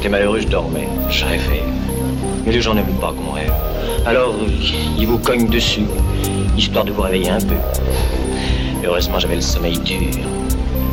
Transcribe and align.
j'étais 0.00 0.08
malheureux, 0.08 0.40
je 0.40 0.48
dormais, 0.48 0.88
je 1.10 1.26
rêvais. 1.26 1.62
Mais 2.46 2.52
les 2.52 2.62
gens 2.62 2.72
n'aiment 2.72 2.98
pas 2.98 3.12
qu'on 3.12 3.32
rêve. 3.32 3.52
Alors, 4.06 4.34
ils 4.98 5.06
vous 5.06 5.18
cognent 5.18 5.50
dessus, 5.50 5.82
histoire 6.56 6.86
de 6.86 6.92
vous 6.92 7.02
réveiller 7.02 7.28
un 7.28 7.38
peu. 7.38 7.56
heureusement, 8.82 9.18
j'avais 9.18 9.34
le 9.34 9.42
sommeil 9.42 9.78
dur, 9.80 10.08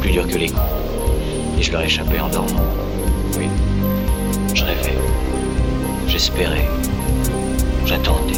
plus 0.01 0.11
dur 0.11 0.27
que 0.27 0.35
les 0.35 0.49
coups. 0.49 0.61
Et 1.57 1.63
je 1.63 1.71
leur 1.71 1.83
échappais 1.83 2.19
en 2.19 2.27
dormant. 2.27 2.67
Oui, 3.37 3.45
je 4.53 4.65
rêvais, 4.65 4.97
j'espérais, 6.09 6.67
j'attendais. 7.85 8.36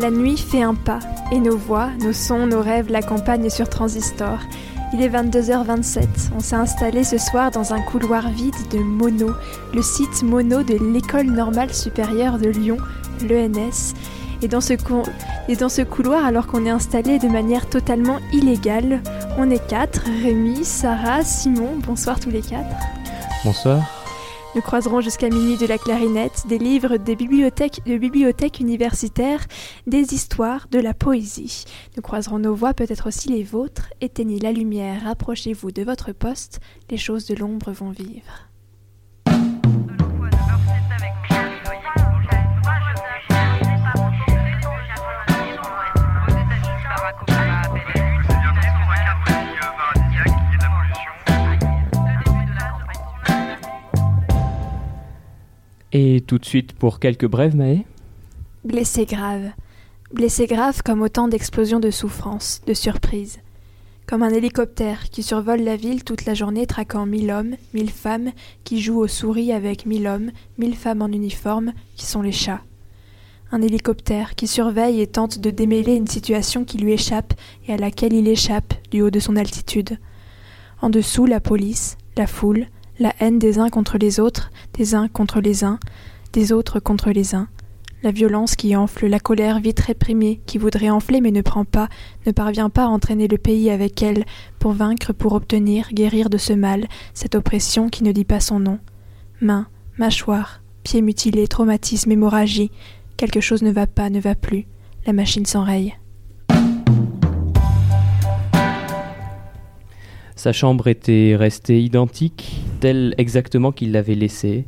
La 0.00 0.10
nuit 0.10 0.38
fait 0.38 0.62
un 0.62 0.74
pas, 0.74 1.00
et 1.30 1.38
nos 1.38 1.58
voix, 1.58 1.90
nos 2.02 2.14
sons, 2.14 2.46
nos 2.46 2.62
rêves 2.62 2.90
l'accompagnent 2.90 3.50
sur 3.50 3.68
Transistor. 3.68 4.38
Il 4.94 5.02
est 5.02 5.10
22h27. 5.10 6.06
On 6.34 6.40
s'est 6.40 6.56
installé 6.56 7.04
ce 7.04 7.18
soir 7.18 7.50
dans 7.50 7.74
un 7.74 7.82
couloir 7.82 8.30
vide 8.30 8.54
de 8.72 8.78
Mono, 8.78 9.32
le 9.74 9.82
site 9.82 10.22
Mono 10.22 10.62
de 10.62 10.78
l'École 10.90 11.26
normale 11.26 11.74
supérieure 11.74 12.38
de 12.38 12.48
Lyon, 12.48 12.78
l'ENS. 13.28 13.92
Et 14.40 14.48
dans, 14.48 14.62
ce 14.62 14.72
et 15.48 15.56
dans 15.56 15.68
ce 15.68 15.82
couloir, 15.82 16.24
alors 16.24 16.46
qu'on 16.46 16.64
est 16.64 16.70
installé 16.70 17.18
de 17.18 17.28
manière 17.28 17.68
totalement 17.68 18.20
illégale, 18.32 19.02
on 19.36 19.50
est 19.50 19.66
quatre 19.66 20.04
Rémi, 20.22 20.64
Sarah, 20.64 21.24
Simon. 21.24 21.76
Bonsoir 21.86 22.18
tous 22.18 22.30
les 22.30 22.40
quatre. 22.40 22.74
Bonsoir. 23.44 23.99
Nous 24.56 24.62
croiserons 24.62 25.00
jusqu'à 25.00 25.28
minuit 25.28 25.56
de 25.56 25.66
la 25.66 25.78
clarinette, 25.78 26.48
des 26.48 26.58
livres, 26.58 26.96
des 26.96 27.14
bibliothèques, 27.14 27.82
de 27.86 27.96
bibliothèques 27.96 28.58
universitaires, 28.58 29.46
des 29.86 30.12
histoires, 30.12 30.66
de 30.72 30.80
la 30.80 30.92
poésie. 30.92 31.66
Nous 31.96 32.02
croiserons 32.02 32.40
nos 32.40 32.54
voix, 32.56 32.74
peut-être 32.74 33.06
aussi 33.06 33.28
les 33.28 33.44
vôtres. 33.44 33.90
Éteignez 34.00 34.40
la 34.40 34.50
lumière, 34.50 35.04
rapprochez-vous 35.04 35.70
de 35.70 35.84
votre 35.84 36.10
poste, 36.10 36.58
les 36.90 36.96
choses 36.96 37.26
de 37.26 37.36
l'ombre 37.36 37.70
vont 37.70 37.90
vivre. 37.90 38.49
Et 55.92 56.22
tout 56.24 56.38
de 56.38 56.44
suite 56.44 56.72
pour 56.72 57.00
quelques 57.00 57.26
brèves, 57.26 57.56
Maë? 57.56 57.84
Blessé 58.64 59.06
grave. 59.06 59.50
Blessé 60.12 60.46
grave 60.46 60.82
comme 60.84 61.02
autant 61.02 61.26
d'explosions 61.26 61.80
de 61.80 61.90
souffrance, 61.90 62.62
de 62.66 62.74
surprise. 62.74 63.40
Comme 64.06 64.22
un 64.22 64.30
hélicoptère 64.30 65.10
qui 65.10 65.22
survole 65.22 65.62
la 65.62 65.76
ville 65.76 66.04
toute 66.04 66.26
la 66.26 66.34
journée 66.34 66.66
traquant 66.66 67.06
mille 67.06 67.30
hommes, 67.30 67.56
mille 67.74 67.90
femmes, 67.90 68.30
qui 68.64 68.80
jouent 68.80 69.00
aux 69.00 69.08
souris 69.08 69.52
avec 69.52 69.86
mille 69.86 70.06
hommes, 70.06 70.30
mille 70.58 70.76
femmes 70.76 71.02
en 71.02 71.08
uniforme, 71.08 71.72
qui 71.96 72.06
sont 72.06 72.22
les 72.22 72.32
chats. 72.32 72.62
Un 73.52 73.62
hélicoptère 73.62 74.36
qui 74.36 74.46
surveille 74.46 75.00
et 75.00 75.08
tente 75.08 75.40
de 75.40 75.50
démêler 75.50 75.94
une 75.94 76.06
situation 76.06 76.64
qui 76.64 76.78
lui 76.78 76.92
échappe 76.92 77.34
et 77.66 77.72
à 77.72 77.76
laquelle 77.76 78.12
il 78.12 78.28
échappe 78.28 78.74
du 78.92 79.02
haut 79.02 79.10
de 79.10 79.18
son 79.18 79.34
altitude. 79.34 79.98
En 80.82 80.88
dessous, 80.88 81.26
la 81.26 81.40
police, 81.40 81.96
la 82.16 82.28
foule, 82.28 82.66
la 83.00 83.14
haine 83.18 83.38
des 83.38 83.58
uns 83.58 83.70
contre 83.70 83.98
les 83.98 84.20
autres, 84.20 84.50
des 84.74 84.94
uns 84.94 85.08
contre 85.08 85.40
les 85.40 85.64
uns, 85.64 85.80
des 86.34 86.52
autres 86.52 86.78
contre 86.78 87.10
les 87.10 87.34
uns, 87.34 87.48
la 88.02 88.12
violence 88.12 88.56
qui 88.56 88.76
enfle, 88.76 89.06
la 89.06 89.18
colère 89.18 89.58
vite 89.60 89.80
réprimée, 89.80 90.40
qui 90.46 90.58
voudrait 90.58 90.90
enfler 90.90 91.20
mais 91.20 91.30
ne 91.30 91.40
prend 91.40 91.64
pas, 91.64 91.88
ne 92.26 92.32
parvient 92.32 92.70
pas 92.70 92.84
à 92.84 92.88
entraîner 92.88 93.26
le 93.26 93.38
pays 93.38 93.70
avec 93.70 94.02
elle, 94.02 94.24
pour 94.58 94.72
vaincre, 94.72 95.12
pour 95.14 95.32
obtenir, 95.32 95.88
guérir 95.92 96.28
de 96.30 96.38
ce 96.38 96.52
mal, 96.52 96.86
cette 97.14 97.34
oppression 97.34 97.88
qui 97.88 98.04
ne 98.04 98.12
dit 98.12 98.24
pas 98.24 98.40
son 98.40 98.60
nom. 98.60 98.78
Mains, 99.40 99.66
mâchoires, 99.96 100.60
pieds 100.82 101.02
mutilés, 101.02 101.48
traumatisme, 101.48 102.12
hémorragie, 102.12 102.70
quelque 103.16 103.40
chose 103.40 103.62
ne 103.62 103.72
va 103.72 103.86
pas, 103.86 104.10
ne 104.10 104.20
va 104.20 104.34
plus, 104.34 104.66
la 105.06 105.14
machine 105.14 105.46
s'enraye. 105.46 105.99
Sa 110.40 110.54
chambre 110.54 110.88
était 110.88 111.36
restée 111.36 111.82
identique, 111.82 112.62
telle 112.80 113.14
exactement 113.18 113.72
qu'il 113.72 113.92
l'avait 113.92 114.14
laissée. 114.14 114.64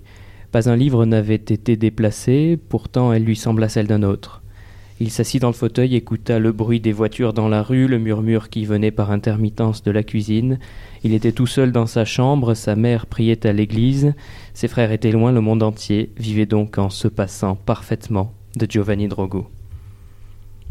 Pas 0.51 0.69
un 0.69 0.77
livre 0.77 1.07
n'avait 1.07 1.37
été 1.37 1.77
déplacé, 1.77 2.59
pourtant 2.69 3.11
elle 3.11 3.25
lui 3.25 3.37
sembla 3.37 3.71
celle 3.71 3.87
d'un 3.87 4.03
autre. 4.03 4.43
Il 5.01 5.11
s'assit 5.11 5.41
dans 5.41 5.49
le 5.49 5.55
fauteuil, 5.55 5.97
écouta 5.97 6.39
le 6.39 6.53
bruit 6.53 6.81
des 6.81 6.93
voitures 6.93 7.33
dans 7.33 7.49
la 7.49 7.63
rue, 7.63 7.89
le 7.89 7.99
murmure 7.99 8.51
qui 8.51 8.67
venait 8.67 8.91
par 8.91 9.11
intermittence 9.11 9.83
de 9.83 9.91
la 9.91 10.03
cuisine. 10.03 10.59
Il 11.05 11.15
était 11.15 11.33
tout 11.33 11.47
seul 11.47 11.73
dans 11.73 11.87
sa 11.87 12.05
chambre, 12.05 12.53
sa 12.53 12.77
mère 12.77 13.07
priait 13.07 13.47
à 13.47 13.55
l'église, 13.55 14.13
ses 14.53 14.69
frères 14.69 14.93
étaient 14.93 15.11
loin, 15.11 15.33
le 15.33 15.41
monde 15.41 15.63
entier 15.63 16.11
vivait 16.19 16.45
donc 16.45 16.77
en 16.77 16.91
se 16.91 17.09
passant 17.09 17.55
parfaitement 17.55 18.35
de 18.57 18.71
Giovanni 18.71 19.09
Drogo. 19.09 19.47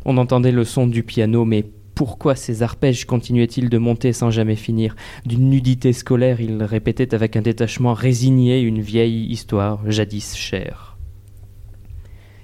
On 0.05 0.17
entendait 0.17 0.51
le 0.51 0.63
son 0.63 0.85
du 0.85 1.01
piano, 1.01 1.43
mais 1.43 1.65
pourquoi 1.95 2.35
ces 2.35 2.63
arpèges 2.63 3.05
continuaient-ils 3.05 3.69
de 3.69 3.77
monter 3.77 4.13
sans 4.13 4.31
jamais 4.31 4.55
finir 4.55 4.95
D'une 5.25 5.49
nudité 5.49 5.93
scolaire, 5.93 6.41
il 6.41 6.63
répétait 6.63 7.13
avec 7.13 7.35
un 7.35 7.41
détachement 7.41 7.93
résigné 7.93 8.61
une 8.61 8.81
vieille 8.81 9.25
histoire 9.25 9.79
jadis 9.89 10.35
chère. 10.35 10.97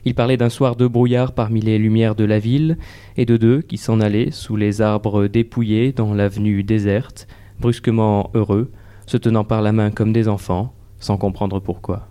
Il 0.05 0.15
parlait 0.15 0.37
d'un 0.37 0.49
soir 0.49 0.75
de 0.75 0.87
brouillard 0.87 1.33
parmi 1.33 1.59
les 1.59 1.77
lumières 1.77 2.15
de 2.15 2.23
la 2.23 2.39
ville, 2.39 2.77
et 3.17 3.25
de 3.25 3.35
deux 3.35 3.61
qui 3.61 3.77
s'en 3.77 3.99
allaient 3.99 4.31
sous 4.31 4.55
les 4.55 4.81
arbres 4.81 5.27
dépouillés 5.27 5.91
dans 5.91 6.13
l'avenue 6.13 6.63
déserte, 6.63 7.27
brusquement 7.59 8.31
heureux, 8.33 8.71
se 9.05 9.17
tenant 9.17 9.43
par 9.43 9.61
la 9.61 9.71
main 9.71 9.91
comme 9.91 10.13
des 10.13 10.27
enfants, 10.27 10.73
sans 10.99 11.17
comprendre 11.17 11.59
pourquoi. 11.59 12.07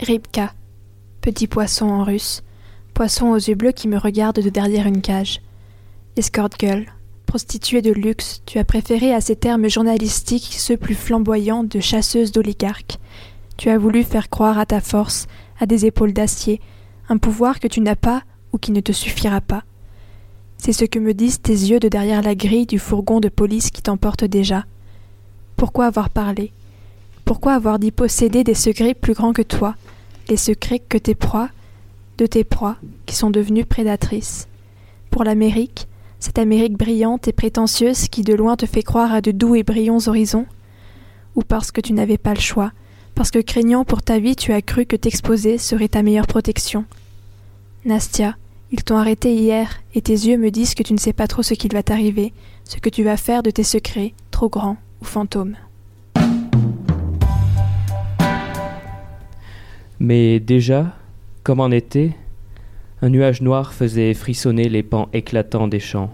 Ribka, 0.00 0.54
petit 1.20 1.46
poisson 1.46 1.86
en 1.86 2.04
russe, 2.04 2.42
poisson 2.94 3.32
aux 3.32 3.36
yeux 3.36 3.56
bleus 3.56 3.72
qui 3.72 3.88
me 3.88 3.98
regarde 3.98 4.40
de 4.40 4.48
derrière 4.48 4.86
une 4.86 5.02
cage. 5.02 5.40
Escort 6.16 6.50
girl, 6.58 6.86
prostituée 7.26 7.82
de 7.82 7.92
luxe, 7.92 8.40
tu 8.46 8.58
as 8.58 8.64
préféré 8.64 9.12
à 9.12 9.20
ces 9.20 9.34
termes 9.34 9.68
journalistiques 9.68 10.54
ceux 10.56 10.76
plus 10.76 10.94
flamboyants 10.94 11.64
de 11.64 11.80
chasseuse 11.80 12.30
d'oligarques. 12.30 12.98
Tu 13.56 13.68
as 13.68 13.78
voulu 13.78 14.04
faire 14.04 14.30
croire 14.30 14.60
à 14.60 14.66
ta 14.66 14.80
force, 14.80 15.26
à 15.58 15.66
des 15.66 15.86
épaules 15.86 16.12
d'acier, 16.12 16.60
un 17.08 17.18
pouvoir 17.18 17.58
que 17.58 17.66
tu 17.66 17.80
n'as 17.80 17.96
pas 17.96 18.22
ou 18.52 18.58
qui 18.58 18.70
ne 18.70 18.80
te 18.80 18.92
suffira 18.92 19.40
pas. 19.40 19.64
C'est 20.56 20.72
ce 20.72 20.84
que 20.84 21.00
me 21.00 21.14
disent 21.14 21.42
tes 21.42 21.52
yeux 21.52 21.80
de 21.80 21.88
derrière 21.88 22.22
la 22.22 22.36
grille 22.36 22.66
du 22.66 22.78
fourgon 22.78 23.18
de 23.18 23.28
police 23.28 23.70
qui 23.70 23.82
t'emporte 23.82 24.24
déjà. 24.24 24.64
Pourquoi 25.56 25.86
avoir 25.86 26.10
parlé? 26.10 26.52
Pourquoi 27.24 27.54
avoir 27.54 27.80
dit 27.80 27.90
posséder 27.90 28.44
des 28.44 28.54
secrets 28.54 28.94
plus 28.94 29.14
grands 29.14 29.32
que 29.32 29.42
toi, 29.42 29.74
les 30.28 30.36
secrets 30.36 30.78
que 30.78 30.98
tes 30.98 31.16
proies, 31.16 31.50
de 32.18 32.26
tes 32.26 32.44
proies, 32.44 32.76
qui 33.06 33.14
sont 33.14 33.30
devenues 33.30 33.64
prédatrices. 33.64 34.48
Pour 35.10 35.24
l'Amérique, 35.24 35.88
cette 36.20 36.38
Amérique 36.38 36.78
brillante 36.78 37.28
et 37.28 37.32
prétentieuse 37.32 38.08
qui 38.08 38.22
de 38.22 38.34
loin 38.34 38.56
te 38.56 38.66
fait 38.66 38.82
croire 38.82 39.12
à 39.12 39.20
de 39.20 39.30
doux 39.30 39.54
et 39.54 39.62
brillants 39.62 40.06
horizons 40.06 40.46
Ou 41.36 41.42
parce 41.42 41.70
que 41.70 41.80
tu 41.80 41.92
n'avais 41.92 42.18
pas 42.18 42.34
le 42.34 42.40
choix, 42.40 42.72
parce 43.14 43.30
que 43.30 43.38
craignant 43.38 43.84
pour 43.84 44.02
ta 44.02 44.18
vie 44.18 44.36
tu 44.36 44.52
as 44.52 44.62
cru 44.62 44.86
que 44.86 44.96
t'exposer 44.96 45.58
serait 45.58 45.88
ta 45.88 46.02
meilleure 46.02 46.26
protection 46.26 46.84
Nastia, 47.84 48.36
ils 48.70 48.82
t'ont 48.82 48.96
arrêté 48.96 49.34
hier, 49.34 49.82
et 49.94 50.00
tes 50.00 50.12
yeux 50.12 50.38
me 50.38 50.50
disent 50.50 50.74
que 50.74 50.82
tu 50.82 50.94
ne 50.94 50.98
sais 50.98 51.12
pas 51.12 51.26
trop 51.26 51.42
ce 51.42 51.54
qu'il 51.54 51.72
va 51.72 51.82
t'arriver, 51.82 52.32
ce 52.64 52.78
que 52.78 52.88
tu 52.88 53.04
vas 53.04 53.16
faire 53.16 53.42
de 53.42 53.50
tes 53.50 53.62
secrets, 53.62 54.14
trop 54.30 54.48
grands 54.48 54.78
ou 55.02 55.04
fantômes. 55.04 55.56
Mais 60.00 60.40
déjà, 60.40 60.96
comme 61.44 61.60
en 61.60 61.70
été, 61.70 62.16
un 63.02 63.10
nuage 63.10 63.42
noir 63.42 63.74
faisait 63.74 64.14
frissonner 64.14 64.70
les 64.70 64.82
pans 64.82 65.10
éclatants 65.12 65.68
des 65.68 65.78
champs. 65.78 66.10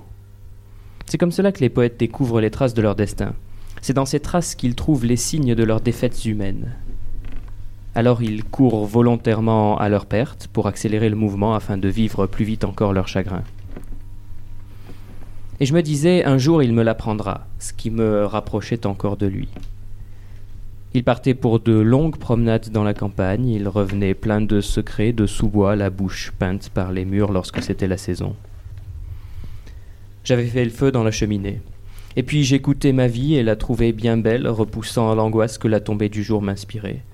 C'est 1.07 1.19
comme 1.19 1.31
cela 1.31 1.53
que 1.53 1.61
les 1.61 1.69
poètes 1.69 1.99
découvrent 2.01 2.41
les 2.41 2.51
traces 2.51 2.75
de 2.75 2.83
leur 2.83 2.97
destin. 2.97 3.33
C'est 3.81 3.93
dans 3.93 4.07
ces 4.07 4.19
traces 4.19 4.57
qu'ils 4.57 4.75
trouvent 4.75 5.07
les 5.07 5.17
signes 5.17 5.55
de 5.55 5.63
leurs 5.63 5.81
défaites 5.81 6.25
humaines. 6.25 6.73
Alors 7.95 8.23
ils 8.23 8.43
courent 8.43 8.87
volontairement 8.87 9.79
à 9.79 9.89
leur 9.89 10.07
perte 10.07 10.49
pour 10.53 10.67
accélérer 10.67 11.09
le 11.09 11.17
mouvement 11.17 11.55
afin 11.55 11.79
de 11.79 11.89
vivre 11.89 12.27
plus 12.27 12.45
vite 12.45 12.65
encore 12.65 12.93
leur 12.93 13.07
chagrin. 13.07 13.45
Et 15.61 15.67
je 15.67 15.75
me 15.75 15.83
disais, 15.83 16.25
un 16.25 16.39
jour 16.39 16.61
il 16.61 16.73
me 16.73 16.83
l'apprendra, 16.83 17.47
ce 17.61 17.73
qui 17.73 17.91
me 17.91 18.25
rapprochait 18.25 18.85
encore 18.85 19.17
de 19.17 19.27
lui. 19.27 19.49
Il 20.93 21.05
partait 21.05 21.35
pour 21.35 21.61
de 21.61 21.73
longues 21.73 22.17
promenades 22.17 22.71
dans 22.71 22.83
la 22.83 22.95
campagne, 22.95 23.47
il 23.47 23.69
revenait 23.69 24.15
plein 24.15 24.41
de 24.41 24.61
secrets, 24.61 25.13
de 25.13 25.25
sous-bois, 25.25 25.77
la 25.77 25.89
bouche 25.89 26.33
peinte 26.37 26.69
par 26.71 26.91
les 26.91 27.05
murs 27.05 27.31
lorsque 27.31 27.63
c'était 27.63 27.87
la 27.87 27.97
saison. 27.97 28.35
J'avais 30.25 30.47
fait 30.47 30.65
le 30.65 30.71
feu 30.71 30.91
dans 30.91 31.05
la 31.05 31.13
cheminée. 31.13 31.61
Et 32.17 32.25
puis 32.25 32.43
j'écoutais 32.43 32.93
ma 32.93 33.07
vie 33.07 33.37
et 33.37 33.45
la 33.45 33.55
trouvais 33.55 33.93
bien 33.93 34.17
belle, 34.17 34.49
repoussant 34.49 35.15
l'angoisse 35.15 35.59
que 35.59 35.69
la 35.69 35.79
tombée 35.79 36.09
du 36.09 36.25
jour 36.25 36.43
m'inspirait. 36.43 37.05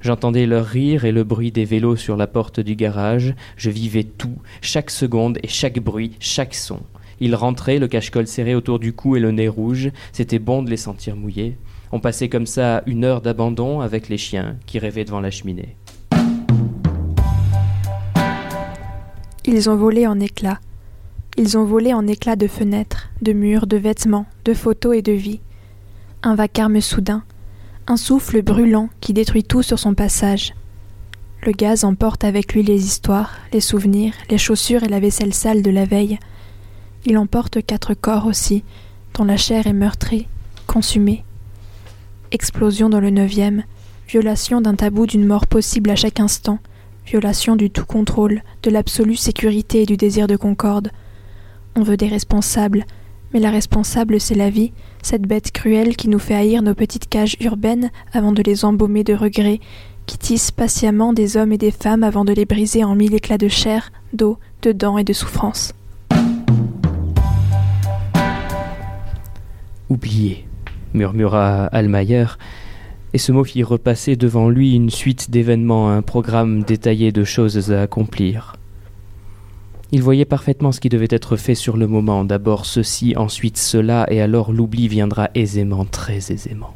J'entendais 0.00 0.46
leur 0.46 0.66
rire 0.66 1.04
et 1.04 1.12
le 1.12 1.22
bruit 1.22 1.52
des 1.52 1.64
vélos 1.64 1.94
sur 1.94 2.16
la 2.16 2.26
porte 2.26 2.58
du 2.58 2.74
garage. 2.74 3.34
Je 3.56 3.70
vivais 3.70 4.02
tout, 4.02 4.38
chaque 4.62 4.90
seconde 4.90 5.38
et 5.44 5.48
chaque 5.48 5.78
bruit, 5.78 6.16
chaque 6.18 6.54
son. 6.54 6.80
Ils 7.20 7.36
rentraient, 7.36 7.78
le 7.78 7.86
cache-col 7.86 8.26
serré 8.26 8.56
autour 8.56 8.80
du 8.80 8.94
cou 8.94 9.14
et 9.14 9.20
le 9.20 9.30
nez 9.30 9.46
rouge. 9.46 9.90
C'était 10.10 10.40
bon 10.40 10.64
de 10.64 10.70
les 10.70 10.76
sentir 10.76 11.14
mouillés. 11.14 11.56
On 11.92 11.98
passait 12.00 12.28
comme 12.28 12.46
ça 12.46 12.82
une 12.86 13.04
heure 13.04 13.20
d'abandon 13.20 13.80
avec 13.80 14.08
les 14.08 14.18
chiens 14.18 14.56
qui 14.66 14.78
rêvaient 14.78 15.04
devant 15.04 15.20
la 15.20 15.30
cheminée. 15.30 15.76
Ils 19.44 19.68
ont 19.68 19.76
volé 19.76 20.06
en 20.06 20.20
éclats. 20.20 20.60
Ils 21.36 21.58
ont 21.58 21.64
volé 21.64 21.92
en 21.92 22.06
éclats 22.06 22.36
de 22.36 22.46
fenêtres, 22.46 23.08
de 23.22 23.32
murs, 23.32 23.66
de 23.66 23.76
vêtements, 23.76 24.26
de 24.44 24.54
photos 24.54 24.96
et 24.96 25.02
de 25.02 25.12
vie. 25.12 25.40
Un 26.22 26.36
vacarme 26.36 26.80
soudain, 26.80 27.24
un 27.88 27.96
souffle 27.96 28.42
brûlant 28.42 28.88
qui 29.00 29.12
détruit 29.12 29.42
tout 29.42 29.62
sur 29.62 29.78
son 29.78 29.94
passage. 29.94 30.54
Le 31.42 31.52
gaz 31.52 31.84
emporte 31.84 32.22
avec 32.22 32.52
lui 32.52 32.62
les 32.62 32.84
histoires, 32.84 33.32
les 33.52 33.60
souvenirs, 33.60 34.12
les 34.28 34.38
chaussures 34.38 34.84
et 34.84 34.88
la 34.88 35.00
vaisselle 35.00 35.34
sale 35.34 35.62
de 35.62 35.70
la 35.70 35.86
veille. 35.86 36.18
Il 37.06 37.16
emporte 37.18 37.64
quatre 37.64 37.94
corps 37.94 38.26
aussi, 38.26 38.62
dont 39.14 39.24
la 39.24 39.38
chair 39.38 39.66
est 39.66 39.72
meurtrie, 39.72 40.28
consumée. 40.66 41.24
Explosion 42.32 42.88
dans 42.88 43.00
le 43.00 43.10
neuvième, 43.10 43.64
violation 44.08 44.60
d'un 44.60 44.76
tabou 44.76 45.04
d'une 45.04 45.26
mort 45.26 45.48
possible 45.48 45.90
à 45.90 45.96
chaque 45.96 46.20
instant, 46.20 46.60
violation 47.04 47.56
du 47.56 47.70
tout 47.70 47.84
contrôle, 47.84 48.42
de 48.62 48.70
l'absolue 48.70 49.16
sécurité 49.16 49.82
et 49.82 49.86
du 49.86 49.96
désir 49.96 50.28
de 50.28 50.36
concorde. 50.36 50.92
On 51.74 51.82
veut 51.82 51.96
des 51.96 52.06
responsables, 52.06 52.84
mais 53.34 53.40
la 53.40 53.50
responsable 53.50 54.20
c'est 54.20 54.36
la 54.36 54.48
vie, 54.48 54.70
cette 55.02 55.22
bête 55.22 55.50
cruelle 55.50 55.96
qui 55.96 56.08
nous 56.08 56.20
fait 56.20 56.36
haïr 56.36 56.62
nos 56.62 56.74
petites 56.74 57.08
cages 57.08 57.36
urbaines 57.40 57.90
avant 58.12 58.30
de 58.30 58.42
les 58.42 58.64
embaumer 58.64 59.02
de 59.02 59.14
regrets, 59.14 59.58
qui 60.06 60.16
tisse 60.16 60.52
patiemment 60.52 61.12
des 61.12 61.36
hommes 61.36 61.52
et 61.52 61.58
des 61.58 61.72
femmes 61.72 62.04
avant 62.04 62.24
de 62.24 62.32
les 62.32 62.44
briser 62.44 62.84
en 62.84 62.94
mille 62.94 63.14
éclats 63.14 63.38
de 63.38 63.48
chair, 63.48 63.90
d'eau, 64.12 64.38
de 64.62 64.70
dents 64.70 64.98
et 64.98 65.04
de 65.04 65.12
souffrance. 65.12 65.72
Oublié, 69.88 70.46
murmura 70.94 71.66
Almayer, 71.66 72.26
et 73.12 73.18
ce 73.18 73.32
mot 73.32 73.44
fit 73.44 73.62
repasser 73.62 74.16
devant 74.16 74.48
lui 74.48 74.74
une 74.74 74.90
suite 74.90 75.30
d'événements, 75.30 75.90
un 75.90 76.02
programme 76.02 76.62
détaillé 76.62 77.12
de 77.12 77.24
choses 77.24 77.72
à 77.72 77.82
accomplir. 77.82 78.54
Il 79.92 80.02
voyait 80.02 80.24
parfaitement 80.24 80.70
ce 80.70 80.78
qui 80.78 80.88
devait 80.88 81.08
être 81.10 81.36
fait 81.36 81.56
sur 81.56 81.76
le 81.76 81.88
moment, 81.88 82.24
d'abord 82.24 82.64
ceci, 82.64 83.14
ensuite 83.16 83.58
cela, 83.58 84.06
et 84.08 84.20
alors 84.20 84.52
l'oubli 84.52 84.86
viendra 84.86 85.30
aisément, 85.34 85.84
très 85.84 86.32
aisément. 86.32 86.74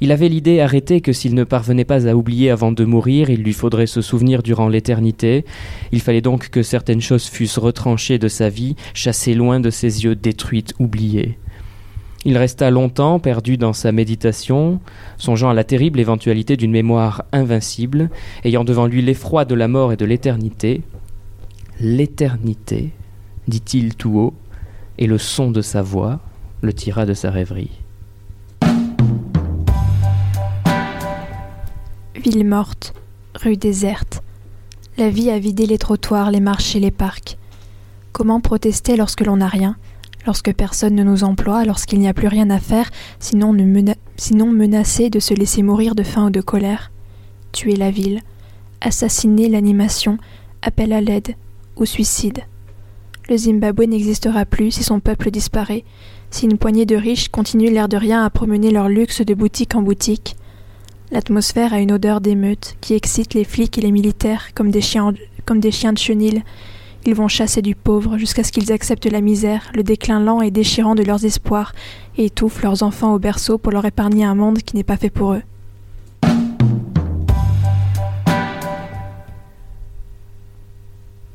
Il 0.00 0.10
avait 0.10 0.28
l'idée 0.28 0.58
arrêtée 0.58 1.00
que 1.00 1.12
s'il 1.12 1.36
ne 1.36 1.44
parvenait 1.44 1.84
pas 1.84 2.08
à 2.08 2.16
oublier 2.16 2.50
avant 2.50 2.72
de 2.72 2.84
mourir, 2.84 3.30
il 3.30 3.44
lui 3.44 3.52
faudrait 3.52 3.86
se 3.86 4.00
souvenir 4.00 4.42
durant 4.42 4.66
l'éternité. 4.66 5.44
Il 5.92 6.00
fallait 6.00 6.20
donc 6.20 6.48
que 6.48 6.64
certaines 6.64 7.00
choses 7.00 7.26
fussent 7.26 7.58
retranchées 7.58 8.18
de 8.18 8.26
sa 8.26 8.48
vie, 8.48 8.74
chassées 8.94 9.34
loin 9.34 9.60
de 9.60 9.70
ses 9.70 10.02
yeux, 10.02 10.16
détruites, 10.16 10.74
oubliées. 10.80 11.38
Il 12.24 12.38
resta 12.38 12.70
longtemps 12.70 13.18
perdu 13.18 13.56
dans 13.56 13.72
sa 13.72 13.90
méditation, 13.90 14.80
songeant 15.16 15.50
à 15.50 15.54
la 15.54 15.64
terrible 15.64 15.98
éventualité 15.98 16.56
d'une 16.56 16.70
mémoire 16.70 17.24
invincible, 17.32 18.10
ayant 18.44 18.62
devant 18.62 18.86
lui 18.86 19.02
l'effroi 19.02 19.44
de 19.44 19.56
la 19.56 19.66
mort 19.66 19.92
et 19.92 19.96
de 19.96 20.04
l'éternité. 20.04 20.82
L'éternité, 21.80 22.90
dit-il 23.48 23.96
tout 23.96 24.18
haut, 24.18 24.34
et 24.98 25.08
le 25.08 25.18
son 25.18 25.50
de 25.50 25.62
sa 25.62 25.82
voix 25.82 26.20
le 26.60 26.72
tira 26.72 27.06
de 27.06 27.14
sa 27.14 27.30
rêverie. 27.30 27.72
Ville 32.14 32.46
morte, 32.46 32.94
rue 33.34 33.56
déserte. 33.56 34.22
La 34.96 35.08
vie 35.08 35.30
a 35.30 35.40
vidé 35.40 35.66
les 35.66 35.78
trottoirs, 35.78 36.30
les 36.30 36.38
marchés, 36.38 36.78
les 36.78 36.92
parcs. 36.92 37.36
Comment 38.12 38.40
protester 38.40 38.96
lorsque 38.96 39.22
l'on 39.22 39.38
n'a 39.38 39.48
rien? 39.48 39.76
Lorsque 40.26 40.52
personne 40.52 40.94
ne 40.94 41.02
nous 41.02 41.24
emploie, 41.24 41.64
lorsqu'il 41.64 41.98
n'y 41.98 42.08
a 42.08 42.14
plus 42.14 42.28
rien 42.28 42.50
à 42.50 42.58
faire, 42.58 42.90
sinon, 43.18 43.52
menacer 43.52 45.10
de 45.10 45.20
se 45.20 45.34
laisser 45.34 45.62
mourir 45.62 45.94
de 45.94 46.02
faim 46.02 46.26
ou 46.26 46.30
de 46.30 46.40
colère. 46.40 46.90
Tuer 47.52 47.76
la 47.76 47.90
ville, 47.90 48.20
assassiner 48.80 49.48
l'animation, 49.48 50.18
appel 50.62 50.92
à 50.92 51.00
l'aide 51.00 51.34
ou 51.76 51.84
suicide. 51.84 52.40
Le 53.28 53.36
Zimbabwe 53.36 53.84
n'existera 53.84 54.44
plus 54.44 54.72
si 54.72 54.82
son 54.82 55.00
peuple 55.00 55.30
disparaît, 55.30 55.84
si 56.30 56.46
une 56.46 56.58
poignée 56.58 56.86
de 56.86 56.96
riches 56.96 57.28
continue 57.28 57.70
l'air 57.70 57.88
de 57.88 57.96
rien 57.96 58.24
à 58.24 58.30
promener 58.30 58.70
leur 58.70 58.88
luxe 58.88 59.20
de 59.20 59.34
boutique 59.34 59.74
en 59.74 59.82
boutique. 59.82 60.36
L'atmosphère 61.10 61.74
a 61.74 61.80
une 61.80 61.92
odeur 61.92 62.20
d'émeute 62.20 62.76
qui 62.80 62.94
excite 62.94 63.34
les 63.34 63.44
flics 63.44 63.76
et 63.76 63.82
les 63.82 63.92
militaires 63.92 64.54
comme 64.54 64.70
des 64.70 64.80
chiens, 64.80 65.12
comme 65.44 65.60
des 65.60 65.70
chiens 65.70 65.92
de 65.92 65.98
chenilles 65.98 66.42
ils 67.06 67.14
vont 67.14 67.28
chasser 67.28 67.62
du 67.62 67.74
pauvre 67.74 68.18
jusqu'à 68.18 68.44
ce 68.44 68.52
qu'ils 68.52 68.72
acceptent 68.72 69.10
la 69.10 69.20
misère, 69.20 69.70
le 69.74 69.82
déclin 69.82 70.20
lent 70.20 70.40
et 70.40 70.50
déchirant 70.50 70.94
de 70.94 71.02
leurs 71.02 71.24
espoirs, 71.24 71.72
et 72.16 72.26
étouffent 72.26 72.62
leurs 72.62 72.82
enfants 72.82 73.14
au 73.14 73.18
berceau 73.18 73.58
pour 73.58 73.72
leur 73.72 73.84
épargner 73.84 74.24
un 74.24 74.34
monde 74.34 74.58
qui 74.58 74.76
n'est 74.76 74.84
pas 74.84 74.96
fait 74.96 75.10
pour 75.10 75.32
eux. 75.32 75.42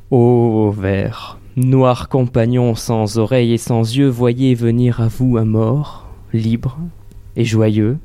Ô 0.09 0.71
vers, 0.71 1.37
noir 1.57 2.07
compagnon 2.07 2.75
sans 2.75 3.17
oreilles 3.17 3.53
et 3.53 3.57
sans 3.57 3.81
yeux, 3.81 4.07
voyez 4.07 4.55
venir 4.55 5.01
à 5.01 5.07
vous 5.07 5.37
un 5.37 5.45
mort, 5.45 6.07
libre 6.33 6.77
et 7.35 7.43
joyeux, 7.43 7.97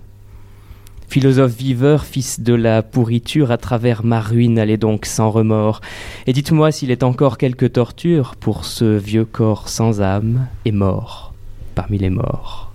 Philosophe 1.13 1.55
viveur, 1.55 2.07
fils 2.07 2.41
de 2.41 2.55
la 2.55 2.83
pourriture, 2.83 3.51
à 3.51 3.59
travers 3.59 4.03
ma 4.03 4.19
ruine, 4.19 4.59
allez 4.59 4.79
donc 4.79 5.05
sans 5.05 5.31
remords. 5.31 5.83
Et 6.27 6.33
dites-moi 6.33 6.73
s'il 6.73 6.91
est 6.91 7.03
encore 7.03 7.37
quelque 7.37 7.67
torture 7.67 8.35
pour 8.35 8.65
ce 8.65 8.97
vieux 8.97 9.27
corps 9.27 9.69
sans 9.69 10.01
âme 10.01 10.47
et 10.65 10.73
mort 10.73 11.35
parmi 11.75 11.99
les 11.99 12.09
morts. 12.09 12.72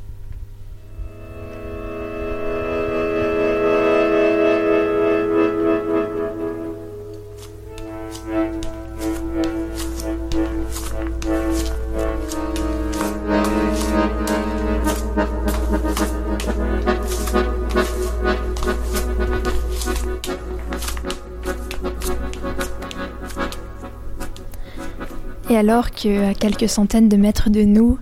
Alors 25.58 25.92
qu'à 25.92 26.34
quelques 26.34 26.70
centaines 26.70 27.10
de 27.10 27.18
mètres 27.18 27.50
de 27.50 27.64
nous, 27.64 28.00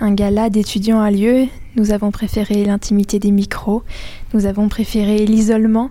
un 0.00 0.12
gala 0.12 0.50
d'étudiants 0.50 1.00
a 1.00 1.10
lieu, 1.10 1.46
nous 1.74 1.90
avons 1.90 2.10
préféré 2.10 2.64
l'intimité 2.64 3.18
des 3.18 3.30
micros, 3.30 3.82
nous 4.34 4.46
avons 4.46 4.68
préféré 4.68 5.26
l'isolement. 5.26 5.90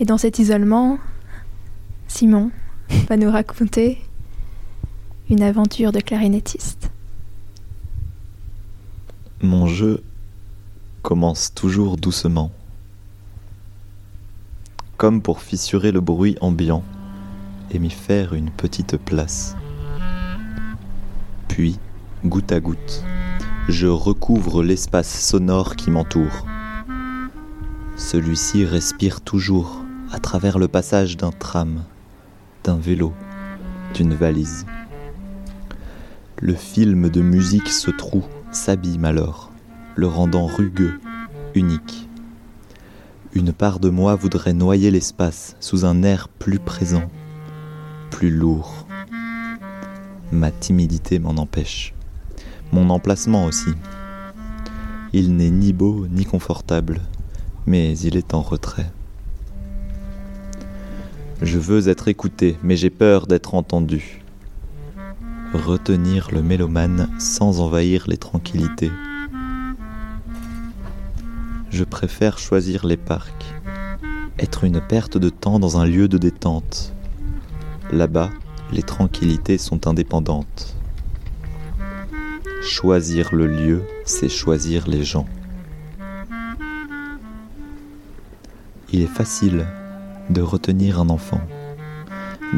Et 0.00 0.04
dans 0.04 0.18
cet 0.18 0.38
isolement, 0.38 0.98
Simon 2.08 2.50
va 3.08 3.16
nous 3.16 3.30
raconter 3.30 3.98
une 5.30 5.42
aventure 5.42 5.92
de 5.92 6.00
clarinettiste. 6.00 6.90
Mon 9.42 9.66
jeu 9.66 10.02
commence 11.02 11.54
toujours 11.54 11.96
doucement, 11.96 12.50
comme 14.96 15.22
pour 15.22 15.40
fissurer 15.40 15.92
le 15.92 16.00
bruit 16.00 16.36
ambiant 16.40 16.82
et 17.70 17.78
m'y 17.78 17.90
faire 17.90 18.34
une 18.34 18.50
petite 18.50 18.96
place. 18.96 19.56
Puis, 21.50 21.80
goutte 22.24 22.52
à 22.52 22.60
goutte, 22.60 23.02
je 23.68 23.88
recouvre 23.88 24.62
l'espace 24.62 25.20
sonore 25.20 25.74
qui 25.74 25.90
m'entoure. 25.90 26.46
Celui-ci 27.96 28.64
respire 28.64 29.20
toujours 29.20 29.82
à 30.12 30.20
travers 30.20 30.60
le 30.60 30.68
passage 30.68 31.16
d'un 31.16 31.32
tram, 31.32 31.82
d'un 32.62 32.76
vélo, 32.76 33.12
d'une 33.94 34.14
valise. 34.14 34.64
Le 36.40 36.54
film 36.54 37.10
de 37.10 37.20
musique 37.20 37.68
se 37.68 37.90
troue, 37.90 38.24
s'abîme 38.52 39.04
alors, 39.04 39.50
le 39.96 40.06
rendant 40.06 40.46
rugueux, 40.46 41.00
unique. 41.56 42.08
Une 43.34 43.52
part 43.52 43.80
de 43.80 43.90
moi 43.90 44.14
voudrait 44.14 44.52
noyer 44.52 44.92
l'espace 44.92 45.56
sous 45.58 45.84
un 45.84 46.04
air 46.04 46.28
plus 46.28 46.60
présent, 46.60 47.10
plus 48.10 48.30
lourd. 48.30 48.79
Ma 50.32 50.52
timidité 50.52 51.18
m'en 51.18 51.30
empêche. 51.30 51.92
Mon 52.72 52.88
emplacement 52.90 53.46
aussi. 53.46 53.70
Il 55.12 55.34
n'est 55.34 55.50
ni 55.50 55.72
beau 55.72 56.06
ni 56.08 56.24
confortable, 56.24 57.00
mais 57.66 57.98
il 57.98 58.16
est 58.16 58.32
en 58.32 58.40
retrait. 58.40 58.90
Je 61.42 61.58
veux 61.58 61.88
être 61.88 62.06
écouté, 62.06 62.56
mais 62.62 62.76
j'ai 62.76 62.90
peur 62.90 63.26
d'être 63.26 63.54
entendu. 63.54 64.22
retenir 65.52 66.30
le 66.30 66.42
mélomane 66.42 67.08
sans 67.18 67.60
envahir 67.60 68.04
les 68.06 68.18
tranquillités. 68.18 68.92
Je 71.70 71.82
préfère 71.82 72.38
choisir 72.38 72.86
les 72.86 72.96
parcs, 72.96 73.52
être 74.38 74.62
une 74.62 74.80
perte 74.80 75.18
de 75.18 75.28
temps 75.28 75.58
dans 75.58 75.76
un 75.76 75.86
lieu 75.86 76.06
de 76.06 76.18
détente. 76.18 76.92
Là-bas, 77.90 78.30
les 78.72 78.82
tranquillités 78.82 79.58
sont 79.58 79.86
indépendantes. 79.88 80.76
Choisir 82.62 83.34
le 83.34 83.46
lieu, 83.46 83.82
c'est 84.04 84.28
choisir 84.28 84.86
les 84.86 85.02
gens. 85.02 85.26
Il 88.92 89.02
est 89.02 89.06
facile 89.06 89.66
de 90.30 90.40
retenir 90.40 91.00
un 91.00 91.08
enfant, 91.08 91.40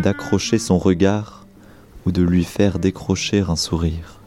d'accrocher 0.02 0.58
son 0.58 0.78
regard 0.78 1.46
ou 2.04 2.12
de 2.12 2.22
lui 2.22 2.44
faire 2.44 2.78
décrocher 2.78 3.40
un 3.40 3.56
sourire. 3.56 4.18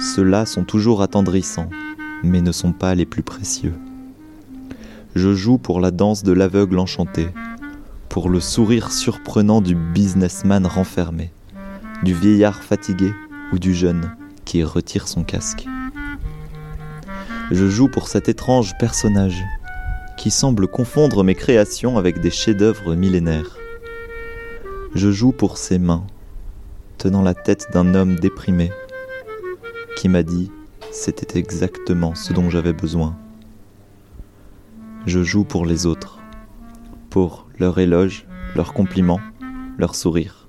Ceux-là 0.00 0.46
sont 0.46 0.64
toujours 0.64 1.02
attendrissants, 1.02 1.70
mais 2.22 2.40
ne 2.40 2.52
sont 2.52 2.72
pas 2.72 2.94
les 2.94 3.06
plus 3.06 3.22
précieux. 3.22 3.74
Je 5.14 5.32
joue 5.32 5.58
pour 5.58 5.80
la 5.80 5.90
danse 5.90 6.24
de 6.24 6.32
l'aveugle 6.32 6.78
enchanté, 6.78 7.28
pour 8.14 8.30
le 8.30 8.38
sourire 8.38 8.92
surprenant 8.92 9.60
du 9.60 9.74
businessman 9.74 10.66
renfermé, 10.66 11.32
du 12.04 12.14
vieillard 12.14 12.62
fatigué 12.62 13.12
ou 13.52 13.58
du 13.58 13.74
jeune 13.74 14.14
qui 14.44 14.62
retire 14.62 15.08
son 15.08 15.24
casque. 15.24 15.66
Je 17.50 17.68
joue 17.68 17.88
pour 17.88 18.06
cet 18.06 18.28
étrange 18.28 18.78
personnage 18.78 19.42
qui 20.16 20.30
semble 20.30 20.68
confondre 20.68 21.24
mes 21.24 21.34
créations 21.34 21.98
avec 21.98 22.20
des 22.20 22.30
chefs-d'œuvre 22.30 22.94
millénaires. 22.94 23.58
Je 24.94 25.10
joue 25.10 25.32
pour 25.32 25.58
ses 25.58 25.80
mains, 25.80 26.06
tenant 26.98 27.22
la 27.22 27.34
tête 27.34 27.66
d'un 27.72 27.96
homme 27.96 28.14
déprimé, 28.14 28.70
qui 29.96 30.08
m'a 30.08 30.22
dit 30.22 30.52
c'était 30.92 31.36
exactement 31.36 32.14
ce 32.14 32.32
dont 32.32 32.48
j'avais 32.48 32.74
besoin. 32.74 33.16
Je 35.04 35.24
joue 35.24 35.42
pour 35.42 35.66
les 35.66 35.84
autres, 35.84 36.20
pour 37.10 37.43
leur 37.58 37.78
éloge, 37.78 38.26
leurs 38.56 38.72
compliments, 38.72 39.20
leurs 39.78 39.94
sourires. 39.94 40.48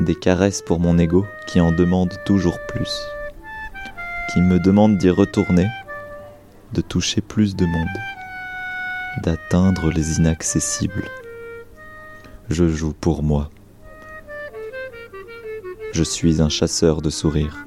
Des 0.00 0.14
caresses 0.14 0.62
pour 0.62 0.80
mon 0.80 0.98
ego 0.98 1.24
qui 1.46 1.60
en 1.60 1.72
demande 1.72 2.12
toujours 2.26 2.58
plus, 2.68 3.00
qui 4.32 4.40
me 4.40 4.58
demande 4.58 4.98
d'y 4.98 5.10
retourner, 5.10 5.68
de 6.72 6.80
toucher 6.80 7.20
plus 7.20 7.54
de 7.56 7.64
monde, 7.64 7.96
d'atteindre 9.22 9.90
les 9.90 10.18
inaccessibles. 10.18 11.08
Je 12.50 12.68
joue 12.68 12.92
pour 12.92 13.22
moi. 13.22 13.50
Je 15.92 16.02
suis 16.02 16.42
un 16.42 16.48
chasseur 16.48 17.00
de 17.00 17.10
sourires. 17.10 17.66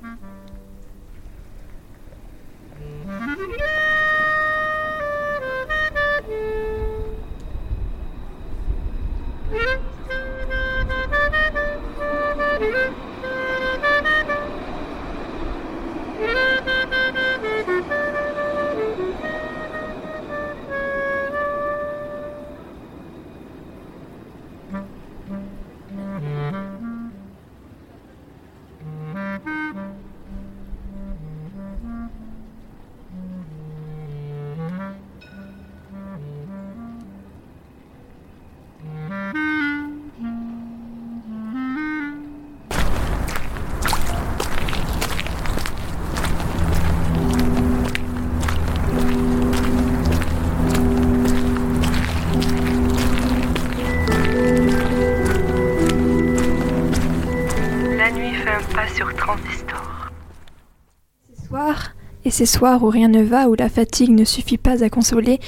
Ces 62.38 62.46
soirs 62.46 62.84
où 62.84 62.90
rien 62.92 63.08
ne 63.08 63.24
va, 63.24 63.50
où 63.50 63.56
la 63.56 63.68
fatigue 63.68 64.12
ne 64.12 64.24
suffit 64.24 64.60
pas 64.60 64.84
à 64.84 64.90
consoler, 64.92 65.40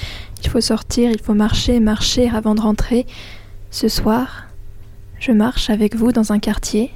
il 0.43 0.50
faut 0.50 0.60
sortir, 0.60 1.12
il 1.12 1.22
faut 1.22 1.36
marcher, 1.36 1.79
marcher 1.79 2.27
avant 2.34 2.55
de 2.55 2.62
rentrer. 2.62 3.05
Ce 3.69 3.88
soir, 3.88 4.48
je 5.19 5.31
marche 5.31 5.69
avec 5.69 5.96
vous 5.96 6.12
dans 6.12 6.31
un 6.31 6.39
quartier. 6.39 6.91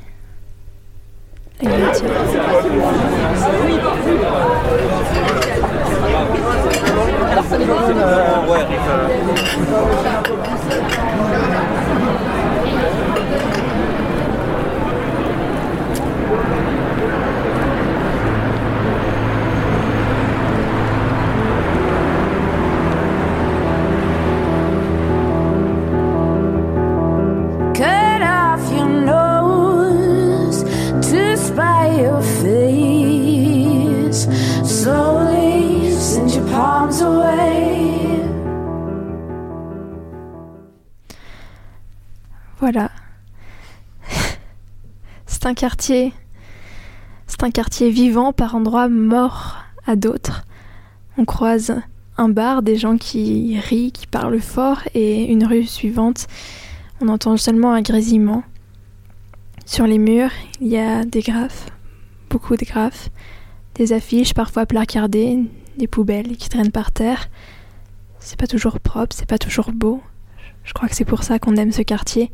Un 45.53 45.55
quartier. 45.55 46.13
C'est 47.27 47.43
un 47.43 47.51
quartier 47.51 47.91
vivant 47.91 48.33
par 48.33 48.55
endroits 48.55 48.89
mort 48.89 49.57
à 49.85 49.95
d'autres. 49.95 50.47
On 51.15 51.25
croise 51.25 51.79
un 52.17 52.29
bar, 52.29 52.63
des 52.63 52.75
gens 52.75 52.97
qui 52.97 53.59
rient, 53.59 53.91
qui 53.91 54.07
parlent 54.07 54.41
fort, 54.41 54.81
et 54.95 55.31
une 55.31 55.45
rue 55.45 55.65
suivante, 55.65 56.25
on 57.01 57.07
entend 57.07 57.37
seulement 57.37 57.71
un 57.71 57.83
grésillement. 57.83 58.41
Sur 59.67 59.85
les 59.85 59.99
murs, 59.99 60.31
il 60.59 60.69
y 60.69 60.77
a 60.77 61.05
des 61.05 61.21
graphes, 61.21 61.67
beaucoup 62.31 62.57
de 62.57 62.65
graphes, 62.65 63.11
des 63.75 63.93
affiches 63.93 64.33
parfois 64.33 64.65
placardées, 64.65 65.37
des 65.77 65.87
poubelles 65.87 66.35
qui 66.35 66.49
traînent 66.49 66.71
par 66.71 66.91
terre. 66.91 67.29
C'est 68.17 68.39
pas 68.39 68.47
toujours 68.47 68.79
propre, 68.79 69.15
c'est 69.15 69.29
pas 69.29 69.37
toujours 69.37 69.71
beau. 69.71 70.01
Je 70.63 70.73
crois 70.73 70.89
que 70.89 70.95
c'est 70.95 71.05
pour 71.05 71.21
ça 71.21 71.37
qu'on 71.37 71.57
aime 71.57 71.71
ce 71.71 71.83
quartier. 71.83 72.31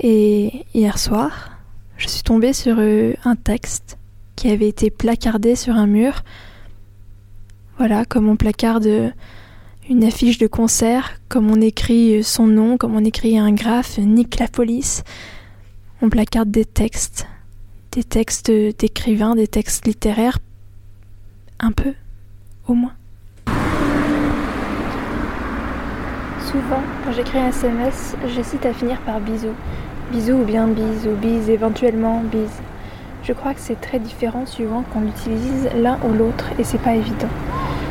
Et 0.00 0.66
hier 0.74 0.98
soir, 0.98 1.53
je 1.96 2.08
suis 2.08 2.22
tombée 2.22 2.52
sur 2.52 2.76
euh, 2.78 3.14
un 3.24 3.36
texte 3.36 3.98
qui 4.36 4.50
avait 4.50 4.68
été 4.68 4.90
placardé 4.90 5.56
sur 5.56 5.74
un 5.74 5.86
mur. 5.86 6.22
Voilà, 7.78 8.04
comme 8.04 8.28
on 8.28 8.36
placarde 8.36 9.12
une 9.88 10.04
affiche 10.04 10.38
de 10.38 10.46
concert, 10.46 11.20
comme 11.28 11.50
on 11.50 11.60
écrit 11.60 12.22
son 12.24 12.46
nom, 12.46 12.76
comme 12.76 12.94
on 12.94 13.04
écrit 13.04 13.38
un 13.38 13.52
graphe, 13.52 13.98
Nick 13.98 14.38
la 14.38 14.48
police. 14.48 15.04
On 16.00 16.08
placarde 16.08 16.50
des 16.50 16.64
textes, 16.64 17.26
des 17.92 18.04
textes 18.04 18.50
d'écrivains, 18.50 19.34
des 19.34 19.48
textes 19.48 19.86
littéraires, 19.86 20.38
un 21.60 21.72
peu, 21.72 21.94
au 22.66 22.74
moins. 22.74 22.94
Souvent, 26.46 26.82
quand 27.04 27.12
j'écris 27.12 27.38
un 27.38 27.48
SMS, 27.48 28.16
j'hésite 28.34 28.64
à 28.66 28.72
finir 28.72 29.00
par 29.00 29.20
bisous. 29.20 29.54
Bisous 30.14 30.34
ou 30.34 30.44
bien 30.44 30.68
bise 30.68 31.08
ou 31.08 31.16
bise, 31.16 31.50
éventuellement 31.50 32.22
bise. 32.30 32.62
Je 33.24 33.32
crois 33.32 33.52
que 33.52 33.58
c'est 33.58 33.80
très 33.80 33.98
différent 33.98 34.46
suivant 34.46 34.84
qu'on 34.92 35.00
l'utilise 35.00 35.68
l'un 35.76 35.98
ou 36.08 36.12
l'autre 36.12 36.50
et 36.56 36.62
c'est 36.62 36.78
pas 36.78 36.94
évident. 36.94 37.26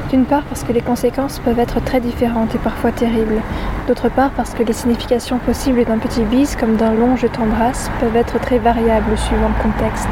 D'une 0.10 0.24
part 0.24 0.44
parce 0.44 0.64
que 0.64 0.72
les 0.72 0.80
conséquences 0.80 1.40
peuvent 1.40 1.60
être 1.60 1.84
très 1.84 2.00
différentes 2.00 2.56
et 2.56 2.60
parfois 2.60 2.94
terribles. 2.94 3.42
D'autre 3.90 4.08
part 4.08 4.30
parce 4.38 4.54
que 4.54 4.64
les 4.64 4.72
significations 4.72 5.38
possibles 5.40 5.84
d'un 5.84 5.98
petit 5.98 6.24
bise 6.24 6.56
comme 6.56 6.78
d'un 6.78 6.94
long 6.94 7.18
je 7.18 7.28
t'embrasse 7.28 7.92
peuvent 8.00 8.16
être 8.16 8.40
très 8.40 8.58
variables 8.58 9.18
suivant 9.18 9.50
le 9.50 9.62
contexte. 9.62 10.08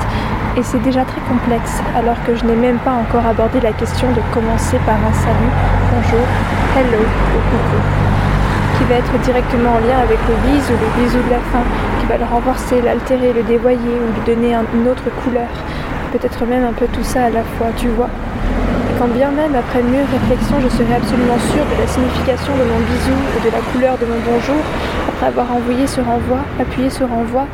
Et 0.58 0.64
c'est 0.64 0.84
déjà 0.84 1.06
très 1.06 1.22
complexe 1.30 1.80
alors 1.96 2.22
que 2.26 2.36
je 2.36 2.44
n'ai 2.44 2.58
même 2.58 2.80
pas 2.80 2.92
encore 2.92 3.26
abordé 3.26 3.62
la 3.62 3.72
question 3.72 4.10
de 4.12 4.20
commencer 4.34 4.76
par 4.86 4.98
un 4.98 5.14
salut, 5.14 5.54
bonjour, 5.94 6.28
hello 6.76 7.04
ou 7.04 7.40
coucou. 7.52 8.21
Qui 8.78 8.84
va 8.86 8.96
être 8.96 9.14
directement 9.24 9.72
en 9.76 9.80
lien 9.80 10.00
avec 10.04 10.20
le 10.28 10.36
bise 10.48 10.68
ou 10.70 10.78
le 10.78 10.90
bisou 11.04 11.18
de 11.18 11.32
la 11.32 11.44
fin, 11.52 11.64
qui 12.00 12.06
va 12.08 12.18
le 12.18 12.26
renforcer, 12.26 12.82
l'altérer, 12.82 13.34
le 13.34 13.44
dévoyer 13.44 13.96
ou 14.02 14.08
lui 14.14 14.24
donner 14.26 14.56
une 14.74 14.88
autre 14.88 15.10
couleur. 15.24 15.50
Peut-être 16.12 16.46
même 16.46 16.66
un 16.66 16.74
peu 16.74 16.88
tout 16.88 17.04
ça 17.04 17.26
à 17.26 17.30
la 17.30 17.44
fois, 17.56 17.68
tu 17.78 17.88
vois. 17.90 18.10
Quand 19.00 19.08
bien 19.08 19.32
même, 19.32 19.56
après 19.56 19.82
mûre 19.82 20.06
réflexion, 20.12 20.58
je 20.62 20.70
serai 20.70 20.96
absolument 20.96 21.40
sûre 21.52 21.66
de 21.66 21.82
la 21.82 21.88
signification 21.88 22.54
de 22.54 22.66
mon 22.68 22.80
bisou 22.86 23.18
et 23.38 23.42
de 23.46 23.52
la 23.52 23.62
couleur 23.72 23.98
de 23.98 24.06
mon 24.06 24.20
bonjour, 24.22 24.62
après 25.10 25.28
avoir 25.28 25.52
envoyé 25.52 25.88
ce 25.88 26.02
renvoi, 26.02 26.40
appuyé 26.60 26.90
ce 26.90 27.04
renvoi, 27.04 27.48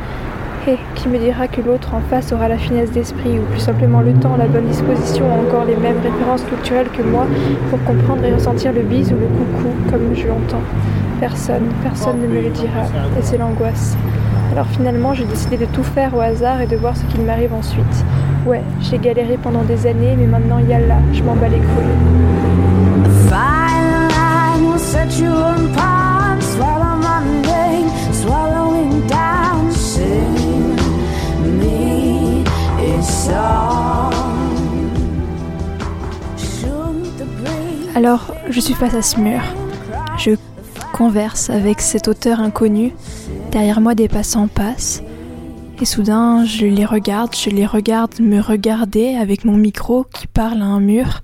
et 0.66 0.78
qui 0.94 1.08
me 1.08 1.18
dira 1.18 1.48
que 1.48 1.60
l'autre 1.60 1.94
en 1.94 2.00
face 2.00 2.32
aura 2.32 2.48
la 2.48 2.58
finesse 2.58 2.90
d'esprit, 2.90 3.38
ou 3.38 3.42
plus 3.50 3.60
simplement 3.60 4.00
le 4.00 4.12
temps, 4.14 4.36
la 4.36 4.46
bonne 4.46 4.66
disposition, 4.66 5.24
ou 5.26 5.46
encore 5.46 5.64
les 5.64 5.76
mêmes 5.76 6.00
références 6.02 6.42
culturelles 6.42 6.88
que 6.88 7.02
moi, 7.02 7.26
pour 7.70 7.82
comprendre 7.84 8.24
et 8.24 8.34
ressentir 8.34 8.72
le 8.72 8.82
bise 8.82 9.12
ou 9.12 9.16
le 9.16 9.26
coucou 9.26 9.74
comme 9.90 10.14
je 10.14 10.26
l'entends. 10.26 10.62
Personne, 11.20 11.68
personne 11.82 12.20
ne 12.20 12.26
me 12.26 12.42
le 12.42 12.50
dira, 12.50 12.84
et 13.18 13.22
c'est 13.22 13.38
l'angoisse. 13.38 13.96
Alors 14.52 14.66
finalement, 14.66 15.14
j'ai 15.14 15.24
décidé 15.24 15.56
de 15.56 15.66
tout 15.66 15.82
faire 15.82 16.14
au 16.16 16.20
hasard 16.20 16.60
et 16.60 16.66
de 16.66 16.76
voir 16.76 16.96
ce 16.96 17.04
qu'il 17.04 17.22
m'arrive 17.22 17.52
ensuite. 17.54 18.04
Ouais, 18.46 18.62
j'ai 18.80 18.98
galéré 18.98 19.38
pendant 19.42 19.62
des 19.62 19.86
années, 19.86 20.16
mais 20.18 20.26
maintenant, 20.26 20.58
yalla, 20.58 20.96
je 21.12 21.22
m'en 21.22 21.34
bats 21.34 21.48
les 21.48 21.58
couilles. 21.58 22.18
Alors, 37.94 38.32
je 38.48 38.60
suis 38.60 38.74
face 38.74 38.94
à 38.94 39.02
ce 39.02 39.18
mur. 39.18 39.40
Je 40.18 40.30
converse 40.92 41.50
avec 41.50 41.80
cet 41.80 42.06
auteur 42.06 42.38
inconnu. 42.38 42.92
Derrière 43.50 43.80
moi, 43.80 43.96
des 43.96 44.06
passants 44.06 44.46
passent. 44.46 45.02
Et 45.80 45.84
soudain, 45.84 46.44
je 46.44 46.66
les 46.66 46.84
regarde, 46.84 47.34
je 47.34 47.50
les 47.50 47.66
regarde 47.66 48.20
me 48.20 48.40
regarder 48.40 49.16
avec 49.16 49.44
mon 49.44 49.56
micro 49.56 50.04
qui 50.04 50.26
parle 50.26 50.62
à 50.62 50.66
un 50.66 50.80
mur. 50.80 51.22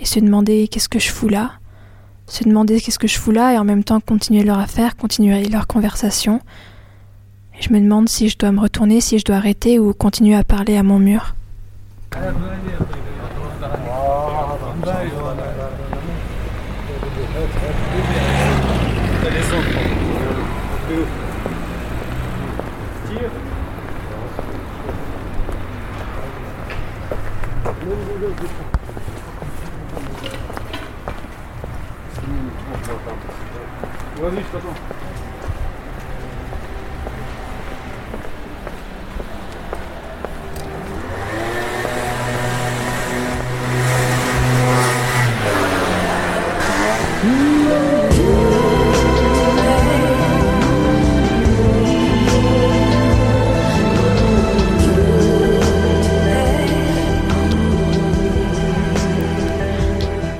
Et 0.00 0.06
se 0.06 0.20
demander 0.20 0.68
qu'est-ce 0.68 0.88
que 0.88 0.98
je 0.98 1.10
fous 1.10 1.28
là. 1.28 1.52
Se 2.26 2.44
demander 2.44 2.80
qu'est-ce 2.80 2.98
que 2.98 3.06
je 3.06 3.18
fous 3.18 3.30
là 3.30 3.52
et 3.52 3.58
en 3.58 3.64
même 3.64 3.84
temps 3.84 4.00
continuer 4.00 4.42
leur 4.42 4.58
affaire, 4.58 4.96
continuer 4.96 5.44
leur 5.48 5.66
conversation. 5.66 6.40
Je 7.60 7.72
me 7.72 7.80
demande 7.80 8.08
si 8.08 8.28
je 8.28 8.36
dois 8.36 8.52
me 8.52 8.60
retourner, 8.60 9.00
si 9.00 9.18
je 9.18 9.24
dois 9.24 9.36
arrêter 9.36 9.78
ou 9.78 9.92
continuer 9.94 10.34
à 10.34 10.44
parler 10.44 10.76
à 10.76 10.82
mon 10.82 10.98
mur. 10.98 11.34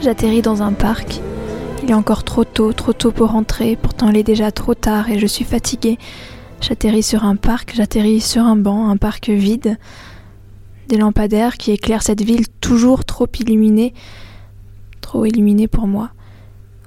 J'atterris 0.04 0.42
dans 0.42 0.62
un 0.62 0.74
parc. 0.74 1.22
Il 1.82 1.90
est 1.90 1.94
encore 1.94 2.24
trop 2.24 2.44
tôt, 2.44 2.74
trop 2.74 2.92
tôt 2.92 3.10
pour 3.10 3.30
rentrer, 3.30 3.74
pourtant 3.80 4.10
il 4.10 4.18
est 4.18 4.22
déjà 4.22 4.52
trop 4.52 4.74
tard 4.74 5.08
et 5.08 5.18
je 5.18 5.26
suis 5.26 5.46
fatiguée. 5.46 5.96
J'atterris 6.60 7.02
sur 7.02 7.24
un 7.24 7.36
parc, 7.36 7.72
j'atterris 7.74 8.20
sur 8.20 8.42
un 8.42 8.56
banc, 8.56 8.90
un 8.90 8.98
parc 8.98 9.30
vide. 9.30 9.78
Des 10.88 10.98
lampadaires 10.98 11.56
qui 11.56 11.72
éclairent 11.72 12.02
cette 12.02 12.20
ville 12.20 12.48
toujours 12.60 13.06
trop 13.06 13.26
illuminée, 13.40 13.94
trop 15.00 15.24
illuminée 15.24 15.68
pour 15.68 15.86
moi. 15.86 16.10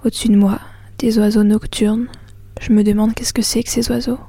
Au-dessus 0.05 0.27
de 0.27 0.37
moi, 0.37 0.59
des 0.99 1.17
oiseaux 1.17 1.43
nocturnes. 1.43 2.05
Je 2.61 2.71
me 2.71 2.83
demande 2.83 3.15
qu'est-ce 3.15 3.33
que 3.33 3.41
c'est 3.41 3.63
que 3.63 3.71
ces 3.71 3.89
oiseaux. 3.89 4.19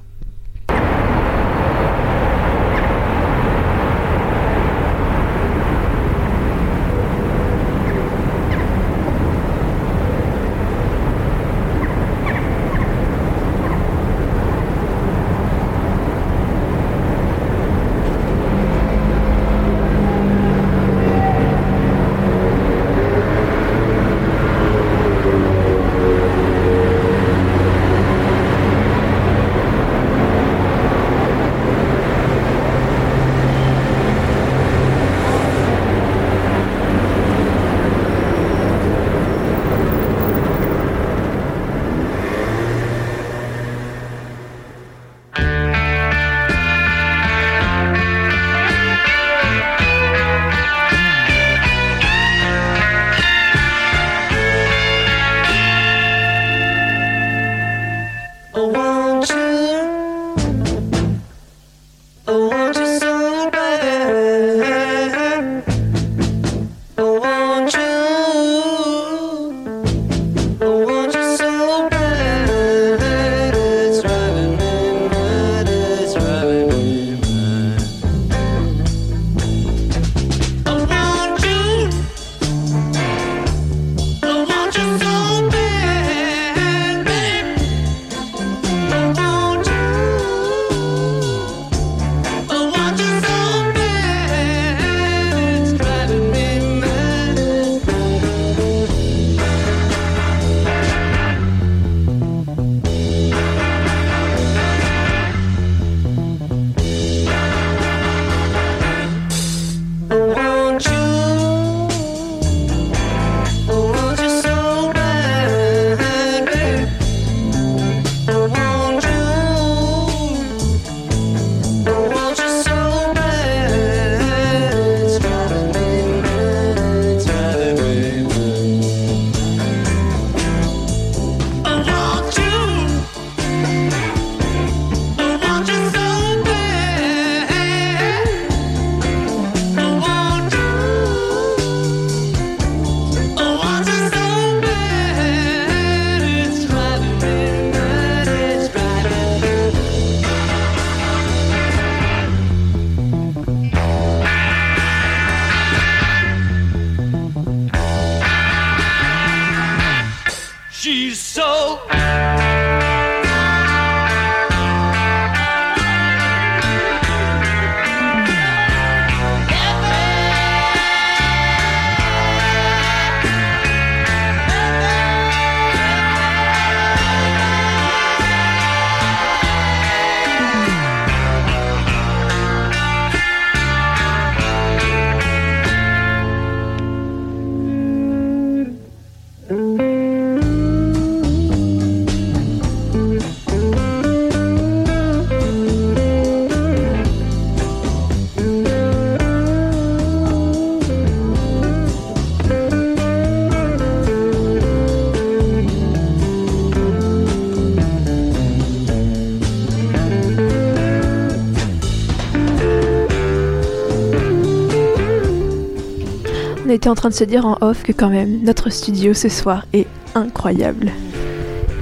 On 216.68 216.70
était 216.70 216.90
en 216.90 216.94
train 216.94 217.08
de 217.08 217.14
se 217.14 217.24
dire 217.24 217.46
en 217.46 217.56
off 217.62 217.82
que 217.82 217.92
quand 217.92 218.10
même 218.10 218.42
notre 218.42 218.68
studio 218.68 219.14
ce 219.14 219.30
soir 219.30 219.64
est 219.72 219.86
incroyable. 220.14 220.92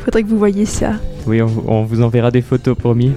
Faudrait 0.04 0.22
que 0.22 0.28
vous 0.28 0.38
voyiez 0.38 0.64
ça. 0.64 0.92
Oui, 1.26 1.42
on, 1.42 1.50
on 1.66 1.82
vous 1.82 2.02
enverra 2.02 2.30
des 2.30 2.40
photos, 2.40 2.78
promis. 2.78 3.10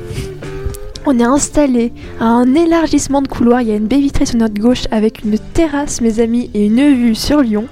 On 1.05 1.19
est 1.19 1.23
installé 1.23 1.93
à 2.19 2.25
un 2.25 2.55
élargissement 2.55 3.21
de 3.21 3.27
couloir. 3.27 3.61
Il 3.61 3.67
y 3.67 3.71
a 3.71 3.75
une 3.75 3.85
baie 3.85 3.99
vitrée 3.99 4.25
sur 4.25 4.39
notre 4.39 4.59
gauche 4.59 4.85
avec 4.89 5.23
une 5.23 5.37
terrasse, 5.37 6.01
mes 6.01 6.19
amis, 6.19 6.49
et 6.55 6.65
une 6.65 6.91
vue 6.91 7.13
sur 7.13 7.41
Lyon. 7.41 7.65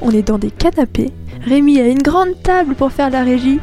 On 0.00 0.10
est 0.10 0.26
dans 0.26 0.38
des 0.38 0.50
canapés. 0.50 1.12
Rémi 1.42 1.78
a 1.82 1.86
une 1.86 2.00
grande 2.00 2.42
table 2.42 2.74
pour 2.74 2.92
faire 2.92 3.10
la 3.10 3.24
régie. 3.24 3.60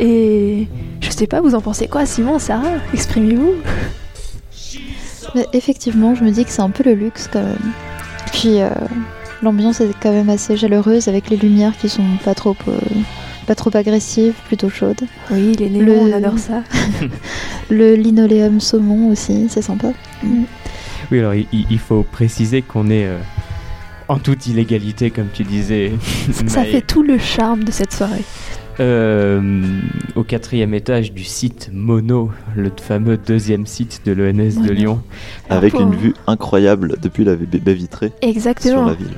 Et 0.00 0.68
je 1.00 1.08
sais 1.08 1.26
pas, 1.26 1.40
vous 1.40 1.54
en 1.54 1.62
pensez 1.62 1.88
quoi, 1.88 2.04
Simon, 2.04 2.38
Sarah? 2.38 2.74
Exprimez-vous. 2.92 3.54
Mais 5.34 5.46
effectivement, 5.54 6.14
je 6.14 6.24
me 6.24 6.30
dis 6.30 6.44
que 6.44 6.50
c'est 6.50 6.60
un 6.60 6.68
peu 6.68 6.84
le 6.84 6.92
luxe 6.92 7.26
quand 7.32 7.42
même. 7.42 7.72
Puis 8.42 8.60
euh, 8.60 8.70
l'ambiance 9.40 9.80
est 9.80 9.90
quand 10.02 10.10
même 10.10 10.28
assez 10.28 10.56
chaleureuse 10.56 11.06
avec 11.06 11.30
les 11.30 11.36
lumières 11.36 11.76
qui 11.80 11.88
sont 11.88 12.02
pas 12.24 12.34
trop, 12.34 12.56
euh, 12.66 12.72
pas 13.46 13.54
trop 13.54 13.70
agressives, 13.74 14.34
plutôt 14.48 14.68
chaudes. 14.68 15.02
Oui, 15.30 15.54
les 15.60 15.70
néons, 15.70 15.84
Le- 15.84 15.98
on 15.98 16.12
adore 16.12 16.38
ça. 16.40 16.64
Le 17.70 17.94
linoléum 17.94 18.58
saumon 18.60 19.10
aussi, 19.10 19.46
c'est 19.48 19.62
sympa. 19.62 19.92
Oui, 20.24 21.20
alors 21.20 21.34
il, 21.34 21.46
il- 21.52 21.66
il 21.70 21.78
faut 21.78 22.02
préciser 22.02 22.62
qu'on 22.62 22.90
est 22.90 23.06
euh, 23.06 23.18
en 24.08 24.18
toute 24.18 24.44
illégalité, 24.48 25.12
comme 25.12 25.28
tu 25.32 25.44
disais. 25.44 25.92
Ça 26.48 26.62
Mais, 26.62 26.72
fait 26.72 26.82
tout 26.82 27.04
le 27.04 27.18
charme 27.18 27.62
de 27.62 27.70
cette 27.70 27.92
soirée. 27.92 28.24
Euh, 28.80 29.62
au 30.16 30.22
quatrième 30.22 30.74
étage 30.74 31.12
du 31.12 31.24
site 31.24 31.70
Mono, 31.72 32.30
le 32.56 32.70
fameux 32.80 33.16
deuxième 33.16 33.66
site 33.66 34.02
de 34.04 34.12
l'ENS 34.12 34.62
de. 34.62 34.72
Lyon. 34.72 35.00
Avec 35.50 35.74
une 35.74 35.94
vue 35.94 36.14
incroyable 36.26 36.96
depuis 37.00 37.24
la 37.24 37.36
baie 37.36 37.74
vitrée 37.74 38.12
sur 38.22 38.28
Exactement. 38.28 38.86
la 38.86 38.94
ville. 38.94 39.16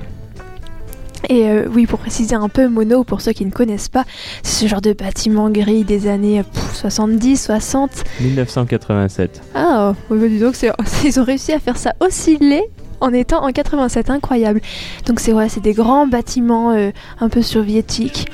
Et 1.30 1.48
euh, 1.48 1.66
oui, 1.72 1.86
pour 1.86 1.98
préciser 1.98 2.34
un 2.34 2.48
peu, 2.48 2.68
Mono, 2.68 3.04
pour 3.04 3.20
ceux 3.20 3.32
qui 3.32 3.46
ne 3.46 3.50
connaissent 3.50 3.88
pas, 3.88 4.04
c'est 4.42 4.64
ce 4.64 4.68
genre 4.68 4.82
de 4.82 4.92
bâtiment 4.92 5.48
gris 5.48 5.84
des 5.84 6.06
années 6.06 6.42
pff, 6.42 6.74
70, 6.74 7.42
60. 7.42 8.04
1987. 8.20 9.42
Ah, 9.54 9.94
oui, 10.10 10.18
bah 10.18 10.28
dis 10.28 10.38
donc, 10.38 10.54
ils 11.04 11.20
ont 11.20 11.24
réussi 11.24 11.52
à 11.52 11.58
faire 11.58 11.76
ça 11.76 11.94
aussi 12.00 12.36
laid 12.38 12.64
en 13.00 13.12
étant 13.12 13.44
en 13.44 13.52
87, 13.52 14.10
incroyable. 14.10 14.60
Donc 15.06 15.20
c'est 15.20 15.32
ouais, 15.32 15.48
c'est 15.48 15.62
des 15.62 15.74
grands 15.74 16.06
bâtiments 16.06 16.72
euh, 16.72 16.90
un 17.20 17.28
peu 17.28 17.42
soviétiques 17.42 18.26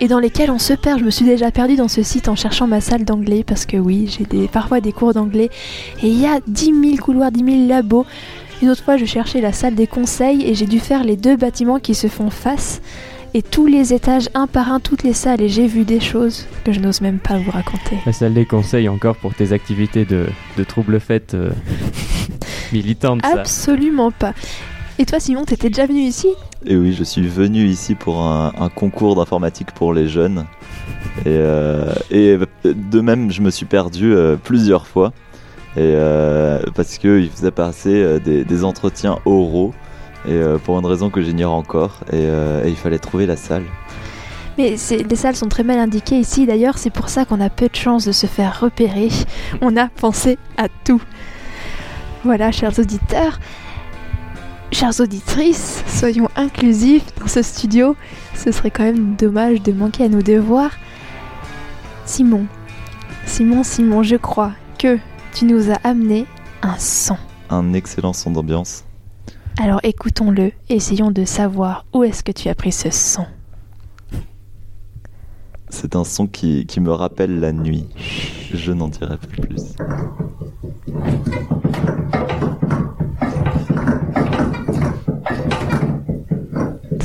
et 0.00 0.08
dans 0.08 0.18
lesquels 0.18 0.50
on 0.50 0.58
se 0.58 0.72
perd. 0.72 0.98
Je 1.00 1.04
me 1.04 1.10
suis 1.10 1.24
déjà 1.24 1.50
perdue 1.50 1.76
dans 1.76 1.88
ce 1.88 2.02
site 2.02 2.28
en 2.28 2.36
cherchant 2.36 2.66
ma 2.66 2.80
salle 2.80 3.04
d'anglais 3.04 3.44
parce 3.46 3.66
que 3.66 3.76
oui, 3.76 4.08
j'ai 4.08 4.24
des, 4.24 4.48
parfois 4.48 4.80
des 4.80 4.92
cours 4.92 5.14
d'anglais 5.14 5.50
et 6.02 6.08
il 6.08 6.18
y 6.18 6.26
a 6.26 6.40
10 6.46 6.64
000 6.64 6.96
couloirs, 6.96 7.30
10 7.30 7.44
000 7.44 7.68
labos. 7.68 8.06
Une 8.62 8.68
autre 8.68 8.82
fois, 8.82 8.96
je 8.96 9.04
cherchais 9.04 9.40
la 9.40 9.52
salle 9.52 9.74
des 9.74 9.86
conseils 9.86 10.46
et 10.46 10.54
j'ai 10.54 10.66
dû 10.66 10.80
faire 10.80 11.04
les 11.04 11.16
deux 11.16 11.36
bâtiments 11.36 11.78
qui 11.78 11.94
se 11.94 12.08
font 12.08 12.30
face 12.30 12.82
et 13.32 13.42
tous 13.42 13.66
les 13.66 13.94
étages 13.94 14.28
un 14.34 14.46
par 14.46 14.72
un, 14.72 14.80
toutes 14.80 15.02
les 15.02 15.12
salles 15.12 15.40
et 15.40 15.48
j'ai 15.48 15.66
vu 15.66 15.84
des 15.84 16.00
choses 16.00 16.46
que 16.64 16.72
je 16.72 16.80
n'ose 16.80 17.00
même 17.00 17.18
pas 17.18 17.38
vous 17.38 17.50
raconter. 17.50 17.96
La 18.04 18.12
salle 18.12 18.34
des 18.34 18.44
conseils 18.44 18.88
encore 18.88 19.16
pour 19.16 19.34
tes 19.34 19.52
activités 19.52 20.04
de, 20.04 20.26
de 20.56 20.64
troubles 20.64 21.00
fêtes 21.00 21.34
euh, 21.34 21.50
militantes, 22.72 23.22
ça. 23.22 23.40
Absolument 23.40 24.10
pas. 24.10 24.34
Et 25.00 25.06
toi, 25.06 25.18
Simon, 25.18 25.46
t'étais 25.46 25.70
déjà 25.70 25.86
venu 25.86 26.00
ici 26.00 26.28
Et 26.66 26.76
oui, 26.76 26.92
je 26.92 27.04
suis 27.04 27.26
venu 27.26 27.64
ici 27.64 27.94
pour 27.94 28.20
un, 28.20 28.52
un 28.60 28.68
concours 28.68 29.16
d'informatique 29.16 29.70
pour 29.70 29.94
les 29.94 30.06
jeunes. 30.06 30.44
Et, 31.20 31.28
euh, 31.28 31.94
et 32.10 32.36
de 32.66 33.00
même, 33.00 33.30
je 33.30 33.40
me 33.40 33.48
suis 33.48 33.64
perdu 33.64 34.12
euh, 34.12 34.36
plusieurs 34.36 34.86
fois. 34.86 35.14
Et 35.74 35.94
euh, 35.96 36.60
parce 36.74 36.98
qu'il 36.98 37.30
faisait 37.30 37.50
passer 37.50 38.20
des, 38.20 38.44
des 38.44 38.62
entretiens 38.62 39.16
oraux. 39.24 39.72
Et 40.28 40.38
pour 40.64 40.78
une 40.78 40.84
raison 40.84 41.08
que 41.08 41.22
j'ignore 41.22 41.54
encore. 41.54 42.00
Et, 42.12 42.24
et 42.24 42.68
il 42.68 42.76
fallait 42.76 42.98
trouver 42.98 43.24
la 43.24 43.36
salle. 43.36 43.64
Mais 44.58 44.76
les 44.90 45.16
salles 45.16 45.36
sont 45.36 45.48
très 45.48 45.64
mal 45.64 45.78
indiquées 45.78 46.18
ici. 46.18 46.44
D'ailleurs, 46.44 46.76
c'est 46.76 46.90
pour 46.90 47.08
ça 47.08 47.24
qu'on 47.24 47.40
a 47.40 47.48
peu 47.48 47.68
de 47.68 47.74
chances 47.74 48.04
de 48.04 48.12
se 48.12 48.26
faire 48.26 48.60
repérer. 48.60 49.08
On 49.62 49.78
a 49.78 49.88
pensé 49.88 50.36
à 50.58 50.66
tout. 50.84 51.00
Voilà, 52.22 52.52
chers 52.52 52.78
auditeurs, 52.78 53.38
chères 54.72 55.00
auditrices, 55.00 55.82
soyons 55.86 56.28
inclusifs 56.36 57.04
dans 57.18 57.26
ce 57.26 57.42
studio. 57.42 57.96
Ce 58.34 58.52
serait 58.52 58.70
quand 58.70 58.84
même 58.84 59.16
dommage 59.16 59.62
de 59.62 59.72
manquer 59.72 60.04
à 60.04 60.08
nos 60.08 60.22
devoirs. 60.22 60.72
Simon, 62.06 62.46
Simon, 63.26 63.62
Simon, 63.62 64.02
je 64.02 64.16
crois 64.16 64.52
que 64.78 64.98
tu 65.34 65.44
nous 65.44 65.70
as 65.70 65.78
amené 65.84 66.26
un 66.62 66.76
son. 66.78 67.16
Un 67.50 67.72
excellent 67.72 68.12
son 68.12 68.30
d'ambiance. 68.30 68.84
Alors 69.60 69.80
écoutons-le, 69.82 70.52
essayons 70.68 71.10
de 71.10 71.24
savoir 71.24 71.84
où 71.92 72.04
est-ce 72.04 72.22
que 72.22 72.32
tu 72.32 72.48
as 72.48 72.54
pris 72.54 72.72
ce 72.72 72.90
son. 72.90 73.26
C'est 75.68 75.94
un 75.94 76.04
son 76.04 76.26
qui, 76.26 76.66
qui 76.66 76.80
me 76.80 76.90
rappelle 76.90 77.38
la 77.38 77.52
nuit. 77.52 77.86
Je 78.52 78.72
n'en 78.72 78.88
dirai 78.88 79.16
pas 79.16 79.42
plus. 79.42 79.76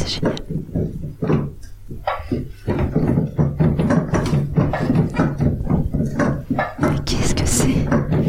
C'est 0.05 0.21
génial. 0.21 0.35
Mais 6.79 6.99
qu'est-ce 7.05 7.33
que 7.33 7.45
c'est? 7.45 7.73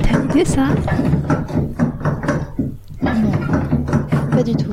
T'as 0.02 0.18
une 0.18 0.30
idée 0.30 0.44
ça? 0.46 0.68
Non, 3.02 3.12
pas 4.30 4.42
du 4.42 4.56
tout. 4.56 4.70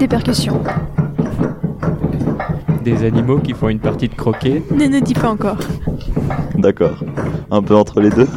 Des 0.00 0.08
percussions. 0.08 0.60
Des 2.82 3.04
animaux 3.04 3.38
qui 3.38 3.52
font 3.52 3.68
une 3.68 3.78
partie 3.78 4.08
de 4.08 4.14
croquet? 4.14 4.64
Ne 4.74 4.86
ne 4.86 4.98
dis 4.98 5.14
pas 5.14 5.30
encore. 5.30 5.58
D'accord. 6.56 6.98
Un 7.52 7.62
peu 7.62 7.76
entre 7.76 8.00
les 8.00 8.10
deux? 8.10 8.28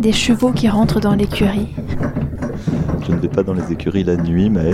Des 0.00 0.12
chevaux 0.12 0.52
qui 0.52 0.68
rentrent 0.68 1.00
dans 1.00 1.14
l'écurie. 1.14 1.68
Je 3.06 3.12
ne 3.12 3.16
vais 3.18 3.28
pas 3.28 3.42
dans 3.42 3.54
les 3.54 3.72
écuries 3.72 4.04
la 4.04 4.16
nuit, 4.16 4.50
mais 4.50 4.72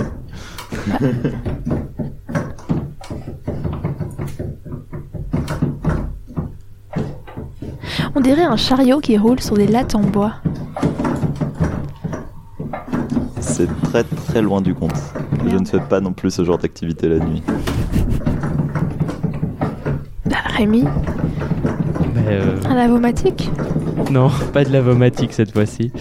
On 8.13 8.19
dirait 8.19 8.43
un 8.43 8.57
chariot 8.57 8.99
qui 8.99 9.17
roule 9.17 9.39
sur 9.39 9.55
des 9.55 9.67
lattes 9.67 9.95
en 9.95 10.01
bois. 10.01 10.35
c'est 13.39 13.81
très 13.83 14.03
très 14.03 14.41
loin 14.41 14.59
du 14.61 14.73
compte. 14.73 14.99
Je 15.47 15.55
ne 15.55 15.65
fais 15.65 15.79
pas 15.79 16.01
non 16.01 16.13
plus 16.13 16.31
ce 16.31 16.43
genre 16.43 16.57
d'activité 16.57 17.07
la 17.07 17.19
nuit. 17.19 17.43
Bah, 20.25 20.37
Rémi, 20.57 20.85
euh, 22.27 22.57
un 22.65 22.75
lavomatique 22.75 23.49
non, 24.11 24.29
pas 24.53 24.65
de 24.65 24.71
lavomatique 24.71 25.31
cette 25.33 25.51
fois-ci. 25.51 25.91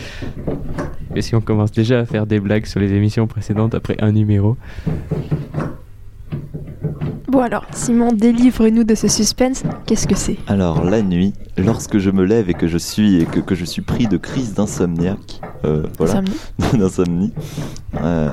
Et 1.14 1.22
si 1.22 1.35
on 1.35 1.40
commence 1.40 1.70
déjà 1.70 2.00
à 2.00 2.04
faire 2.04 2.26
des 2.26 2.40
blagues 2.40 2.66
sur 2.66 2.80
les 2.80 2.92
émissions 2.92 3.26
précédentes 3.26 3.74
après 3.74 3.96
un 4.00 4.12
numéro 4.12 4.56
Bon 7.28 7.40
alors, 7.40 7.64
Simon, 7.72 8.12
délivre-nous 8.12 8.83
de 8.83 8.96
ce 8.96 9.06
suspense. 9.06 9.62
Qu'est-ce 9.87 10.09
que 10.09 10.16
c'est? 10.16 10.37
Alors 10.48 10.85
la 10.85 11.02
nuit, 11.02 11.33
lorsque 11.56 11.98
je 11.98 12.11
me 12.11 12.24
lève 12.24 12.50
et 12.50 12.54
que 12.54 12.66
je 12.66 12.78
suis 12.78 13.20
et 13.20 13.26
que, 13.26 13.38
que 13.38 13.54
je 13.54 13.64
suis 13.64 13.83
pris 13.83 14.09
de 14.09 14.16
crise 14.16 14.54
d'insomniaque, 14.54 15.40
euh, 15.64 15.85
voilà, 15.98 16.14
Insomnie 16.18 16.38
d'insomnie, 16.80 17.33
euh, 18.02 18.30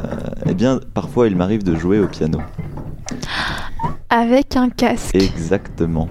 eh 0.48 0.56
bien 0.56 0.80
parfois 0.96 1.28
il 1.28 1.36
m'arrive 1.36 1.64
de 1.64 1.76
jouer 1.76 2.00
au 2.00 2.08
piano. 2.08 2.40
Avec 4.10 4.56
un 4.56 4.70
casque. 4.70 5.14
Exactement. 5.14 6.10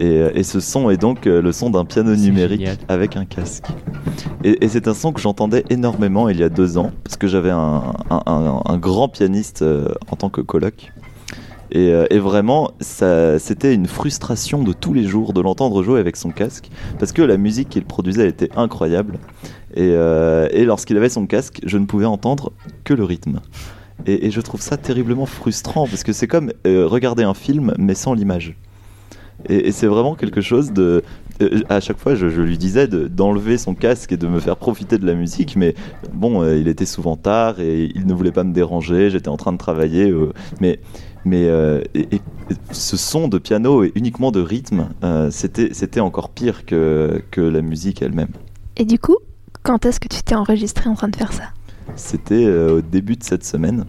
Et, 0.00 0.06
euh, 0.18 0.30
et 0.34 0.42
ce 0.42 0.58
son 0.60 0.90
est 0.90 0.96
donc 0.96 1.26
euh, 1.26 1.40
le 1.42 1.52
son 1.52 1.70
d'un 1.70 1.84
piano 1.84 2.14
numérique 2.16 2.60
génial. 2.60 2.76
avec 2.88 3.16
un 3.16 3.24
casque. 3.26 3.66
Et, 4.42 4.64
et 4.64 4.68
c'est 4.68 4.88
un 4.88 4.94
son 4.94 5.12
que 5.12 5.20
j'entendais 5.20 5.62
énormément 5.70 6.28
il 6.28 6.38
y 6.40 6.42
a 6.42 6.48
deux 6.48 6.78
ans, 6.78 6.90
parce 7.04 7.16
que 7.16 7.26
j'avais 7.28 7.50
un, 7.50 7.82
un- 8.10 8.22
un- 8.26 8.62
un 8.64 8.76
grand 8.78 9.08
pianiste 9.08 9.62
euh, 9.62 9.88
en 10.10 10.16
tant 10.16 10.30
que 10.30 10.40
coloc. 10.40 10.90
Et, 11.72 11.92
et 12.10 12.18
vraiment, 12.18 12.72
c'était 12.80 13.72
une 13.72 13.86
frustration 13.86 14.64
de 14.64 14.72
tous 14.72 14.92
les 14.92 15.04
jours 15.04 15.32
de 15.32 15.40
l'entendre 15.40 15.84
jouer 15.84 16.00
avec 16.00 16.16
son 16.16 16.30
casque, 16.30 16.68
parce 16.98 17.12
que 17.12 17.22
la 17.22 17.36
musique 17.36 17.68
qu'il 17.68 17.84
produisait 17.84 18.26
était 18.26 18.50
incroyable. 18.56 19.18
Et, 19.74 19.82
euh, 19.92 20.48
et 20.50 20.64
lorsqu'il 20.64 20.96
avait 20.96 21.08
son 21.08 21.26
casque, 21.26 21.60
je 21.64 21.78
ne 21.78 21.84
pouvais 21.86 22.06
entendre 22.06 22.50
que 22.82 22.92
le 22.92 23.04
rythme. 23.04 23.38
Et, 24.06 24.26
et 24.26 24.30
je 24.32 24.40
trouve 24.40 24.60
ça 24.60 24.76
terriblement 24.78 25.26
frustrant, 25.26 25.86
parce 25.86 26.02
que 26.02 26.12
c'est 26.12 26.26
comme 26.26 26.50
euh, 26.66 26.88
regarder 26.88 27.22
un 27.22 27.34
film, 27.34 27.72
mais 27.78 27.94
sans 27.94 28.14
l'image. 28.14 28.56
Et, 29.48 29.68
et 29.68 29.72
c'est 29.72 29.86
vraiment 29.86 30.14
quelque 30.14 30.40
chose 30.40 30.72
de... 30.72 31.02
euh, 31.42 31.60
à 31.68 31.80
chaque 31.80 31.98
fois, 31.98 32.14
je, 32.14 32.28
je 32.28 32.42
lui 32.42 32.58
disais 32.58 32.86
de- 32.88 33.08
d'enlever 33.08 33.58
son 33.58 33.74
casque 33.74 34.12
et 34.12 34.16
de 34.16 34.26
me 34.26 34.40
faire 34.40 34.56
profiter 34.56 34.98
de 34.98 35.06
la 35.06 35.14
musique, 35.14 35.56
mais 35.56 35.74
bon, 36.12 36.42
euh, 36.42 36.56
il 36.56 36.68
était 36.68 36.86
souvent 36.86 37.16
tard 37.16 37.60
et 37.60 37.90
il 37.94 38.06
ne 38.06 38.14
voulait 38.14 38.32
pas 38.32 38.44
me 38.44 38.52
déranger, 38.52 39.10
j'étais 39.10 39.28
en 39.28 39.36
train 39.36 39.52
de 39.52 39.58
travailler, 39.58 40.10
euh, 40.10 40.32
mais... 40.60 40.80
Mais 41.26 41.48
euh, 41.50 41.82
et- 41.92 42.08
et 42.14 42.20
ce 42.70 42.96
son 42.96 43.28
de 43.28 43.36
piano 43.36 43.84
et 43.84 43.92
uniquement 43.94 44.30
de 44.32 44.40
rythme, 44.40 44.88
euh, 45.04 45.30
c'était 45.30 45.74
c'était 45.74 46.00
encore 46.00 46.30
pire 46.30 46.64
que, 46.64 47.22
que 47.30 47.42
la 47.42 47.60
musique 47.60 48.00
elle-même. 48.00 48.30
Et 48.78 48.86
du 48.86 48.98
coup, 48.98 49.18
quand 49.62 49.84
est-ce 49.84 50.00
que 50.00 50.08
tu 50.08 50.22
t'es 50.22 50.34
enregistré 50.34 50.88
en 50.88 50.94
train 50.94 51.08
de 51.08 51.16
faire 51.16 51.34
ça? 51.34 51.42
C'était 51.94 52.46
euh, 52.46 52.78
au 52.78 52.80
début 52.80 53.16
de 53.16 53.22
cette 53.22 53.44
semaine. 53.44 53.84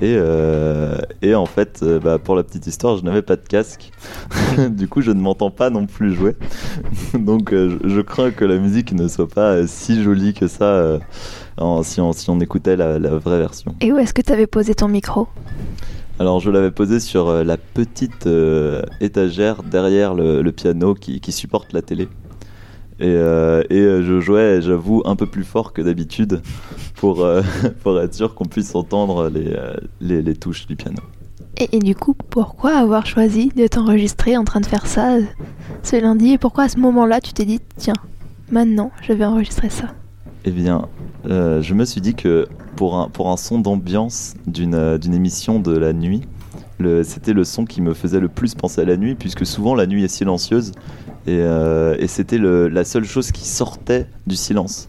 Et, 0.00 0.14
euh, 0.16 0.96
et 1.22 1.34
en 1.34 1.46
fait, 1.46 1.80
euh, 1.82 1.98
bah, 1.98 2.18
pour 2.18 2.36
la 2.36 2.44
petite 2.44 2.66
histoire, 2.68 2.96
je 2.96 3.02
n'avais 3.02 3.22
pas 3.22 3.34
de 3.36 3.46
casque. 3.46 3.90
du 4.70 4.86
coup, 4.86 5.00
je 5.02 5.10
ne 5.10 5.20
m'entends 5.20 5.50
pas 5.50 5.70
non 5.70 5.86
plus 5.86 6.14
jouer. 6.14 6.36
Donc, 7.18 7.52
euh, 7.52 7.78
je, 7.82 7.88
je 7.88 8.00
crains 8.00 8.30
que 8.30 8.44
la 8.44 8.58
musique 8.58 8.92
ne 8.92 9.08
soit 9.08 9.28
pas 9.28 9.66
si 9.66 10.02
jolie 10.02 10.34
que 10.34 10.46
ça 10.46 10.98
en- 11.56 11.82
si, 11.82 12.00
on, 12.00 12.12
si 12.12 12.30
on 12.30 12.38
écoutait 12.40 12.76
la, 12.76 12.98
la 13.00 13.10
vraie 13.16 13.38
version. 13.38 13.74
Et 13.80 13.92
où 13.92 13.98
est-ce 13.98 14.14
que 14.14 14.22
tu 14.22 14.32
avais 14.32 14.46
posé 14.46 14.74
ton 14.74 14.86
micro? 14.88 15.26
Alors, 16.20 16.38
je 16.40 16.50
l'avais 16.50 16.70
posé 16.70 17.00
sur 17.00 17.32
la 17.44 17.56
petite 17.56 18.28
étagère 19.00 19.62
derrière 19.64 20.14
le, 20.14 20.42
le 20.42 20.52
piano 20.52 20.94
qui, 20.94 21.20
qui 21.20 21.32
supporte 21.32 21.72
la 21.72 21.82
télé. 21.82 22.08
Et, 23.00 23.06
euh, 23.06 23.62
et 23.70 23.78
euh, 23.78 24.02
je 24.02 24.20
jouais, 24.20 24.60
j'avoue, 24.60 25.02
un 25.04 25.14
peu 25.14 25.26
plus 25.26 25.44
fort 25.44 25.72
que 25.72 25.80
d'habitude 25.82 26.42
pour, 26.96 27.24
euh, 27.24 27.42
pour 27.82 28.00
être 28.00 28.14
sûr 28.14 28.34
qu'on 28.34 28.46
puisse 28.46 28.74
entendre 28.74 29.28
les, 29.28 29.56
les, 30.00 30.20
les 30.22 30.34
touches 30.34 30.66
du 30.66 30.74
piano. 30.74 30.98
et, 31.56 31.76
et 31.76 31.78
du 31.78 31.94
coup, 31.94 32.14
pourquoi 32.14 32.72
avoir 32.76 33.06
choisi 33.06 33.50
de 33.54 33.66
t'enregistrer 33.68 34.36
en 34.36 34.44
train 34.44 34.60
de 34.60 34.66
faire 34.66 34.86
ça 34.86 35.16
ce 35.82 35.96
lundi 35.96 36.32
Et 36.32 36.38
pourquoi 36.38 36.64
à 36.64 36.68
ce 36.68 36.78
moment-là, 36.78 37.20
tu 37.20 37.32
t'es 37.32 37.44
dit, 37.44 37.60
tiens, 37.76 37.94
maintenant, 38.50 38.90
je 39.02 39.12
vais 39.12 39.24
enregistrer 39.24 39.70
ça? 39.70 39.86
Eh 40.44 40.50
bien, 40.50 40.88
euh, 41.28 41.62
je 41.62 41.74
me 41.74 41.84
suis 41.84 42.00
dit 42.00 42.14
que 42.14 42.48
pour 42.74 42.96
un, 42.96 43.08
pour 43.08 43.28
un 43.30 43.36
son 43.36 43.58
d'ambiance 43.60 44.34
d'une 44.46 44.98
d'une 44.98 45.14
émission 45.14 45.58
de 45.60 45.76
la 45.76 45.92
nuit, 45.92 46.22
c'était 47.02 47.32
le 47.32 47.44
son 47.44 47.64
qui 47.64 47.80
me 47.80 47.94
faisait 47.94 48.20
le 48.20 48.28
plus 48.28 48.54
penser 48.54 48.80
à 48.80 48.84
la 48.84 48.96
nuit, 48.96 49.14
puisque 49.14 49.44
souvent 49.44 49.74
la 49.74 49.86
nuit 49.86 50.04
est 50.04 50.08
silencieuse, 50.08 50.72
et, 51.26 51.40
euh, 51.40 51.96
et 51.98 52.06
c'était 52.06 52.38
la 52.38 52.84
seule 52.84 53.04
chose 53.04 53.32
qui 53.32 53.46
sortait 53.46 54.06
du 54.26 54.36
silence 54.36 54.88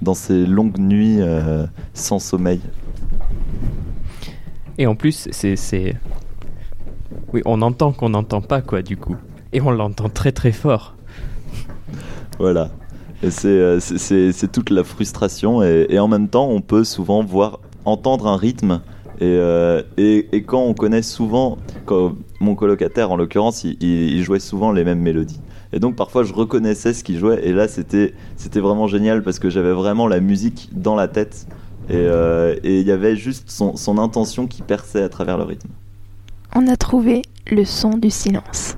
dans 0.00 0.14
ces 0.14 0.46
longues 0.46 0.78
nuits 0.78 1.20
euh, 1.20 1.66
sans 1.92 2.18
sommeil. 2.18 2.60
Et 4.78 4.86
en 4.86 4.94
plus, 4.94 5.28
c'est. 5.30 5.96
Oui, 7.32 7.42
on 7.44 7.62
entend 7.62 7.92
qu'on 7.92 8.10
n'entend 8.10 8.40
pas, 8.40 8.60
quoi, 8.60 8.82
du 8.82 8.96
coup. 8.96 9.16
Et 9.52 9.60
on 9.60 9.70
l'entend 9.70 10.08
très 10.08 10.32
très 10.32 10.52
fort. 10.52 10.94
Voilà. 12.38 12.70
Et 13.22 13.28
euh, 13.44 13.80
c'est 13.80 14.52
toute 14.52 14.70
la 14.70 14.84
frustration, 14.84 15.62
et, 15.62 15.86
et 15.88 15.98
en 15.98 16.08
même 16.08 16.28
temps, 16.28 16.48
on 16.48 16.60
peut 16.60 16.84
souvent 16.84 17.24
voir, 17.24 17.60
entendre 17.84 18.26
un 18.26 18.36
rythme. 18.36 18.80
Et, 19.20 19.24
euh, 19.24 19.82
et, 19.96 20.28
et 20.32 20.42
quand 20.42 20.62
on 20.62 20.74
connaît 20.74 21.02
souvent, 21.02 21.58
mon 22.40 22.54
colocataire 22.54 23.10
en 23.10 23.16
l'occurrence, 23.16 23.64
il, 23.64 24.22
jouait 24.22 24.40
souvent 24.40 24.72
les 24.72 24.84
mêmes 24.84 25.00
mélodies. 25.00 25.40
Et 25.72 25.80
donc 25.80 25.96
parfois 25.96 26.22
je 26.22 26.32
reconnaissais 26.32 26.92
ce 26.92 27.02
qu'il 27.02 27.18
jouait, 27.18 27.44
et 27.44 27.52
là 27.52 27.66
c'était 27.68 28.12
vraiment 28.54 28.86
génial 28.86 29.22
parce 29.22 29.38
que 29.38 29.50
j'avais 29.50 29.72
vraiment 29.72 30.06
la 30.06 30.20
musique 30.20 30.70
dans 30.72 30.94
la 30.94 31.08
tête, 31.08 31.46
et 31.88 31.94
euh, 31.96 32.54
il 32.62 32.82
y 32.82 32.92
avait 32.92 33.16
juste 33.16 33.50
son 33.50 33.98
intention 33.98 34.46
qui 34.46 34.62
perçait 34.62 35.02
à 35.02 35.08
travers 35.08 35.36
le 35.36 35.44
rythme. 35.44 35.68
On 36.54 36.68
a 36.68 36.76
trouvé 36.76 37.22
le 37.50 37.64
son 37.64 37.90
du 37.90 38.10
silence. 38.10 38.76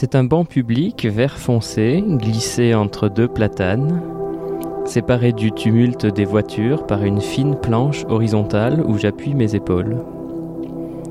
C'est 0.00 0.14
un 0.14 0.24
banc 0.24 0.46
public 0.46 1.04
vert 1.04 1.36
foncé, 1.36 2.02
glissé 2.02 2.74
entre 2.74 3.10
deux 3.10 3.28
platanes, 3.28 4.00
séparé 4.86 5.34
du 5.34 5.52
tumulte 5.52 6.06
des 6.06 6.24
voitures 6.24 6.86
par 6.86 7.04
une 7.04 7.20
fine 7.20 7.54
planche 7.54 8.06
horizontale 8.08 8.82
où 8.82 8.96
j'appuie 8.96 9.34
mes 9.34 9.54
épaules. 9.54 9.98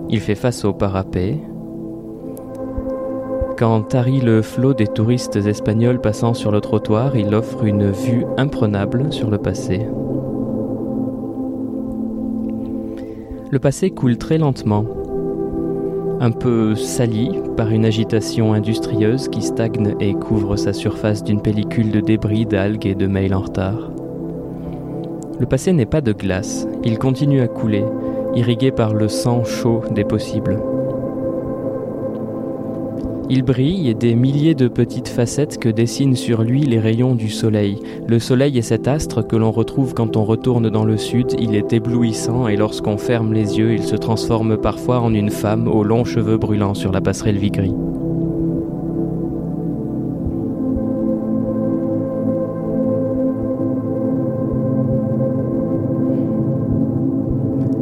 Il 0.10 0.20
fait 0.20 0.34
face 0.34 0.66
au 0.66 0.74
parapet. 0.74 1.38
Quand 3.60 3.80
tarit 3.84 4.22
le 4.22 4.42
flot 4.42 4.74
des 4.74 4.88
touristes 4.88 5.36
espagnols 5.36 6.02
passant 6.02 6.34
sur 6.34 6.50
le 6.50 6.60
trottoir, 6.60 7.16
il 7.16 7.36
offre 7.36 7.66
une 7.66 7.92
vue 7.92 8.26
imprenable 8.38 9.14
sur 9.14 9.30
le 9.30 9.38
passé. 9.38 9.86
Le 13.52 13.60
passé 13.60 13.92
coule 13.92 14.18
très 14.18 14.40
lentement, 14.40 14.86
un 16.20 16.32
peu 16.32 16.76
sali 16.76 17.32
par 17.56 17.70
une 17.70 17.86
agitation 17.86 18.54
industrieuse 18.54 19.30
qui 19.30 19.42
stagne 19.42 19.96
et 20.00 20.14
couvre 20.14 20.58
sa 20.58 20.74
surface 20.74 21.24
d'une 21.24 21.42
pellicule 21.42 21.92
de 21.92 22.02
débris, 22.02 22.46
d'algues 22.46 22.86
et 22.86 22.96
de 22.96 23.08
mails 23.08 23.34
en 23.34 23.42
retard. 23.42 23.92
Le 25.40 25.46
passé 25.46 25.72
n'est 25.72 25.86
pas 25.86 26.02
de 26.02 26.12
glace, 26.12 26.68
il 26.84 27.00
continue 27.00 27.42
à 27.42 27.48
couler, 27.48 27.86
irrigué 28.36 28.72
par 28.72 28.94
le 28.94 29.08
sang 29.08 29.46
chaud 29.46 29.82
des 29.92 30.04
possibles. 30.04 30.60
Il 33.32 33.44
brille 33.44 33.94
des 33.94 34.16
milliers 34.16 34.56
de 34.56 34.68
petites 34.68 35.08
facettes 35.08 35.60
que 35.60 35.70
dessinent 35.70 36.16
sur 36.16 36.42
lui 36.42 36.62
les 36.62 36.80
rayons 36.80 37.14
du 37.14 37.30
soleil. 37.30 37.80
Le 38.08 38.18
soleil 38.18 38.58
est 38.58 38.64
cet 38.64 38.88
astre 38.88 39.22
que 39.22 39.36
l'on 39.36 39.52
retrouve 39.52 39.94
quand 39.94 40.18
on 40.18 40.26
retourne 40.26 40.72
dans 40.72 40.84
le 40.84 40.98
sud, 40.98 41.36
il 41.38 41.54
est 41.54 41.72
éblouissant 41.72 42.48
et 42.48 42.58
lorsqu'on 42.58 42.98
ferme 42.98 43.32
les 43.32 43.60
yeux, 43.60 43.74
il 43.74 43.84
se 43.84 43.96
transforme 43.96 44.58
parfois 44.58 45.00
en 45.00 45.14
une 45.14 45.30
femme 45.30 45.68
aux 45.68 45.84
longs 45.84 46.06
cheveux 46.06 46.38
brûlants 46.38 46.74
sur 46.74 46.92
la 46.92 47.02
passerelle 47.02 47.38
Vigry. 47.38 47.72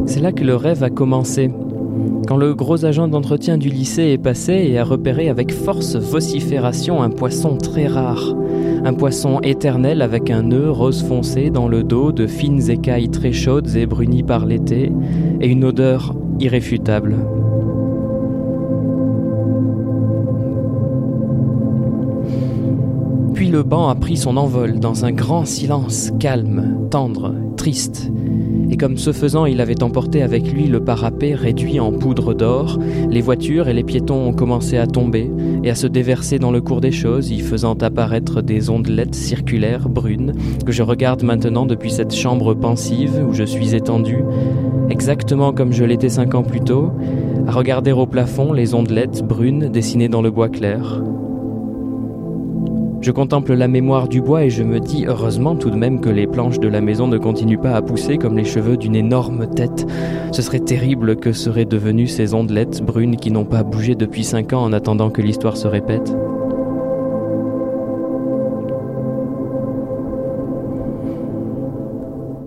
C'est 0.08 0.20
là 0.20 0.34
que 0.34 0.44
le 0.44 0.58
rêve 0.58 0.84
a 0.84 0.90
commencé. 0.90 1.52
Quand 2.28 2.36
le 2.36 2.54
gros 2.54 2.84
agent 2.84 3.08
d'entretien 3.08 3.58
du 3.58 3.70
lycée 3.70 4.12
est 4.12 4.18
passé 4.18 4.52
et 4.52 4.78
a 4.78 4.84
repéré 4.84 5.30
avec 5.30 5.54
force 5.54 5.96
vocifération 5.96 7.02
un 7.02 7.10
poisson 7.10 7.56
très 7.56 7.88
rare. 7.88 8.36
Un 8.84 8.94
poisson 8.94 9.40
éternel 9.44 10.02
avec 10.02 10.30
un 10.30 10.44
nœud 10.44 10.70
rose 10.70 11.04
foncé 11.04 11.50
dans 11.52 11.70
le 11.70 11.84
dos, 11.84 12.12
de 12.12 12.28
fines 12.28 12.70
écailles 12.70 13.10
très 13.10 13.32
chaudes 13.32 13.78
et 13.78 13.86
brunies 13.86 14.24
par 14.24 14.46
l'été, 14.46 14.92
et 15.40 15.48
une 15.48 15.64
odeur 15.64 16.16
irréfutable. 16.42 17.16
Puis 23.34 23.48
le 23.48 23.64
banc 23.64 23.88
a 23.88 23.96
pris 23.96 24.18
son 24.18 24.36
envol 24.36 24.82
dans 24.82 25.06
un 25.06 25.14
grand 25.14 25.46
silence 25.46 26.12
calme, 26.20 26.88
tendre, 26.92 27.34
triste, 27.56 28.12
Et 28.70 28.78
comme 28.78 28.98
ce 28.98 29.14
faisant, 29.14 29.46
il 29.46 29.62
avait 29.62 29.82
emporté 29.82 30.22
avec 30.22 30.52
lui 30.52 30.68
le 30.68 30.82
parapet 30.82 31.34
réduit 31.34 31.80
en 31.80 31.92
poudre 31.92 32.34
d'or, 32.34 32.80
les 33.10 33.22
voitures 33.22 33.70
et 33.70 33.74
les 33.74 33.84
piétons 33.84 34.28
ont 34.28 34.34
commencé 34.34 34.78
à 34.78 34.88
tomber 34.88 35.32
et 35.64 35.70
à 35.70 35.76
se 35.76 35.88
déverser 35.88 36.38
dans 36.38 36.52
le 36.52 36.62
cours 36.62 36.82
des 36.82 36.92
choses, 36.92 37.32
y 37.32 37.40
faisant 37.40 37.76
apparaître 37.76 38.42
des 38.42 38.70
ondelettes 38.70 39.16
circulaires 39.16 39.90
brunes 39.90 40.34
que 40.66 40.72
je 40.72 40.84
regarde 40.84 41.24
maintenant 41.24 41.66
depuis 41.66 41.92
cette 41.92 42.14
chambre 42.14 42.54
pensive 42.54 43.26
où 43.30 43.34
je 43.34 43.44
suis 43.44 43.74
étendu, 43.74 44.24
exactement 44.90 45.54
comme 45.54 45.72
je 45.72 45.84
l'étais 45.84 46.10
cinq 46.10 46.36
ans 46.36 46.44
plus 46.44 46.62
tôt, 46.62 46.92
à 47.48 47.52
regarder 47.52 47.92
au 47.94 48.06
plafond 48.06 48.52
les 48.52 48.74
ondelettes 48.74 49.24
brunes 49.24 49.70
dessinées 49.70 50.10
dans 50.10 50.22
le 50.22 50.32
bois 50.32 50.50
clair. 50.50 51.02
Je 53.08 53.14
contemple 53.14 53.54
la 53.54 53.70
mémoire 53.70 54.10
du 54.10 54.20
bois 54.20 54.44
et 54.44 54.50
je 54.50 54.64
me 54.64 54.82
dis 54.82 55.06
heureusement 55.08 55.56
tout 55.56 55.70
de 55.70 55.78
même 55.78 56.02
que 56.02 56.10
les 56.10 56.28
planches 56.28 56.60
de 56.60 56.68
la 56.68 56.82
maison 56.82 57.08
ne 57.08 57.18
continuent 57.18 57.58
pas 57.58 57.72
à 57.72 57.82
pousser 57.82 58.18
comme 58.18 58.36
les 58.36 58.44
cheveux 58.44 58.76
d'une 58.76 58.98
énorme 58.98 59.48
tête. 59.50 59.88
Ce 60.34 60.42
serait 60.42 60.60
terrible 60.60 61.16
que 61.16 61.32
seraient 61.32 61.64
devenues 61.64 62.08
ces 62.08 62.34
ondelettes 62.34 62.84
brunes 62.84 63.16
qui 63.16 63.32
n'ont 63.32 63.46
pas 63.46 63.64
bougé 63.64 63.96
depuis 63.96 64.26
cinq 64.26 64.52
ans 64.52 64.62
en 64.62 64.74
attendant 64.74 65.10
que 65.10 65.22
l'histoire 65.22 65.56
se 65.56 65.70
répète. 65.70 66.14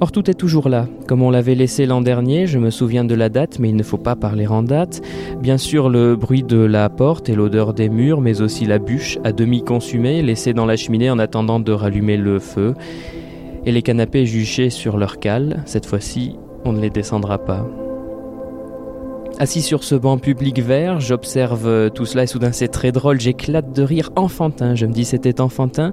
Or 0.03 0.13
tout 0.13 0.31
est 0.31 0.35
toujours 0.35 0.71
là, 0.71 0.87
comme 1.07 1.21
on 1.21 1.31
l'avait 1.31 1.55
laissé 1.55 1.85
l'an 1.85 2.01
dernier, 2.01 2.47
je 2.47 2.59
me 2.59 2.71
souviens 2.71 3.05
de 3.05 3.15
la 3.15 3.29
date, 3.29 3.59
mais 3.59 3.69
il 3.69 3.77
ne 3.77 3.83
faut 3.83 3.99
pas 3.99 4.17
parler 4.17 4.47
en 4.47 4.63
date. 4.63 5.03
Bien 5.43 5.59
sûr 5.59 5.91
le 5.91 6.17
bruit 6.17 6.43
de 6.43 6.57
la 6.57 6.89
porte 6.89 7.29
et 7.29 7.35
l'odeur 7.35 7.75
des 7.75 7.91
murs, 7.91 8.23
mais 8.23 8.41
aussi 8.41 8.65
la 8.65 8.79
bûche 8.79 9.19
à 9.25 9.33
demi 9.33 9.63
consumée, 9.63 10.23
laissée 10.23 10.55
dans 10.55 10.65
la 10.65 10.77
cheminée 10.77 11.11
en 11.11 11.19
attendant 11.19 11.61
de 11.61 11.71
rallumer 11.73 12.17
le 12.17 12.39
feu, 12.39 12.73
et 13.67 13.73
les 13.73 13.83
canapés 13.83 14.25
juchés 14.25 14.71
sur 14.71 14.97
leur 14.97 15.19
cale, 15.19 15.63
cette 15.67 15.85
fois-ci 15.85 16.37
on 16.65 16.73
ne 16.73 16.81
les 16.81 16.91
descendra 16.91 17.37
pas. 17.37 17.67
Assis 19.39 19.63
sur 19.63 19.85
ce 19.85 19.95
banc 19.95 20.17
public 20.17 20.61
vert, 20.61 20.99
j'observe 20.99 21.91
tout 21.91 22.07
cela 22.07 22.23
et 22.23 22.27
soudain 22.27 22.53
c'est 22.53 22.69
très 22.69 22.91
drôle, 22.91 23.21
j'éclate 23.21 23.75
de 23.75 23.83
rire 23.83 24.11
enfantin, 24.17 24.75
je 24.75 24.87
me 24.87 24.93
dis 24.93 25.05
c'était 25.05 25.43
enfantin, 25.43 25.93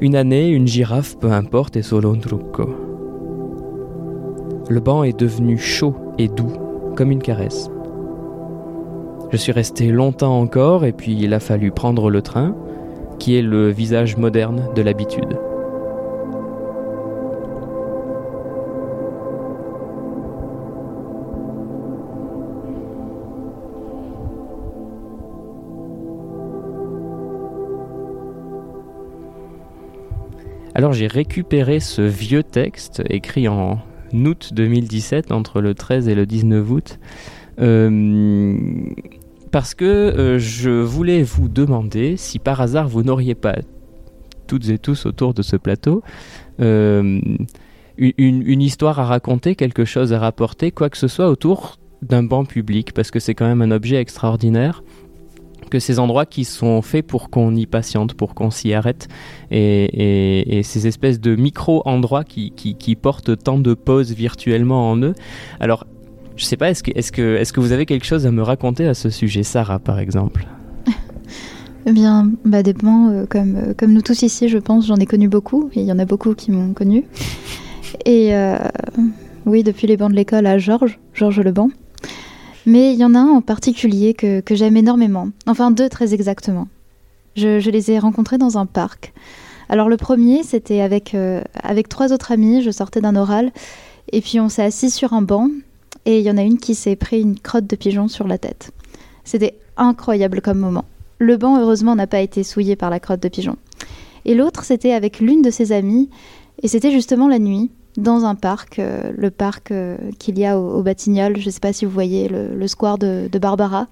une 0.00 0.16
année, 0.16 0.48
une 0.48 0.66
girafe, 0.66 1.16
peu 1.16 1.30
importe, 1.30 1.76
et 1.76 1.82
solo 1.82 2.12
un 2.12 2.18
trucco. 2.18 2.85
Le 4.68 4.80
banc 4.80 5.04
est 5.04 5.18
devenu 5.18 5.58
chaud 5.58 5.94
et 6.18 6.26
doux, 6.26 6.52
comme 6.96 7.12
une 7.12 7.22
caresse. 7.22 7.70
Je 9.30 9.36
suis 9.36 9.52
resté 9.52 9.92
longtemps 9.92 10.40
encore 10.40 10.84
et 10.84 10.92
puis 10.92 11.16
il 11.16 11.34
a 11.34 11.40
fallu 11.40 11.70
prendre 11.70 12.10
le 12.10 12.20
train, 12.20 12.54
qui 13.20 13.36
est 13.36 13.42
le 13.42 13.68
visage 13.68 14.16
moderne 14.16 14.68
de 14.74 14.82
l'habitude. 14.82 15.38
Alors 30.74 30.92
j'ai 30.92 31.06
récupéré 31.06 31.80
ce 31.80 32.02
vieux 32.02 32.42
texte 32.42 33.02
écrit 33.08 33.48
en 33.48 33.78
août 34.24 34.50
2017, 34.52 35.32
entre 35.32 35.60
le 35.60 35.74
13 35.74 36.08
et 36.08 36.14
le 36.14 36.26
19 36.26 36.70
août. 36.70 36.98
Euh, 37.60 38.56
parce 39.50 39.74
que 39.74 39.84
euh, 39.84 40.38
je 40.38 40.70
voulais 40.70 41.22
vous 41.22 41.48
demander 41.48 42.16
si 42.16 42.38
par 42.38 42.60
hasard 42.60 42.88
vous 42.88 43.02
n'auriez 43.02 43.34
pas, 43.34 43.56
toutes 44.46 44.68
et 44.68 44.78
tous 44.78 45.06
autour 45.06 45.34
de 45.34 45.42
ce 45.42 45.56
plateau, 45.56 46.02
euh, 46.60 47.20
une, 47.96 48.42
une, 48.46 48.60
histoire 48.60 48.98
à 49.00 49.06
raconter, 49.06 49.54
quelque 49.54 49.84
chose 49.84 50.12
à 50.12 50.18
rapporter, 50.18 50.70
quoi 50.70 50.90
que 50.90 50.98
ce 50.98 51.08
soit 51.08 51.30
autour 51.30 51.78
d'un 52.02 52.22
banc 52.22 52.44
public, 52.44 52.92
parce 52.92 53.10
que 53.10 53.18
c'est 53.18 53.34
quand 53.34 53.46
même 53.46 53.62
un 53.62 53.70
objet 53.70 53.96
extraordinaire 53.96 54.82
que 55.68 55.78
ces 55.78 55.98
endroits 55.98 56.26
qui 56.26 56.44
sont 56.44 56.82
faits 56.82 57.06
pour 57.06 57.30
qu'on 57.30 57.54
y 57.54 57.66
patiente, 57.66 58.14
pour 58.14 58.34
qu'on 58.34 58.50
s'y 58.50 58.72
arrête, 58.72 59.08
et, 59.50 60.60
ces 60.64 60.86
espèces 60.86 61.20
de 61.20 61.36
micro-endroits 61.36 62.24
qui, 62.24 62.98
portent 63.00 63.42
tant 63.42 63.58
de 63.58 63.74
pauses 63.74 64.12
virtuellement 64.12 64.90
en 64.90 65.00
eux. 65.02 65.14
Alors, 65.60 65.86
je 66.36 66.44
sais 66.44 66.56
pas, 66.56 66.70
est-ce 66.70 66.82
que, 66.82 66.90
est 66.90 67.10
que, 67.10 67.36
est 67.36 67.52
que 67.52 67.60
vous 67.60 67.72
avez 67.72 67.86
quelque 67.86 68.06
chose 68.06 68.26
à 68.26 68.30
me 68.30 68.42
raconter 68.42 68.86
à 68.86 68.94
ce 68.94 69.10
sujet, 69.10 69.42
Sarah, 69.42 69.78
par 69.78 69.98
exemple? 69.98 70.46
Eh 71.88 71.92
bien, 71.92 72.32
bah, 72.44 72.64
dépend, 72.64 73.10
euh, 73.10 73.26
comme, 73.26 73.56
euh, 73.56 73.74
comme 73.74 73.92
nous 73.92 74.02
tous 74.02 74.22
ici, 74.22 74.48
je 74.48 74.58
pense, 74.58 74.88
j'en 74.88 74.96
ai 74.96 75.06
connu 75.06 75.28
beaucoup, 75.28 75.70
et 75.72 75.80
il 75.80 75.86
y 75.86 75.92
en 75.92 76.00
a 76.00 76.04
beaucoup 76.04 76.34
qui 76.34 76.50
m'ont 76.50 76.72
connu. 76.72 77.04
Et 78.04 78.34
euh, 78.34 78.58
oui, 79.46 79.62
depuis 79.62 79.86
les 79.86 79.96
bancs 79.96 80.10
de 80.10 80.16
l'école 80.16 80.46
à 80.46 80.58
Georges, 80.58 80.98
Georges 81.14 81.40
Leban. 81.40 81.70
Mais 82.66 82.92
il 82.92 82.98
y 82.98 83.04
en 83.04 83.14
a 83.14 83.20
un 83.20 83.28
en 83.28 83.40
particulier 83.40 84.12
que, 84.12 84.42
j'aime 84.50 84.76
énormément. 84.76 85.28
Enfin, 85.46 85.70
deux 85.70 85.88
très 85.88 86.12
exactement. 86.12 86.66
Je, 87.36 87.70
les 87.70 87.90
ai 87.92 87.98
rencontrés 88.00 88.38
dans 88.38 88.58
un 88.58 88.66
parc. 88.66 89.12
Alors 89.68 89.88
le 89.88 89.96
premier, 89.96 90.42
c'était 90.42 90.80
avec, 90.80 91.14
euh, 91.14 91.42
avec 91.62 91.88
trois 91.88 92.12
autres 92.12 92.32
amis, 92.32 92.62
je 92.62 92.70
sortais 92.70 93.00
d'un 93.00 93.14
oral, 93.14 93.52
et 94.12 94.20
puis 94.20 94.40
on 94.40 94.48
s'est 94.48 94.62
assis 94.62 94.90
sur 94.90 95.12
un 95.12 95.22
banc, 95.22 95.50
et 96.06 96.18
il 96.18 96.24
y 96.24 96.30
en 96.30 96.36
a 96.36 96.42
une 96.42 96.58
qui 96.58 96.74
s'est 96.74 96.96
pris 96.96 97.20
une 97.20 97.38
crotte 97.38 97.66
de 97.66 97.76
pigeon 97.76 98.08
sur 98.08 98.26
la 98.26 98.38
tête. 98.38 98.72
C'était 99.24 99.58
incroyable 99.76 100.40
comme 100.40 100.58
moment. 100.58 100.84
Le 101.18 101.36
banc, 101.36 101.60
heureusement, 101.60 101.94
n'a 101.94 102.06
pas 102.06 102.20
été 102.20 102.42
souillé 102.42 102.76
par 102.76 102.90
la 102.90 103.00
crotte 103.00 103.22
de 103.22 103.28
pigeon. 103.28 103.56
Et 104.24 104.34
l'autre, 104.34 104.64
c'était 104.64 104.92
avec 104.92 105.20
l'une 105.20 105.42
de 105.42 105.50
ses 105.50 105.72
amies, 105.72 106.10
et 106.62 106.68
c'était 106.68 106.90
justement 106.90 107.28
la 107.28 107.38
nuit 107.38 107.70
dans 107.96 108.24
un 108.24 108.34
parc, 108.34 108.78
euh, 108.78 109.12
le 109.16 109.30
parc 109.30 109.70
euh, 109.70 109.96
qu'il 110.18 110.38
y 110.38 110.44
a 110.44 110.58
au, 110.58 110.82
Batignolles. 110.82 111.38
Je 111.38 111.46
ne 111.46 111.50
sais 111.50 111.60
pas 111.60 111.72
si 111.72 111.84
vous 111.84 111.90
voyez 111.90 112.28
le, 112.28 112.66
square 112.68 112.98
de, 112.98 113.28
Barbara. 113.38 113.88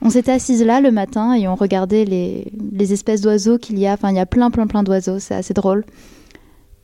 On 0.00 0.10
s'était 0.10 0.32
assises 0.32 0.64
là 0.64 0.80
le 0.80 0.90
matin 0.90 1.34
et 1.34 1.46
on 1.46 1.54
regardait 1.54 2.04
les, 2.04 2.92
espèces 2.92 3.20
d'oiseaux 3.20 3.58
qu'il 3.58 3.78
y 3.78 3.86
a. 3.86 3.92
Enfin, 3.92 4.10
il 4.10 4.16
y 4.16 4.20
a 4.20 4.26
plein, 4.26 4.50
plein, 4.50 4.66
plein 4.66 4.82
d'oiseaux. 4.82 5.18
C'est 5.18 5.34
assez 5.34 5.54
drôle. 5.54 5.84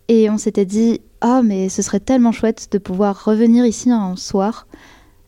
Et 0.09 0.31
on 0.31 0.39
s'était 0.39 0.65
dit, 0.65 1.01
ah, 1.21 1.43
mais 1.43 1.69
ce 1.69 1.83
serait 1.83 2.01
tellement 2.01 2.33
chouette 2.33 2.69
de 2.71 2.79
pouvoir 2.79 3.25
revenir 3.25 3.67
ici 3.67 3.91
un 3.91 4.17
soir 4.17 4.67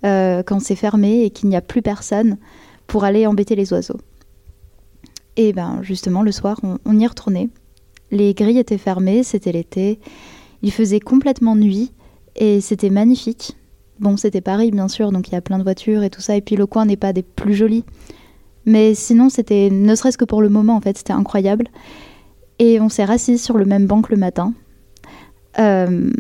euh, 0.05 0.43
quand 0.43 0.61
c'est 0.61 0.77
fermé 0.77 1.25
et 1.25 1.31
qu'il 1.31 1.49
n'y 1.49 1.57
a 1.57 1.61
plus 1.61 1.83
personne 1.83 2.39
pour 2.87 3.05
aller 3.05 3.27
embêter 3.27 3.57
les 3.57 3.73
oiseaux. 3.73 3.99
Et 5.37 5.53
ben 5.53 5.81
justement, 5.83 6.23
le 6.23 6.33
soir, 6.33 6.61
on 6.85 6.99
y 6.99 7.07
retournait. 7.07 7.49
Les 8.11 8.35
grilles 8.35 8.59
étaient 8.59 8.79
fermées, 8.79 9.23
c'était 9.23 9.53
l'été. 9.53 10.01
Il 10.63 10.73
faisait 10.73 11.01
complètement 11.01 11.57
nuit 11.57 11.93
et 12.37 12.61
c'était 12.61 12.91
magnifique. 12.91 13.57
Bon, 13.99 14.17
c'était 14.17 14.41
Paris, 14.41 14.71
bien 14.71 14.89
sûr, 14.89 15.13
donc 15.13 15.29
il 15.29 15.33
y 15.33 15.37
a 15.37 15.41
plein 15.41 15.59
de 15.59 15.63
voitures 15.63 16.03
et 16.03 16.11
tout 16.11 16.21
ça. 16.21 16.37
Et 16.37 16.41
puis 16.41 16.57
le 16.57 16.67
coin 16.67 16.87
n'est 16.87 16.97
pas 16.97 17.13
des 17.13 17.23
plus 17.23 17.55
jolis. 17.55 17.85
Mais 18.67 18.95
sinon, 18.95 19.29
c'était, 19.29 19.69
ne 19.71 19.95
serait-ce 19.95 20.19
que 20.19 20.25
pour 20.25 20.43
le 20.43 20.49
moment, 20.49 20.77
en 20.77 20.81
fait, 20.81 20.97
c'était 20.97 21.13
incroyable. 21.13 21.67
Et 22.59 22.81
on 22.81 22.89
s'est 22.89 23.05
rassis 23.05 23.39
sur 23.39 23.57
le 23.57 23.65
même 23.65 23.87
banc 23.87 24.03
le 24.11 24.17
matin. 24.17 24.53
Euh, 25.59 26.11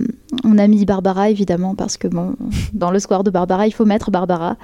on 0.44 0.58
a 0.58 0.66
mis 0.66 0.84
Barbara, 0.84 1.30
évidemment, 1.30 1.74
parce 1.74 1.96
que, 1.96 2.08
bon, 2.08 2.34
dans 2.72 2.90
le 2.90 2.98
square 2.98 3.24
de 3.24 3.30
Barbara, 3.30 3.66
il 3.66 3.72
faut 3.72 3.84
mettre 3.84 4.10
Barbara. 4.10 4.56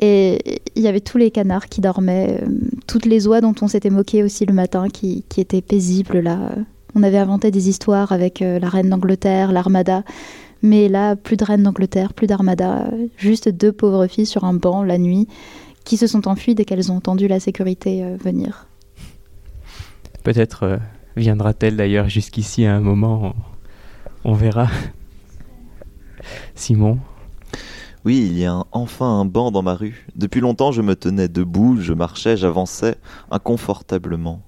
Et 0.00 0.60
il 0.74 0.82
y 0.82 0.88
avait 0.88 1.00
tous 1.00 1.18
les 1.18 1.30
canards 1.30 1.68
qui 1.68 1.80
dormaient, 1.80 2.40
euh, 2.42 2.48
toutes 2.86 3.06
les 3.06 3.26
oies 3.26 3.40
dont 3.40 3.54
on 3.60 3.68
s'était 3.68 3.90
moqué 3.90 4.22
aussi 4.22 4.46
le 4.46 4.54
matin, 4.54 4.88
qui, 4.88 5.24
qui 5.28 5.40
étaient 5.40 5.60
paisibles 5.62 6.20
là, 6.20 6.54
on 6.94 7.02
avait 7.02 7.18
inventé 7.18 7.50
des 7.50 7.68
histoires 7.68 8.12
avec 8.12 8.42
euh, 8.42 8.58
la 8.58 8.68
reine 8.68 8.90
d'Angleterre, 8.90 9.52
l'armada. 9.52 10.02
Mais 10.62 10.88
là, 10.88 11.16
plus 11.16 11.36
de 11.36 11.44
reine 11.44 11.62
d'Angleterre, 11.62 12.12
plus 12.14 12.26
d'armada. 12.26 12.88
Juste 13.16 13.48
deux 13.48 13.72
pauvres 13.72 14.06
filles 14.06 14.26
sur 14.26 14.44
un 14.44 14.54
banc 14.54 14.82
la 14.82 14.98
nuit 14.98 15.26
qui 15.84 15.96
se 15.96 16.06
sont 16.06 16.28
enfuies 16.28 16.54
dès 16.54 16.64
qu'elles 16.64 16.92
ont 16.92 16.96
entendu 16.96 17.26
la 17.26 17.40
sécurité 17.40 18.04
euh, 18.04 18.16
venir. 18.16 18.68
Peut-être 20.22 20.62
euh, 20.64 20.76
viendra-t-elle 21.16 21.76
d'ailleurs 21.76 22.08
jusqu'ici 22.08 22.64
à 22.64 22.76
un 22.76 22.80
moment. 22.80 23.34
On, 24.24 24.34
verra. 24.34 24.68
Simon? 26.54 26.98
Oui, 28.04 28.28
il 28.30 28.38
y 28.38 28.46
a 28.46 28.62
enfin 28.70 29.06
un 29.06 29.24
banc 29.24 29.50
dans 29.50 29.62
ma 29.62 29.74
rue. 29.74 30.06
Depuis 30.14 30.40
longtemps, 30.40 30.70
je 30.70 30.82
me 30.82 30.94
tenais 30.94 31.28
debout, 31.28 31.80
je 31.80 31.92
marchais, 31.92 32.36
j'avançais 32.36 32.96
inconfortablement. 33.30 34.42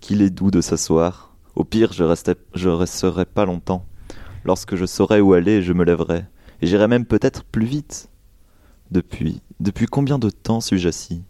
Qu'il 0.00 0.22
est 0.22 0.30
doux 0.30 0.50
de 0.50 0.60
s'asseoir, 0.60 1.31
au 1.54 1.64
pire, 1.64 1.92
je, 1.92 2.04
restais, 2.04 2.36
resterai 2.54 3.24
pas 3.24 3.44
longtemps. 3.44 3.86
Lorsque 4.44 4.74
je 4.74 4.86
saurai 4.86 5.20
où 5.20 5.34
aller, 5.34 5.62
je 5.62 5.72
me 5.72 5.84
lèverai. 5.84 6.24
Et 6.60 6.66
j'irai 6.66 6.88
même 6.88 7.04
peut-être 7.04 7.44
plus 7.44 7.66
vite. 7.66 8.08
Depuis, 8.90 9.42
depuis 9.60 9.86
combien 9.86 10.18
de 10.18 10.30
temps 10.30 10.60
suis-je 10.60 10.88
assis? 10.88 11.24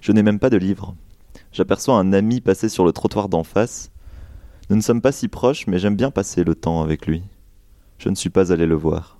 Je 0.00 0.12
n'ai 0.12 0.22
même 0.22 0.38
pas 0.38 0.50
de 0.50 0.56
livre. 0.56 0.94
J'aperçois 1.52 1.98
un 1.98 2.12
ami 2.12 2.40
passer 2.40 2.68
sur 2.68 2.84
le 2.84 2.92
trottoir 2.92 3.28
d'en 3.28 3.44
face. 3.44 3.90
Nous 4.70 4.76
ne 4.76 4.82
sommes 4.82 5.00
pas 5.00 5.12
si 5.12 5.28
proches, 5.28 5.66
mais 5.66 5.78
j'aime 5.78 5.96
bien 5.96 6.10
passer 6.10 6.44
le 6.44 6.54
temps 6.54 6.82
avec 6.82 7.06
lui. 7.06 7.22
Je 7.98 8.08
ne 8.08 8.14
suis 8.14 8.30
pas 8.30 8.52
allé 8.52 8.66
le 8.66 8.74
voir. 8.74 9.18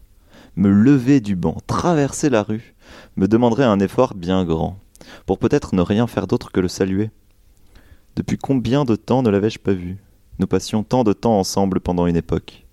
Me 0.56 0.70
lever 0.70 1.20
du 1.20 1.36
banc, 1.36 1.56
traverser 1.66 2.28
la 2.28 2.42
rue, 2.42 2.74
me 3.16 3.28
demanderait 3.28 3.64
un 3.64 3.80
effort 3.80 4.14
bien 4.14 4.44
grand, 4.44 4.78
pour 5.24 5.38
peut-être 5.38 5.74
ne 5.74 5.82
rien 5.82 6.06
faire 6.06 6.26
d'autre 6.26 6.52
que 6.52 6.60
le 6.60 6.68
saluer. 6.68 7.10
Depuis 8.16 8.38
combien 8.38 8.84
de 8.84 8.96
temps 8.96 9.22
ne 9.22 9.30
l'avais-je 9.30 9.58
pas 9.58 9.72
vu? 9.72 9.98
Nous 10.42 10.48
passions 10.48 10.82
tant 10.82 11.04
de 11.04 11.12
temps 11.12 11.38
ensemble 11.38 11.78
pendant 11.78 12.08
une 12.08 12.16
époque. 12.16 12.66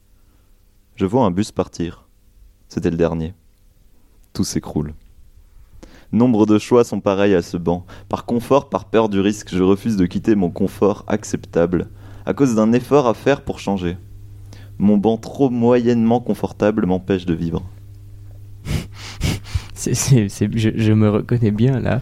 Je 0.95 1.05
vois 1.05 1.23
un 1.23 1.29
bus 1.29 1.51
partir. 1.51 2.07
C'était 2.67 2.89
le 2.89 2.97
dernier. 2.97 3.35
Tout 4.33 4.43
s'écroule. 4.43 4.95
Nombre 6.11 6.47
de 6.47 6.57
choix 6.57 6.83
sont 6.83 6.99
pareils 6.99 7.35
à 7.35 7.43
ce 7.43 7.57
banc. 7.57 7.85
Par 8.09 8.25
confort, 8.25 8.69
par 8.69 8.85
peur 8.85 9.07
du 9.07 9.19
risque, 9.19 9.49
je 9.53 9.61
refuse 9.61 9.97
de 9.97 10.07
quitter 10.07 10.33
mon 10.33 10.49
confort 10.49 11.05
acceptable, 11.05 11.89
à 12.25 12.33
cause 12.33 12.55
d'un 12.55 12.73
effort 12.73 13.05
à 13.05 13.13
faire 13.13 13.43
pour 13.43 13.59
changer. 13.59 13.97
Mon 14.79 14.97
banc 14.97 15.17
trop 15.17 15.51
moyennement 15.51 16.21
confortable 16.21 16.87
m'empêche 16.87 17.27
de 17.27 17.35
vivre. 17.35 17.63
Je 19.75 20.93
me 20.93 21.09
reconnais 21.11 21.51
bien 21.51 21.79
là. 21.79 22.01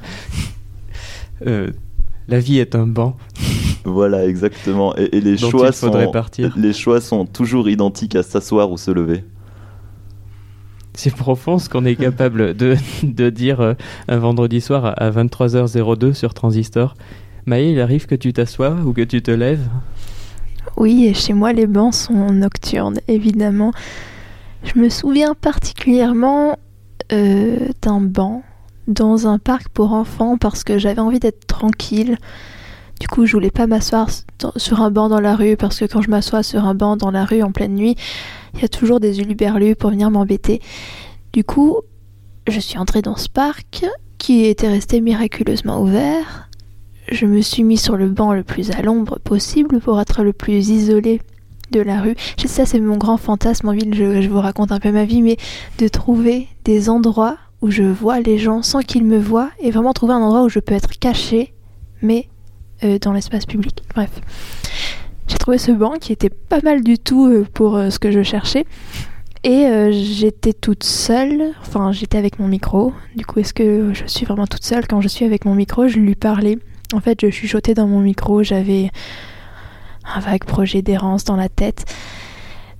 Euh, 1.45 1.71
la 2.27 2.39
vie 2.39 2.59
est 2.59 2.75
un 2.75 2.87
banc 2.87 3.15
Voilà, 3.85 4.25
exactement. 4.27 4.93
Et, 4.97 5.17
et 5.17 5.21
les 5.21 5.37
dont 5.37 5.49
choix 5.49 5.67
il 5.67 5.73
faudrait 5.73 6.05
sont 6.05 6.11
partir. 6.11 6.53
les 6.57 6.73
choix 6.73 6.99
sont 6.99 7.25
toujours 7.25 7.69
identiques 7.69 8.15
à 8.15 8.23
s'asseoir 8.23 8.69
ou 8.71 8.77
se 8.77 8.91
lever. 8.91 9.23
C'est 10.93 11.15
profond 11.15 11.57
ce 11.59 11.69
qu'on 11.69 11.85
est 11.85 11.95
capable 11.95 12.53
de, 12.55 12.75
de 13.03 13.29
dire 13.29 13.61
euh, 13.61 13.73
un 14.07 14.17
vendredi 14.17 14.61
soir 14.61 14.83
à- 14.85 14.89
à 14.93 15.09
23h02 15.11 16.13
sur 16.13 16.33
Transistor. 16.33 16.95
Maë, 17.45 17.71
il 17.71 17.79
arrive 17.79 18.07
que 18.07 18.15
tu 18.15 18.33
t'assoies 18.33 18.75
ou 18.85 18.93
que 18.93 19.03
tu 19.03 19.21
te 19.21 19.31
lèves? 19.31 19.69
Oui, 20.75 21.05
et 21.05 21.13
chez 21.13 21.33
moi, 21.33 21.53
les 21.53 21.67
bancs 21.67 21.93
sont 21.93 22.31
nocturnes, 22.33 22.99
évidemment. 23.07 23.71
Je 24.63 24.79
me 24.79 24.89
souviens 24.89 25.33
particulièrement 25.33 26.57
euh, 27.13 27.57
d'un 27.81 28.01
banc 28.01 28.43
dans 28.87 29.27
un 29.27 29.37
parc 29.37 29.69
pour 29.69 29.93
enfants 29.93 30.37
parce 30.37 30.63
que 30.63 30.77
j'avais 30.77 31.01
envie 31.01 31.19
d'être 31.19 31.45
tranquille. 31.45 32.17
Du 32.99 33.07
coup, 33.07 33.25
je 33.25 33.33
voulais 33.33 33.51
pas 33.51 33.67
m'asseoir 33.67 34.09
sur 34.55 34.81
un 34.81 34.89
banc 34.89 35.09
dans 35.09 35.19
la 35.19 35.35
rue 35.35 35.55
parce 35.55 35.79
que 35.79 35.85
quand 35.85 36.01
je 36.01 36.09
m'assois 36.09 36.41
sur 36.41 36.65
un 36.65 36.73
banc 36.73 36.97
dans 36.97 37.11
la 37.11 37.25
rue 37.25 37.43
en 37.43 37.51
pleine 37.51 37.75
nuit, 37.75 37.95
il 38.55 38.61
y 38.61 38.65
a 38.65 38.69
toujours 38.69 38.99
des 38.99 39.19
uluberlus 39.19 39.75
pour 39.75 39.91
venir 39.91 40.09
m'embêter. 40.09 40.61
Du 41.33 41.43
coup, 41.43 41.77
je 42.47 42.59
suis 42.59 42.79
entrée 42.79 43.01
dans 43.01 43.17
ce 43.17 43.29
parc 43.29 43.85
qui 44.17 44.45
était 44.45 44.67
resté 44.67 44.99
miraculeusement 45.01 45.81
ouvert. 45.81 46.49
Je 47.11 47.25
me 47.25 47.41
suis 47.41 47.63
mis 47.63 47.77
sur 47.77 47.97
le 47.97 48.09
banc 48.09 48.33
le 48.33 48.43
plus 48.43 48.71
à 48.71 48.81
l'ombre 48.81 49.19
possible 49.19 49.79
pour 49.79 50.01
être 50.01 50.23
le 50.23 50.33
plus 50.33 50.69
isolé 50.69 51.21
de 51.71 51.81
la 51.81 52.01
rue. 52.01 52.15
Ça, 52.45 52.65
c'est 52.65 52.79
mon 52.79 52.97
grand 52.97 53.17
fantasme 53.17 53.69
en 53.69 53.73
ville. 53.73 53.93
Je 53.93 54.27
vous 54.27 54.39
raconte 54.39 54.71
un 54.71 54.79
peu 54.79 54.91
ma 54.91 55.05
vie, 55.05 55.21
mais 55.21 55.37
de 55.77 55.87
trouver 55.87 56.47
des 56.63 56.89
endroits 56.89 57.37
où 57.61 57.71
je 57.71 57.83
vois 57.83 58.19
les 58.19 58.37
gens 58.37 58.61
sans 58.61 58.81
qu'ils 58.81 59.03
me 59.03 59.17
voient 59.17 59.49
et 59.59 59.71
vraiment 59.71 59.93
trouver 59.93 60.13
un 60.13 60.21
endroit 60.21 60.43
où 60.43 60.49
je 60.49 60.59
peux 60.59 60.73
être 60.73 60.99
caché, 60.99 61.53
mais 62.01 62.29
euh, 62.83 62.99
dans 62.99 63.13
l'espace 63.13 63.45
public. 63.45 63.83
Bref. 63.95 64.11
J'ai 65.27 65.37
trouvé 65.37 65.57
ce 65.57 65.71
banc 65.71 65.93
qui 65.99 66.13
était 66.13 66.29
pas 66.29 66.59
mal 66.63 66.83
du 66.83 66.99
tout 66.99 67.25
euh, 67.25 67.45
pour 67.53 67.75
euh, 67.75 67.89
ce 67.89 67.99
que 67.99 68.11
je 68.11 68.23
cherchais. 68.23 68.65
Et 69.43 69.91
j'étais 69.93 70.51
toute 70.51 70.83
seule, 70.83 71.53
enfin 71.61 71.93
j'étais 71.93 72.17
avec 72.17 72.37
mon 72.37 72.49
micro. 72.49 72.91
Du 73.15 73.25
coup, 73.25 73.39
est-ce 73.39 73.53
que 73.53 73.93
je 73.93 74.05
suis 74.05 74.25
vraiment 74.25 74.47
toute 74.47 74.63
seule? 74.63 74.85
Quand 74.87 74.99
je 74.99 75.07
suis 75.07 75.23
avec 75.23 75.45
mon 75.45 75.55
micro, 75.55 75.87
je 75.87 75.99
lui 75.99 76.15
parlais. 76.15 76.57
En 76.91 76.99
fait, 76.99 77.21
je 77.21 77.29
chuchotais 77.29 77.73
dans 77.73 77.87
mon 77.87 78.01
micro, 78.01 78.43
j'avais 78.43 78.91
un 80.03 80.19
vague 80.19 80.43
projet 80.43 80.81
d'errance 80.81 81.23
dans 81.23 81.37
la 81.37 81.47
tête. 81.47 81.85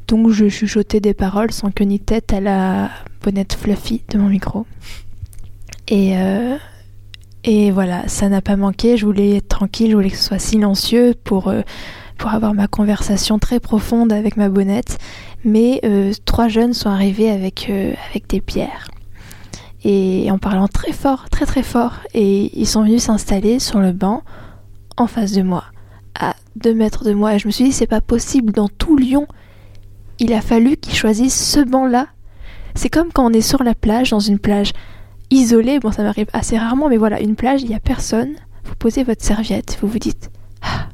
Donc 0.08 0.30
je 0.30 0.50
chuchotais 0.50 1.00
des 1.00 1.14
paroles 1.14 1.52
sans 1.52 1.72
queue 1.72 1.86
ni 1.86 2.02
tête 2.02 2.34
à 2.34 2.42
la 2.42 2.90
bonnette 3.28 3.56
fluffy 3.56 4.04
de 4.08 4.18
mon 4.18 4.30
micro. 4.30 4.66
Et, 5.90 6.18
euh, 6.18 6.56
et 7.44 7.72
voilà, 7.72 8.08
ça 8.08 8.30
n'a 8.30 8.42
pas 8.42 8.56
manqué. 8.56 8.96
Je 8.96 9.06
voulais 9.06 9.36
être 9.36 9.50
tranquille, 9.50 9.92
je 9.92 9.96
voulais 9.96 10.10
que 10.10 10.16
ce 10.16 10.24
soit 10.24 10.40
silencieux 10.40 11.14
pour, 11.26 11.50
euh, 11.50 11.62
pour 12.18 12.30
avoir 12.30 12.54
ma 12.54 12.68
conversation 12.68 13.38
très 13.38 13.60
profonde 13.60 14.14
avec 14.14 14.38
ma 14.38 14.48
bonnette. 14.48 14.98
Mais 15.44 15.82
euh, 15.84 16.14
trois 16.24 16.48
jeunes 16.48 16.72
sont 16.72 16.90
arrivés 16.90 17.30
avec, 17.30 17.70
avec 18.10 18.30
des 18.30 18.40
pierres. 18.40 18.88
Et 19.84 20.32
en 20.32 20.38
parlant 20.38 20.70
très 20.70 20.94
fort, 20.94 21.30
très 21.30 21.46
très 21.46 21.64
fort. 21.64 21.96
Et 22.14 22.58
ils 22.58 22.66
sont 22.66 22.84
venus 22.84 23.04
s'installer 23.04 23.60
sur 23.60 23.82
le 23.82 23.92
banc 23.92 24.24
en 24.96 25.08
face 25.08 25.34
de 25.34 25.42
moi, 25.42 25.66
à 26.18 26.34
deux 26.56 26.74
mètres 26.74 27.04
de 27.04 27.12
moi. 27.12 27.36
Et 27.36 27.40
je 27.40 27.48
me 27.48 27.52
suis 27.52 27.66
dit, 27.66 27.72
c'est 27.74 27.88
pas 27.88 28.00
possible, 28.00 28.54
dans 28.54 28.70
tout 28.70 28.96
Lyon, 28.96 29.28
il 30.20 30.32
a 30.32 30.40
fallu 30.40 30.78
qu'ils 30.78 30.96
choisissent 30.96 31.52
ce 31.52 31.60
banc-là. 31.60 32.08
C'est 32.78 32.90
comme 32.90 33.12
quand 33.12 33.26
on 33.26 33.34
est 33.34 33.42
sur 33.42 33.64
la 33.64 33.74
plage, 33.74 34.12
dans 34.12 34.20
une 34.20 34.38
plage 34.38 34.72
isolée, 35.32 35.80
bon 35.80 35.92
ça 35.92 36.04
m'arrive 36.04 36.28
assez 36.32 36.60
rarement, 36.60 36.90
mais 36.90 36.98
voilà, 36.98 37.20
une 37.20 37.36
plage, 37.36 37.64
il 37.64 37.70
n'y 37.70 37.76
a 37.76 37.80
personne. 37.80 38.36
Vous 38.66 38.76
posez 38.76 39.04
votre 39.04 39.24
serviette, 39.24 39.80
vous 39.82 39.88
vous 39.88 39.98
dites, 39.98 40.30
ah, 40.62 40.88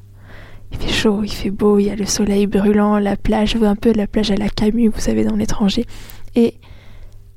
il 0.71 0.77
fait 0.77 0.93
chaud, 0.93 1.23
il 1.23 1.31
fait 1.31 1.49
beau, 1.49 1.79
il 1.79 1.87
y 1.87 1.89
a 1.89 1.95
le 1.95 2.05
soleil 2.05 2.47
brûlant, 2.47 2.99
la 2.99 3.17
plage, 3.17 3.57
un 3.61 3.75
peu 3.75 3.91
la 3.91 4.07
plage 4.07 4.31
à 4.31 4.35
la 4.35 4.47
Camus, 4.47 4.87
vous 4.87 5.01
savez, 5.01 5.25
dans 5.25 5.35
l'étranger. 5.35 5.85
Et, 6.35 6.55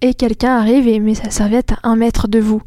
et 0.01 0.14
quelqu'un 0.14 0.57
arrive 0.59 0.86
et 0.86 1.01
met 1.01 1.14
sa 1.14 1.30
serviette 1.30 1.72
à 1.72 1.78
un 1.82 1.97
mètre 1.97 2.28
de 2.28 2.38
vous 2.38 2.62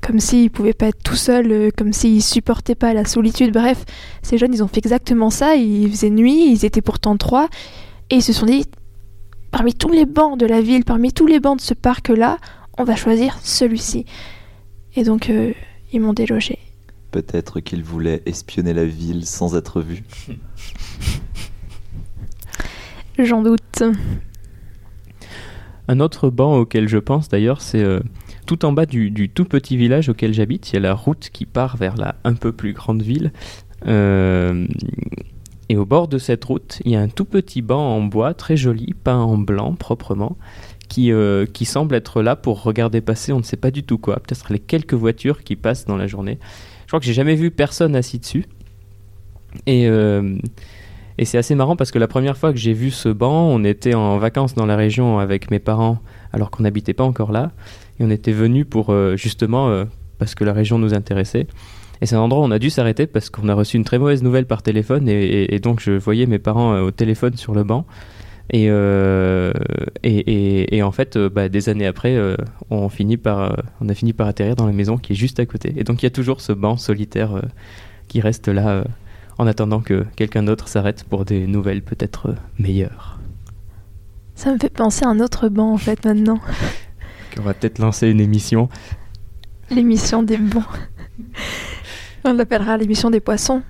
comme 0.00 0.20
s'il 0.20 0.50
pouvait 0.50 0.74
pas 0.74 0.86
être 0.86 1.02
tout 1.02 1.16
seul, 1.16 1.50
euh, 1.50 1.70
comme 1.76 1.92
s'il 1.92 2.22
supportait 2.22 2.76
pas 2.76 2.94
la 2.94 3.04
solitude. 3.04 3.52
Bref, 3.52 3.84
ces 4.22 4.38
jeunes, 4.38 4.54
ils 4.54 4.62
ont 4.62 4.68
fait 4.68 4.78
exactement 4.78 5.30
ça. 5.30 5.56
Il 5.56 5.90
faisait 5.90 6.10
nuit, 6.10 6.52
ils 6.52 6.64
étaient 6.64 6.82
pourtant 6.82 7.16
trois, 7.16 7.48
et 8.10 8.16
ils 8.16 8.22
se 8.22 8.32
sont 8.32 8.46
dit, 8.46 8.66
parmi 9.50 9.74
tous 9.74 9.90
les 9.90 10.06
bancs 10.06 10.38
de 10.38 10.46
la 10.46 10.60
ville, 10.60 10.84
parmi 10.84 11.12
tous 11.12 11.26
les 11.26 11.40
bancs 11.40 11.58
de 11.58 11.62
ce 11.62 11.74
parc-là, 11.74 12.38
on 12.78 12.84
va 12.84 12.96
choisir 12.96 13.38
celui-ci. 13.42 14.06
Et 14.96 15.04
donc, 15.04 15.30
euh, 15.30 15.52
ils 15.92 16.00
m'ont 16.00 16.12
délogé. 16.12 16.58
Peut-être 17.10 17.60
qu'il 17.60 17.82
voulait 17.82 18.22
espionner 18.26 18.74
la 18.74 18.84
ville 18.84 19.26
sans 19.26 19.56
être 19.56 19.80
vu. 19.80 20.04
J'en 23.18 23.42
doute. 23.42 23.82
Un 25.88 26.00
autre 26.00 26.30
banc 26.30 26.56
auquel 26.56 26.88
je 26.88 26.98
pense 26.98 27.28
d'ailleurs, 27.28 27.62
c'est 27.62 27.82
euh, 27.82 28.00
tout 28.46 28.64
en 28.64 28.72
bas 28.72 28.86
du, 28.86 29.10
du 29.10 29.28
tout 29.28 29.44
petit 29.44 29.76
village 29.76 30.08
auquel 30.08 30.34
j'habite. 30.34 30.70
Il 30.70 30.74
y 30.74 30.76
a 30.76 30.80
la 30.80 30.94
route 30.94 31.30
qui 31.32 31.46
part 31.46 31.76
vers 31.76 31.96
la 31.96 32.16
un 32.24 32.34
peu 32.34 32.52
plus 32.52 32.72
grande 32.72 33.02
ville. 33.02 33.32
Euh, 33.86 34.66
et 35.68 35.76
au 35.76 35.84
bord 35.84 36.08
de 36.08 36.18
cette 36.18 36.44
route, 36.44 36.80
il 36.84 36.92
y 36.92 36.96
a 36.96 37.00
un 37.00 37.08
tout 37.08 37.24
petit 37.24 37.62
banc 37.62 37.96
en 37.96 38.02
bois 38.02 38.34
très 38.34 38.56
joli, 38.56 38.94
peint 38.94 39.18
en 39.18 39.36
blanc 39.36 39.74
proprement, 39.74 40.36
qui, 40.88 41.10
euh, 41.10 41.46
qui 41.46 41.64
semble 41.64 41.94
être 41.96 42.22
là 42.22 42.36
pour 42.36 42.62
regarder 42.62 43.00
passer 43.00 43.32
on 43.32 43.38
ne 43.38 43.44
sait 43.44 43.56
pas 43.56 43.72
du 43.72 43.82
tout 43.82 43.98
quoi. 43.98 44.16
Peut-être 44.16 44.52
les 44.52 44.60
quelques 44.60 44.94
voitures 44.94 45.42
qui 45.42 45.56
passent 45.56 45.84
dans 45.84 45.96
la 45.96 46.06
journée. 46.06 46.38
Je 46.82 46.88
crois 46.88 47.00
que 47.00 47.06
j'ai 47.06 47.14
jamais 47.14 47.34
vu 47.34 47.50
personne 47.50 47.96
assis 47.96 48.20
dessus. 48.20 48.46
Et, 49.66 49.88
euh, 49.88 50.36
et 51.18 51.24
c'est 51.24 51.38
assez 51.38 51.56
marrant 51.56 51.74
parce 51.74 51.90
que 51.90 51.98
la 51.98 52.06
première 52.06 52.36
fois 52.36 52.52
que 52.52 52.58
j'ai 52.58 52.72
vu 52.72 52.92
ce 52.92 53.08
banc, 53.08 53.48
on 53.48 53.64
était 53.64 53.94
en 53.94 54.18
vacances 54.18 54.54
dans 54.54 54.66
la 54.66 54.76
région 54.76 55.18
avec 55.18 55.50
mes 55.50 55.58
parents 55.58 55.98
alors 56.32 56.52
qu'on 56.52 56.62
n'habitait 56.62 56.94
pas 56.94 57.04
encore 57.04 57.32
là. 57.32 57.50
Et 57.98 58.04
on 58.04 58.10
était 58.10 58.32
venus 58.32 58.66
pour 58.68 58.90
euh, 58.90 59.16
justement 59.16 59.84
parce 60.18 60.36
que 60.36 60.44
la 60.44 60.52
région 60.52 60.78
nous 60.78 60.94
intéressait. 60.94 61.48
Et 62.02 62.06
c'est 62.06 62.14
un 62.16 62.20
endroit 62.20 62.42
où 62.42 62.44
on 62.44 62.50
a 62.50 62.58
dû 62.58 62.70
s'arrêter 62.70 63.06
parce 63.06 63.30
qu'on 63.30 63.48
a 63.48 63.54
reçu 63.54 63.76
une 63.76 63.84
très 63.84 63.98
mauvaise 63.98 64.22
nouvelle 64.22 64.46
par 64.46 64.62
téléphone 64.62 65.08
et, 65.08 65.12
et- 65.14 65.54
et 65.54 65.58
donc 65.60 65.80
je 65.80 65.92
voyais 65.92 66.26
mes 66.26 66.38
parents 66.38 66.74
euh, 66.74 66.82
au 66.82 66.90
téléphone 66.90 67.36
sur 67.36 67.54
le 67.54 67.64
banc. 67.64 67.86
Et, 68.52 68.66
euh, 68.68 69.52
et, 70.04 70.18
et- 70.18 70.76
et 70.76 70.82
en 70.82 70.92
fait, 70.92 71.16
euh, 71.16 71.28
bah, 71.28 71.48
des 71.48 71.68
années 71.68 71.86
après, 71.86 72.14
euh, 72.14 72.36
on, 72.70 72.88
finit 72.88 73.16
par, 73.16 73.56
on 73.80 73.88
a 73.88 73.94
fini 73.94 74.12
par 74.12 74.28
atterrir 74.28 74.54
dans 74.56 74.66
la 74.66 74.72
maison 74.72 74.98
qui 74.98 75.14
est 75.14 75.16
juste 75.16 75.40
à 75.40 75.46
côté. 75.46 75.72
Et 75.76 75.84
donc 75.84 76.02
il 76.02 76.06
y 76.06 76.08
a 76.08 76.10
toujours 76.10 76.40
ce 76.40 76.52
banc 76.52 76.76
solitaire 76.76 77.42
qui 78.08 78.20
reste 78.20 78.46
là 78.48 78.84
en 79.38 79.46
attendant 79.46 79.80
que 79.80 80.06
quelqu'un 80.16 80.42
d'autre 80.44 80.68
s'arrête 80.68 81.04
pour 81.04 81.24
des 81.24 81.46
nouvelles 81.46 81.82
peut-être 81.82 82.34
meilleures. 82.58 83.18
Ça 84.34 84.52
me 84.52 84.58
fait 84.58 84.68
penser 84.72 85.04
à 85.04 85.08
un 85.08 85.18
autre 85.20 85.48
banc, 85.48 85.72
en 85.72 85.76
fait, 85.78 86.04
maintenant. 86.04 86.38
On 87.38 87.42
va 87.42 87.52
peut-être 87.54 87.78
lancer 87.78 88.08
une 88.08 88.20
émission. 88.20 88.68
L'émission 89.70 90.22
des 90.22 90.36
bancs. 90.38 90.62
On 92.26 92.34
l'appellera 92.34 92.76
l'émission 92.76 93.10
des 93.10 93.20
poissons. 93.20 93.62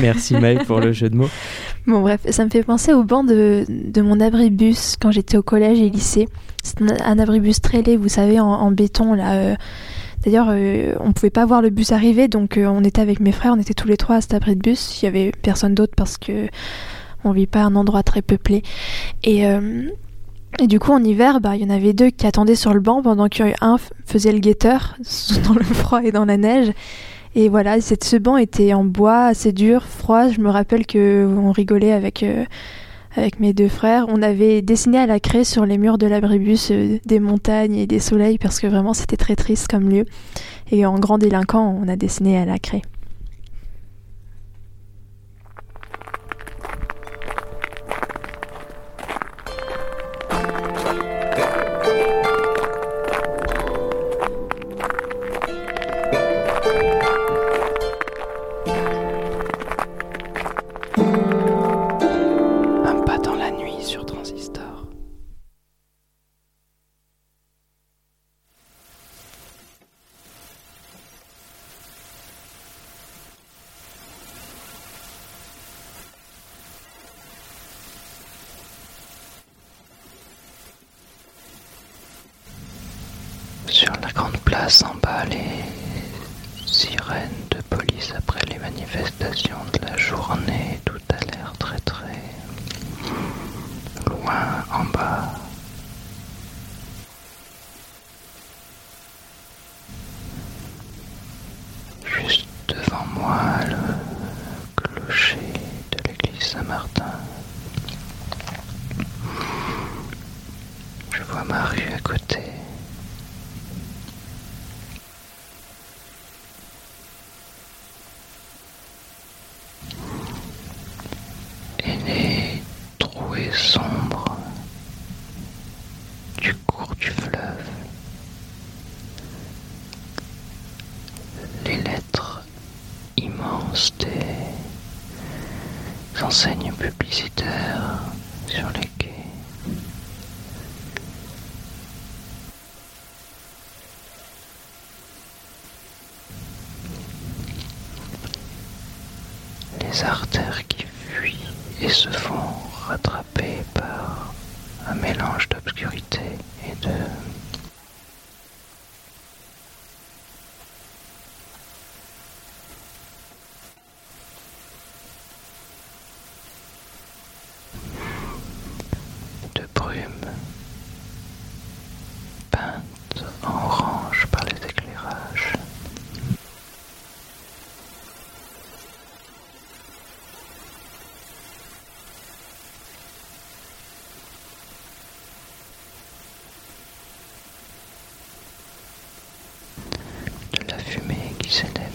Merci 0.00 0.34
Maë 0.34 0.64
pour 0.66 0.80
le 0.80 0.92
jeu 0.92 1.08
de 1.08 1.16
mots. 1.16 1.28
Bon 1.86 2.02
bref, 2.02 2.20
ça 2.28 2.44
me 2.44 2.50
fait 2.50 2.62
penser 2.62 2.92
au 2.92 3.04
banc 3.04 3.24
de, 3.24 3.64
de 3.68 4.02
mon 4.02 4.20
abribus 4.20 4.96
quand 5.00 5.10
j'étais 5.10 5.38
au 5.38 5.42
collège 5.42 5.80
et 5.80 5.88
lycée. 5.88 6.28
C'est 6.62 6.82
un, 6.82 7.18
abribus 7.18 7.62
très 7.62 7.80
laid, 7.80 7.96
vous 7.96 8.10
savez, 8.10 8.38
en, 8.38 8.46
en 8.46 8.70
béton 8.70 9.14
là. 9.14 9.32
euh. 9.32 9.54
D'ailleurs, 10.22 10.48
euh, 10.50 10.94
on 11.00 11.12
pouvait 11.12 11.30
pas 11.30 11.46
voir 11.46 11.62
le 11.62 11.70
bus 11.70 11.92
arriver, 11.92 12.28
donc 12.28 12.58
euh, 12.58 12.66
on 12.66 12.84
était 12.84 13.00
avec 13.00 13.18
mes 13.20 13.32
frères, 13.32 13.54
on 13.56 13.60
était 13.60 13.72
tous 13.72 13.88
les 13.88 13.96
trois 13.96 14.16
à 14.16 14.20
cet 14.20 14.34
abribus. 14.34 15.00
Il 15.00 15.06
y 15.06 15.08
avait 15.08 15.32
personne 15.42 15.74
d'autre 15.74 15.94
parce 15.96 16.18
que 16.18 16.48
on 17.24 17.32
vit 17.32 17.46
pas 17.46 17.62
un 17.62 17.74
endroit 17.74 18.02
très 18.02 18.20
peuplé. 18.20 18.62
Et, 19.24 19.46
euh, 19.46 19.88
et 20.58 20.66
du 20.66 20.78
coup, 20.78 20.92
en 20.92 21.02
hiver, 21.02 21.40
bah, 21.40 21.56
il 21.56 21.62
y 21.62 21.64
en 21.64 21.74
avait 21.74 21.92
deux 21.92 22.10
qui 22.10 22.26
attendaient 22.26 22.56
sur 22.56 22.74
le 22.74 22.80
banc 22.80 23.02
pendant 23.02 23.28
qu'un 23.28 23.76
faisait 24.04 24.32
le 24.32 24.40
guetteur 24.40 24.96
dans 25.48 25.54
le 25.54 25.64
froid 25.64 26.02
et 26.02 26.12
dans 26.12 26.24
la 26.24 26.36
neige. 26.36 26.72
Et 27.34 27.48
voilà, 27.48 27.80
cette, 27.80 28.04
ce 28.04 28.16
banc 28.16 28.36
était 28.36 28.74
en 28.74 28.84
bois, 28.84 29.26
assez 29.26 29.52
dur, 29.52 29.84
froid. 29.84 30.28
Je 30.28 30.40
me 30.40 30.50
rappelle 30.50 30.84
que 30.86 31.26
on 31.26 31.52
rigolait 31.52 31.92
avec, 31.92 32.24
euh, 32.24 32.44
avec 33.16 33.38
mes 33.38 33.52
deux 33.52 33.68
frères. 33.68 34.06
On 34.08 34.20
avait 34.20 34.62
dessiné 34.62 34.98
à 34.98 35.06
la 35.06 35.20
craie 35.20 35.44
sur 35.44 35.64
les 35.64 35.78
murs 35.78 35.96
de 35.96 36.06
l'abribus 36.06 36.70
euh, 36.72 36.98
des 37.06 37.20
montagnes 37.20 37.76
et 37.76 37.86
des 37.86 38.00
soleils 38.00 38.38
parce 38.38 38.58
que 38.58 38.66
vraiment 38.66 38.94
c'était 38.94 39.16
très 39.16 39.36
triste 39.36 39.68
comme 39.68 39.88
lieu. 39.88 40.04
Et 40.72 40.84
en 40.84 40.98
grand 40.98 41.18
délinquant, 41.18 41.78
on 41.80 41.88
a 41.88 41.96
dessiné 41.96 42.36
à 42.36 42.44
la 42.44 42.58
craie. 42.58 42.82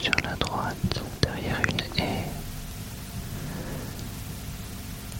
sur 0.02 0.14
la 0.24 0.36
droite 0.36 1.02
derrière 1.22 1.60
une 1.70 2.02
haie. 2.04 2.26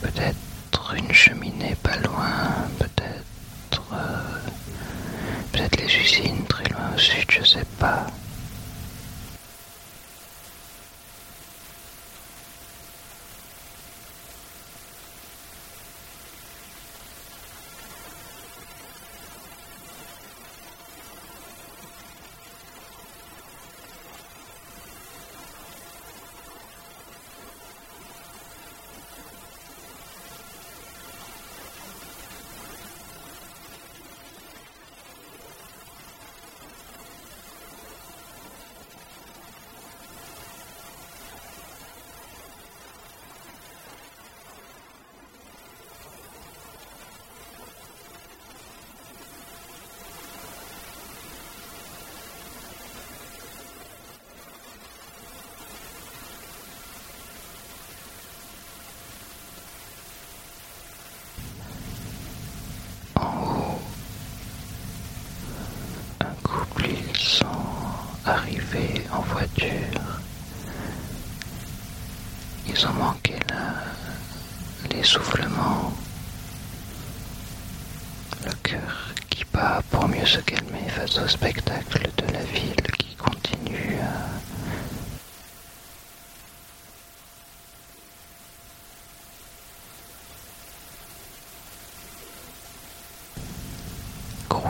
Peut-être 0.02 0.94
une 0.96 1.14
cheminée 1.14 1.76
pas 1.82 1.98
loin, 1.98 2.68
peut-être... 2.80 3.84
Euh, 3.94 4.40
peut-être 5.52 5.78
les 5.78 5.96
usines 5.98 6.46
très 6.48 6.66
loin 6.70 6.92
au 6.96 6.98
sud, 6.98 7.30
je 7.30 7.44
sais 7.44 7.66
pas. 7.80 8.08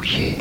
you. 0.06 0.34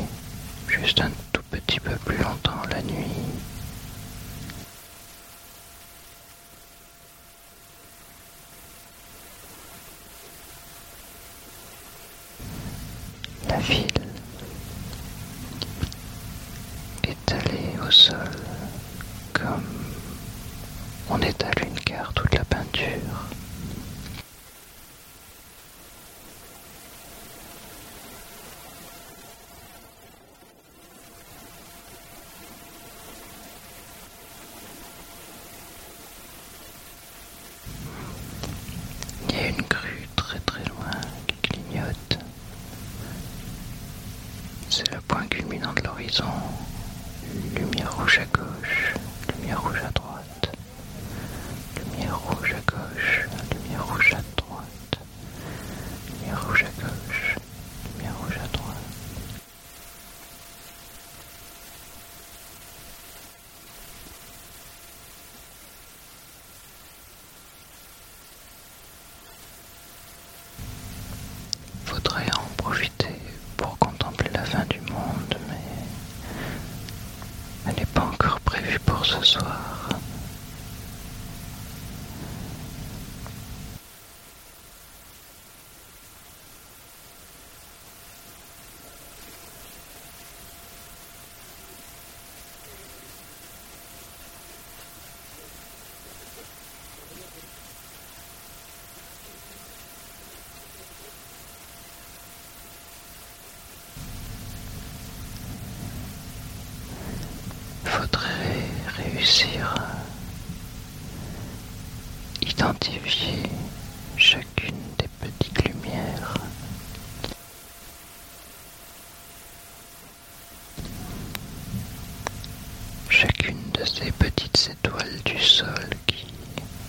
Ces 123.97 124.11
petites 124.13 124.71
étoiles 124.73 125.21
du 125.25 125.39
sol 125.41 125.89
qui, 126.07 126.27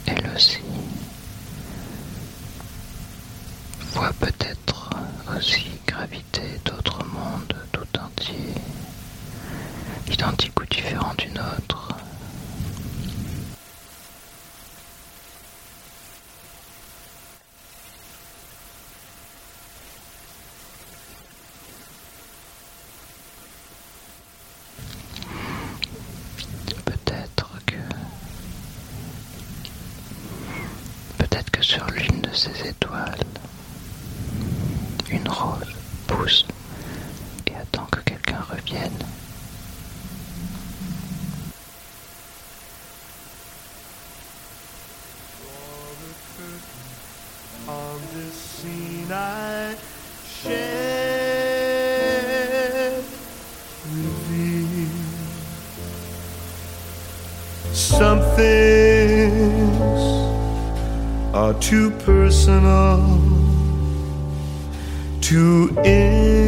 elle 0.07 0.29
aussi, 0.35 0.57
voit 3.93 4.11
peut-être 4.19 4.89
aussi 5.37 5.69
graviter 5.87 6.59
d'autres 6.65 7.03
mondes 7.05 7.55
tout 7.71 7.99
entiers, 7.99 8.55
identiques 10.11 10.59
ou 10.59 10.65
différents 10.65 11.13
du 11.15 11.27
nôtre. 11.29 11.87
Peut-être 26.85 27.49
que 27.65 27.75
peut-être 31.17 31.51
que 31.51 31.61
sur 31.63 31.85
l'une 31.87 32.21
de 32.21 32.31
ces 32.45 32.69
étoiles, 32.69 33.34
too 61.59 61.91
personal 61.91 63.19
too 65.21 65.69
intimate 65.83 66.44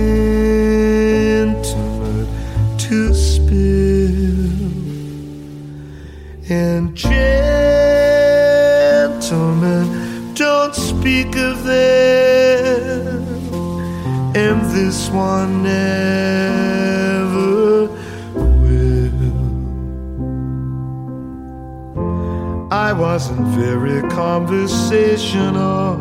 very 23.58 24.02
conversational 24.10 25.96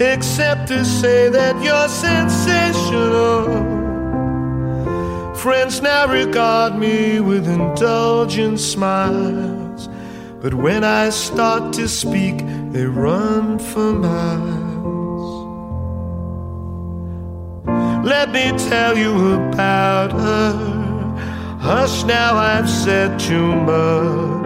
except 0.00 0.68
to 0.68 0.84
say 0.84 1.28
that 1.28 1.54
you're 1.64 1.88
sensational 1.88 3.82
Friends 5.42 5.82
now 5.82 6.06
regard 6.06 6.78
me 6.78 7.18
with 7.18 7.48
indulgent 7.48 8.60
smiles. 8.60 9.88
But 10.40 10.54
when 10.54 10.84
I 10.84 11.10
start 11.10 11.72
to 11.72 11.88
speak, 11.88 12.38
they 12.70 12.84
run 12.86 13.58
for 13.58 13.92
miles. 13.92 14.52
Let 18.06 18.30
me 18.30 18.52
tell 18.70 18.96
you 18.96 19.34
about 19.34 20.12
her. 20.12 21.58
Hush 21.58 22.04
now, 22.04 22.36
I've 22.36 22.70
said 22.70 23.18
too 23.18 23.52
much. 23.52 24.41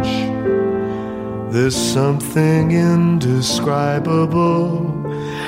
There's 1.56 1.74
something 1.74 2.70
indescribable 2.72 4.92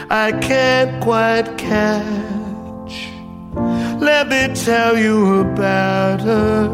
I 0.09 0.33
can't 0.33 1.03
quite 1.03 1.59
catch. 1.59 3.11
Let 4.01 4.29
me 4.29 4.55
tell 4.55 4.97
you 4.97 5.41
about 5.41 6.23
her, 6.23 6.69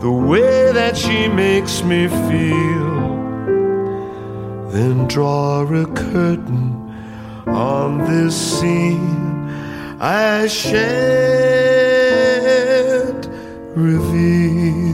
the 0.00 0.10
way 0.10 0.72
that 0.72 0.96
she 0.96 1.28
makes 1.28 1.84
me 1.84 2.08
feel. 2.08 2.94
Then 4.72 5.06
draw 5.06 5.62
a 5.62 5.86
curtain 5.86 6.92
on 7.46 7.98
this 7.98 8.34
scene 8.34 9.48
I 10.00 10.48
shan't 10.48 10.88
reveal. 13.76 14.93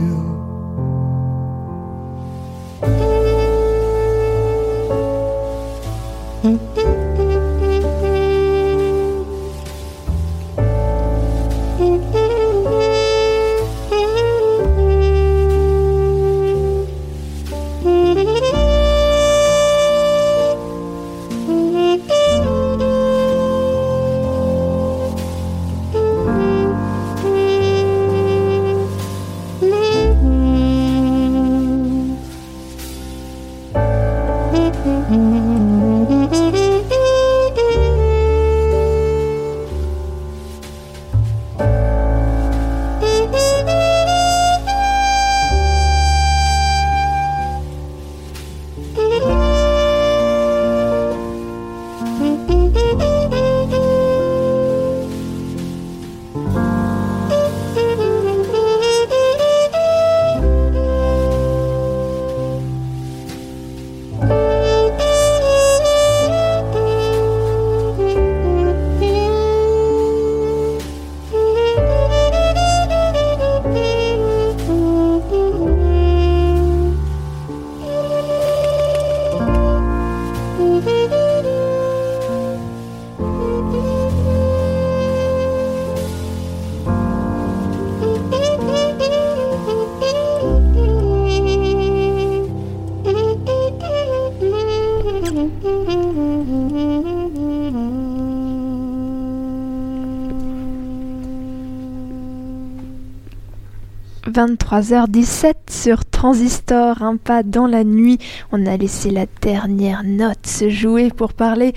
23h17 104.71 105.53
sur 105.69 106.05
Transistor, 106.05 107.01
un 107.01 107.17
pas 107.17 107.43
dans 107.43 107.67
la 107.67 107.83
nuit. 107.83 108.19
On 108.53 108.65
a 108.65 108.77
laissé 108.77 109.11
la 109.11 109.25
dernière 109.41 110.03
note 110.05 110.47
se 110.47 110.69
jouer 110.69 111.09
pour 111.09 111.33
parler. 111.33 111.73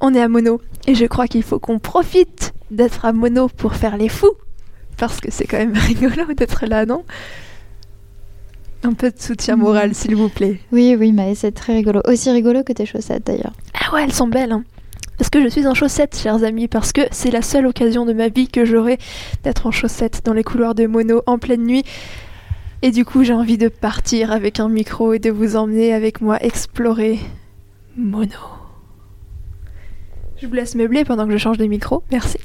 On 0.00 0.14
est 0.14 0.22
à 0.22 0.28
Mono 0.28 0.62
et 0.86 0.94
je 0.94 1.04
crois 1.04 1.28
qu'il 1.28 1.42
faut 1.42 1.58
qu'on 1.58 1.78
profite 1.78 2.54
d'être 2.70 3.04
à 3.04 3.12
Mono 3.12 3.48
pour 3.48 3.74
faire 3.74 3.98
les 3.98 4.08
fous. 4.08 4.32
Parce 4.96 5.20
que 5.20 5.30
c'est 5.30 5.44
quand 5.44 5.58
même 5.58 5.74
rigolo 5.76 6.32
d'être 6.32 6.64
là, 6.64 6.86
non? 6.86 7.04
Un 8.82 8.94
peu 8.94 9.10
de 9.10 9.20
soutien 9.20 9.56
moral, 9.56 9.94
s'il 9.94 10.16
vous 10.16 10.30
plaît. 10.30 10.58
Oui, 10.72 10.96
oui, 10.98 11.12
mais 11.12 11.34
c'est 11.34 11.52
très 11.52 11.74
rigolo. 11.74 12.00
Aussi 12.06 12.30
rigolo 12.30 12.62
que 12.62 12.72
tes 12.72 12.86
chaussettes 12.86 13.26
d'ailleurs. 13.26 13.52
Ah 13.74 13.94
ouais, 13.94 14.04
elles 14.04 14.14
sont 14.14 14.28
belles. 14.28 14.52
Hein. 14.52 14.64
Parce 15.18 15.28
que 15.30 15.42
je 15.42 15.48
suis 15.48 15.66
en 15.66 15.74
chaussettes, 15.74 16.16
chers 16.16 16.44
amis, 16.44 16.66
parce 16.66 16.92
que 16.92 17.02
c'est 17.10 17.30
la 17.30 17.42
seule 17.42 17.66
occasion 17.66 18.06
de 18.06 18.12
ma 18.12 18.28
vie 18.28 18.48
que 18.48 18.64
j'aurai 18.64 18.98
d'être 19.42 19.66
en 19.66 19.70
chaussettes 19.70 20.22
dans 20.24 20.32
les 20.32 20.44
couloirs 20.44 20.74
de 20.74 20.86
Mono 20.86 21.22
en 21.26 21.38
pleine 21.38 21.64
nuit. 21.64 21.84
Et 22.82 22.90
du 22.90 23.04
coup, 23.04 23.22
j'ai 23.22 23.34
envie 23.34 23.58
de 23.58 23.68
partir 23.68 24.32
avec 24.32 24.60
un 24.60 24.70
micro 24.70 25.12
et 25.12 25.18
de 25.18 25.30
vous 25.30 25.56
emmener 25.56 25.92
avec 25.92 26.22
moi 26.22 26.42
explorer 26.42 27.18
Mono. 27.96 28.38
Je 30.40 30.46
vous 30.46 30.54
laisse 30.54 30.74
meubler 30.74 31.04
pendant 31.04 31.26
que 31.26 31.32
je 31.32 31.36
change 31.36 31.58
de 31.58 31.66
micro. 31.66 32.02
Merci. 32.10 32.38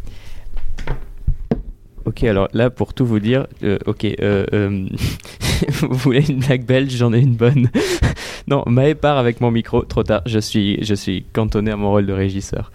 Ok, 2.05 2.23
alors 2.23 2.47
là, 2.53 2.69
pour 2.69 2.93
tout 2.93 3.05
vous 3.05 3.19
dire, 3.19 3.47
euh, 3.63 3.79
ok, 3.87 4.05
euh, 4.05 4.45
euh, 4.53 4.87
vous 5.81 5.95
voulez 5.95 6.29
une 6.29 6.39
blague 6.39 6.63
belge, 6.63 6.91
j'en 6.91 7.11
ai 7.13 7.19
une 7.19 7.35
bonne. 7.35 7.69
non, 8.47 8.63
Maë 8.67 8.93
part 8.93 9.17
avec 9.17 9.41
mon 9.41 9.49
micro, 9.49 9.81
trop 9.81 10.03
tard, 10.03 10.21
je 10.27 10.37
suis, 10.37 10.83
je 10.83 10.93
suis 10.93 11.25
cantonné 11.33 11.71
à 11.71 11.75
mon 11.75 11.89
rôle 11.89 12.05
de 12.05 12.13
régisseur. 12.13 12.71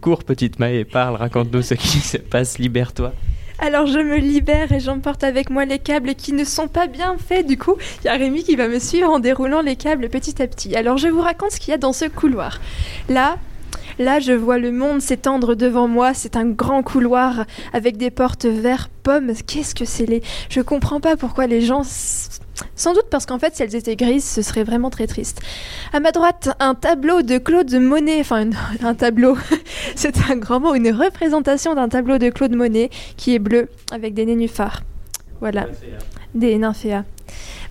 Cours, 0.00 0.24
petite 0.24 0.58
Maë, 0.58 0.84
parle, 0.84 1.16
raconte-nous 1.16 1.62
ce 1.62 1.74
qui 1.74 1.86
se 1.98 2.18
passe, 2.18 2.58
libère-toi. 2.58 3.12
Alors 3.58 3.86
je 3.86 4.00
me 4.00 4.16
libère 4.16 4.72
et 4.72 4.80
j'emporte 4.80 5.22
avec 5.22 5.48
moi 5.48 5.64
les 5.64 5.78
câbles 5.78 6.16
qui 6.16 6.32
ne 6.32 6.42
sont 6.42 6.66
pas 6.66 6.88
bien 6.88 7.16
faits. 7.16 7.46
Du 7.46 7.56
coup, 7.56 7.76
il 8.02 8.06
y 8.06 8.10
a 8.10 8.14
Rémi 8.14 8.42
qui 8.42 8.56
va 8.56 8.66
me 8.66 8.80
suivre 8.80 9.08
en 9.08 9.20
déroulant 9.20 9.62
les 9.62 9.76
câbles 9.76 10.08
petit 10.08 10.42
à 10.42 10.48
petit. 10.48 10.74
Alors 10.74 10.98
je 10.98 11.06
vous 11.06 11.20
raconte 11.20 11.52
ce 11.52 11.60
qu'il 11.60 11.70
y 11.70 11.74
a 11.74 11.78
dans 11.78 11.92
ce 11.92 12.06
couloir. 12.06 12.60
Là, 13.08 13.36
Là, 13.98 14.20
je 14.20 14.32
vois 14.32 14.58
le 14.58 14.72
monde 14.72 15.00
s'étendre 15.00 15.54
devant 15.54 15.88
moi. 15.88 16.14
C'est 16.14 16.36
un 16.36 16.46
grand 16.46 16.82
couloir 16.82 17.44
avec 17.72 17.96
des 17.96 18.10
portes 18.10 18.46
vert 18.46 18.88
pomme. 19.02 19.32
Qu'est-ce 19.46 19.74
que 19.74 19.84
c'est 19.84 20.06
les 20.06 20.22
Je 20.48 20.60
comprends 20.60 21.00
pas 21.00 21.16
pourquoi 21.16 21.46
les 21.46 21.60
gens. 21.60 21.82
Sans 22.76 22.94
doute 22.94 23.06
parce 23.10 23.26
qu'en 23.26 23.38
fait, 23.38 23.56
si 23.56 23.62
elles 23.62 23.74
étaient 23.74 23.96
grises, 23.96 24.24
ce 24.24 24.42
serait 24.42 24.64
vraiment 24.64 24.90
très 24.90 25.06
triste. 25.06 25.40
À 25.92 26.00
ma 26.00 26.12
droite, 26.12 26.50
un 26.60 26.74
tableau 26.74 27.22
de 27.22 27.38
Claude 27.38 27.72
Monet. 27.74 28.20
Enfin, 28.20 28.50
un 28.82 28.94
tableau. 28.94 29.36
c'est 29.94 30.30
un 30.30 30.36
grand 30.36 30.60
mot. 30.60 30.74
Une 30.74 30.92
représentation 30.92 31.74
d'un 31.74 31.88
tableau 31.88 32.18
de 32.18 32.30
Claude 32.30 32.54
Monet 32.54 32.90
qui 33.16 33.34
est 33.34 33.38
bleu 33.38 33.68
avec 33.90 34.14
des 34.14 34.26
nénuphars. 34.26 34.82
Voilà. 35.42 35.66
Des 36.36 36.56
nymphéas. 36.56 37.02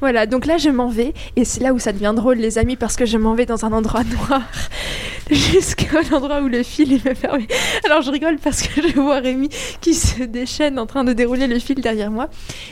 Voilà, 0.01 0.25
donc 0.25 0.45
là 0.45 0.57
je 0.57 0.69
m'en 0.69 0.89
vais, 0.89 1.13
et 1.37 1.45
c'est 1.45 1.61
là 1.61 1.71
où 1.71 1.79
ça 1.79 1.93
devient 1.93 2.11
drôle 2.13 2.35
les 2.35 2.57
amis, 2.57 2.75
parce 2.75 2.97
que 2.97 3.05
je 3.05 3.17
m'en 3.17 3.33
vais 3.33 3.45
dans 3.45 3.63
un 3.63 3.71
endroit 3.71 4.03
noir, 4.03 4.41
jusqu'à 5.31 6.01
l'endroit 6.11 6.41
où 6.41 6.49
le 6.49 6.63
fil 6.63 6.91
est 6.91 7.15
fermé. 7.15 7.47
Alors 7.85 8.01
je 8.01 8.11
rigole 8.11 8.39
parce 8.39 8.61
que 8.61 8.81
je 8.81 8.99
vois 8.99 9.19
Rémi 9.19 9.47
qui 9.79 9.93
se 9.93 10.23
déchaîne 10.23 10.79
en 10.79 10.85
train 10.85 11.05
de 11.05 11.13
dérouler 11.13 11.47
le 11.47 11.59
fil 11.59 11.79
derrière 11.79 12.11
moi. 12.11 12.27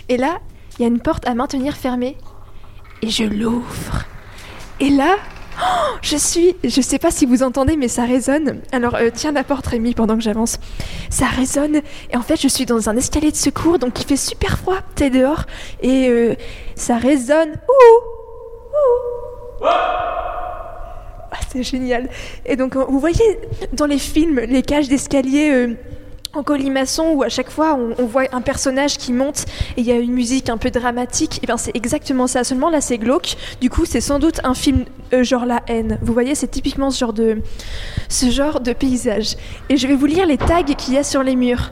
Et 0.09 0.17
là, 0.17 0.39
il 0.77 0.81
y 0.81 0.85
a 0.85 0.89
une 0.89 0.99
porte 0.99 1.25
à 1.25 1.33
maintenir 1.33 1.77
fermée, 1.77 2.17
et 3.01 3.09
je 3.09 3.23
l'ouvre. 3.23 4.03
Et 4.81 4.89
là, 4.89 5.15
oh, 5.61 5.97
je 6.01 6.15
suis, 6.17 6.55
je 6.63 6.81
sais 6.81 6.99
pas 6.99 7.11
si 7.11 7.25
vous 7.25 7.43
entendez, 7.43 7.75
mais 7.77 7.87
ça 7.87 8.03
résonne. 8.05 8.61
Alors 8.71 8.95
euh, 8.95 9.09
tiens 9.13 9.31
la 9.31 9.43
porte 9.43 9.67
Rémi 9.67 9.93
pendant 9.93 10.15
que 10.15 10.21
j'avance. 10.21 10.57
Ça 11.09 11.25
résonne 11.27 11.81
et 12.11 12.17
en 12.17 12.21
fait 12.21 12.39
je 12.41 12.47
suis 12.47 12.65
dans 12.65 12.89
un 12.89 12.97
escalier 12.97 13.31
de 13.31 13.35
secours 13.35 13.79
donc 13.79 13.99
il 13.99 14.05
fait 14.05 14.17
super 14.17 14.57
froid, 14.57 14.77
t'es 14.95 15.09
dehors 15.09 15.43
et 15.81 16.09
euh, 16.09 16.35
ça 16.75 16.97
résonne. 16.97 17.49
Ouh, 17.51 17.95
ouh. 19.61 19.65
Ah, 21.31 21.37
c'est 21.51 21.63
génial. 21.63 22.09
Et 22.45 22.55
donc 22.55 22.75
vous 22.75 22.99
voyez 22.99 23.39
dans 23.73 23.85
les 23.85 23.99
films 23.99 24.39
les 24.39 24.61
cages 24.61 24.87
d'escalier. 24.87 25.49
euh, 25.51 25.75
en 26.33 26.43
colimaçon 26.43 27.13
où 27.13 27.23
à 27.23 27.29
chaque 27.29 27.49
fois 27.49 27.75
on, 27.75 28.05
voit 28.05 28.25
un 28.31 28.41
personnage 28.41 28.97
qui 28.97 29.13
monte 29.13 29.45
et 29.77 29.81
il 29.81 29.85
y 29.85 29.91
a 29.91 29.95
une 29.95 30.11
musique 30.11 30.49
un 30.49 30.57
peu 30.57 30.69
dramatique, 30.69 31.39
et 31.43 31.45
bien 31.45 31.57
c'est 31.57 31.75
exactement 31.75 32.27
ça. 32.27 32.43
Seulement 32.43 32.69
là 32.69 32.81
c'est 32.81 32.97
glauque. 32.97 33.35
Du 33.61 33.69
coup 33.69 33.85
c'est 33.85 34.01
sans 34.01 34.19
doute 34.19 34.39
un 34.43 34.53
film 34.53 34.85
euh, 35.13 35.23
genre 35.23 35.45
La 35.45 35.61
haine. 35.67 35.99
Vous 36.01 36.13
voyez 36.13 36.35
c'est 36.35 36.47
typiquement 36.47 36.91
ce 36.91 36.99
genre 36.99 37.13
de 37.13 37.41
ce 38.07 38.29
genre 38.29 38.59
de 38.59 38.73
paysage. 38.73 39.35
Et 39.69 39.77
je 39.77 39.87
vais 39.87 39.95
vous 39.95 40.05
lire 40.05 40.25
les 40.25 40.37
tags 40.37 40.63
qu'il 40.63 40.93
y 40.93 40.97
a 40.97 41.03
sur 41.03 41.23
les 41.23 41.35
murs. 41.35 41.71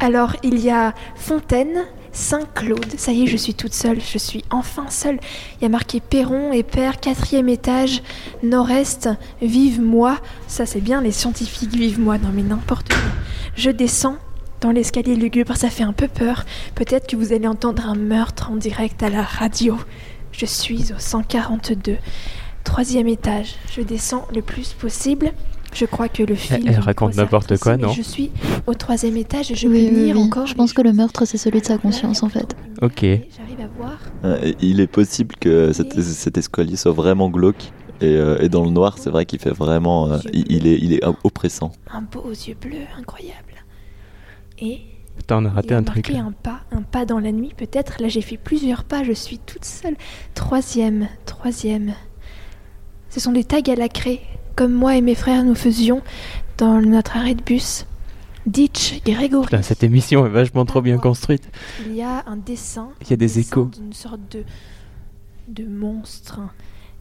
Alors 0.00 0.36
il 0.42 0.58
y 0.58 0.70
a 0.70 0.94
Fontaine. 1.14 1.84
Saint-Claude, 2.12 2.94
ça 2.96 3.12
y 3.12 3.22
est, 3.22 3.26
je 3.26 3.36
suis 3.36 3.54
toute 3.54 3.72
seule, 3.72 4.00
je 4.00 4.18
suis 4.18 4.44
enfin 4.50 4.86
seule. 4.88 5.18
Il 5.58 5.62
y 5.62 5.66
a 5.66 5.68
marqué 5.68 6.00
Perron 6.00 6.52
et 6.52 6.62
Père, 6.62 6.98
quatrième 6.98 7.48
étage, 7.48 8.02
Nord-Est, 8.42 9.08
vive 9.40 9.80
moi. 9.80 10.18
Ça 10.48 10.66
c'est 10.66 10.80
bien, 10.80 11.00
les 11.00 11.12
scientifiques 11.12 11.74
vivent 11.74 12.00
moi, 12.00 12.18
non 12.18 12.30
mais 12.32 12.42
n'importe 12.42 12.88
quoi. 12.88 12.98
Je 13.54 13.70
descends 13.70 14.16
dans 14.60 14.70
l'escalier 14.70 15.14
lugubre, 15.14 15.56
ça 15.56 15.70
fait 15.70 15.84
un 15.84 15.92
peu 15.92 16.08
peur. 16.08 16.44
Peut-être 16.74 17.06
que 17.06 17.16
vous 17.16 17.32
allez 17.32 17.46
entendre 17.46 17.86
un 17.86 17.94
meurtre 17.94 18.50
en 18.50 18.56
direct 18.56 19.02
à 19.02 19.08
la 19.08 19.22
radio. 19.22 19.78
Je 20.32 20.46
suis 20.46 20.92
au 20.92 20.98
142, 20.98 21.96
troisième 22.64 23.08
étage. 23.08 23.54
Je 23.72 23.82
descends 23.82 24.26
le 24.34 24.42
plus 24.42 24.72
possible. 24.74 25.32
Je 25.72 25.84
crois 25.86 26.08
que 26.08 26.22
le 26.22 26.34
film. 26.34 26.64
elle 26.66 26.80
raconte 26.80 27.14
n'importe 27.16 27.56
quoi, 27.58 27.76
non 27.76 27.92
Je 27.92 28.02
suis 28.02 28.30
au 28.66 28.74
troisième 28.74 29.16
étage 29.16 29.50
et 29.52 29.54
je 29.54 29.68
oui, 29.68 29.88
peux 29.88 29.94
oui, 29.96 30.04
lire 30.06 30.16
oui. 30.16 30.22
encore. 30.22 30.46
Je 30.46 30.54
pense 30.54 30.72
que 30.72 30.82
le 30.82 30.92
meurtre, 30.92 31.24
c'est 31.24 31.38
celui 31.38 31.60
de 31.60 31.66
sa 31.66 31.78
conscience, 31.78 32.22
en 32.22 32.28
fait. 32.28 32.56
Ok. 32.82 33.00
J'arrive 33.02 33.60
à 33.62 33.68
voir. 33.78 33.98
Euh, 34.24 34.52
Il 34.60 34.80
est 34.80 34.86
possible 34.86 35.36
que 35.36 35.72
cet, 35.72 36.00
cet 36.00 36.36
escalier 36.38 36.76
soit 36.76 36.92
vraiment 36.92 37.30
glauque. 37.30 37.72
Et, 38.02 38.06
euh, 38.16 38.38
et 38.40 38.48
dans 38.48 38.64
le 38.64 38.70
noir, 38.70 38.96
c'est 38.98 39.10
vrai 39.10 39.26
qu'il 39.26 39.38
fait 39.38 39.50
vraiment. 39.52 40.10
euh, 40.10 40.18
il, 40.32 40.50
il 40.50 40.66
est, 40.66 40.78
il 40.78 40.92
est 40.94 41.04
oppressant. 41.22 41.70
Un 41.92 42.00
beau 42.02 42.20
aux 42.20 42.30
yeux 42.30 42.56
bleus, 42.60 42.78
incroyable. 42.98 43.36
Et 44.58 44.80
Attends, 45.20 45.42
on 45.42 45.46
a 45.46 45.48
il 45.50 45.54
raté 45.54 45.68
y 45.70 45.74
a 45.74 45.78
un 45.78 45.82
truc. 45.82 46.10
un 46.10 46.32
pas, 46.32 46.60
un 46.72 46.82
pas 46.82 47.04
dans 47.04 47.18
la 47.18 47.30
nuit 47.30 47.52
peut-être. 47.56 48.00
Là, 48.00 48.08
j'ai 48.08 48.22
fait 48.22 48.38
plusieurs 48.38 48.84
pas, 48.84 49.04
je 49.04 49.12
suis 49.12 49.38
toute 49.38 49.64
seule. 49.66 49.96
Troisième, 50.34 51.08
troisième. 51.26 51.92
Ce 53.10 53.20
sont 53.20 53.32
des 53.32 53.44
tags 53.44 53.60
à 53.70 53.74
la 53.74 53.88
craie, 53.88 54.20
comme 54.56 54.72
moi 54.72 54.96
et 54.96 55.00
mes 55.00 55.14
frères 55.14 55.44
nous 55.44 55.54
faisions 55.54 56.02
dans 56.58 56.80
notre 56.80 57.16
arrêt 57.16 57.34
de 57.34 57.42
bus. 57.42 57.86
Ditch, 58.46 59.02
Grégory. 59.04 59.44
Putain, 59.46 59.62
cette 59.62 59.82
émission 59.82 60.24
est 60.26 60.30
vachement 60.30 60.64
trop 60.64 60.80
bien 60.80 60.98
construite. 60.98 61.48
Il 61.86 61.94
y 61.94 62.02
a 62.02 62.24
un 62.26 62.36
dessin. 62.36 62.88
Il 63.02 63.10
y 63.10 63.12
a 63.12 63.16
des 63.16 63.38
échos. 63.38 63.66
D'une 63.66 63.92
sorte 63.92 64.20
de, 64.30 64.44
de 65.48 65.64
monstre. 65.68 66.40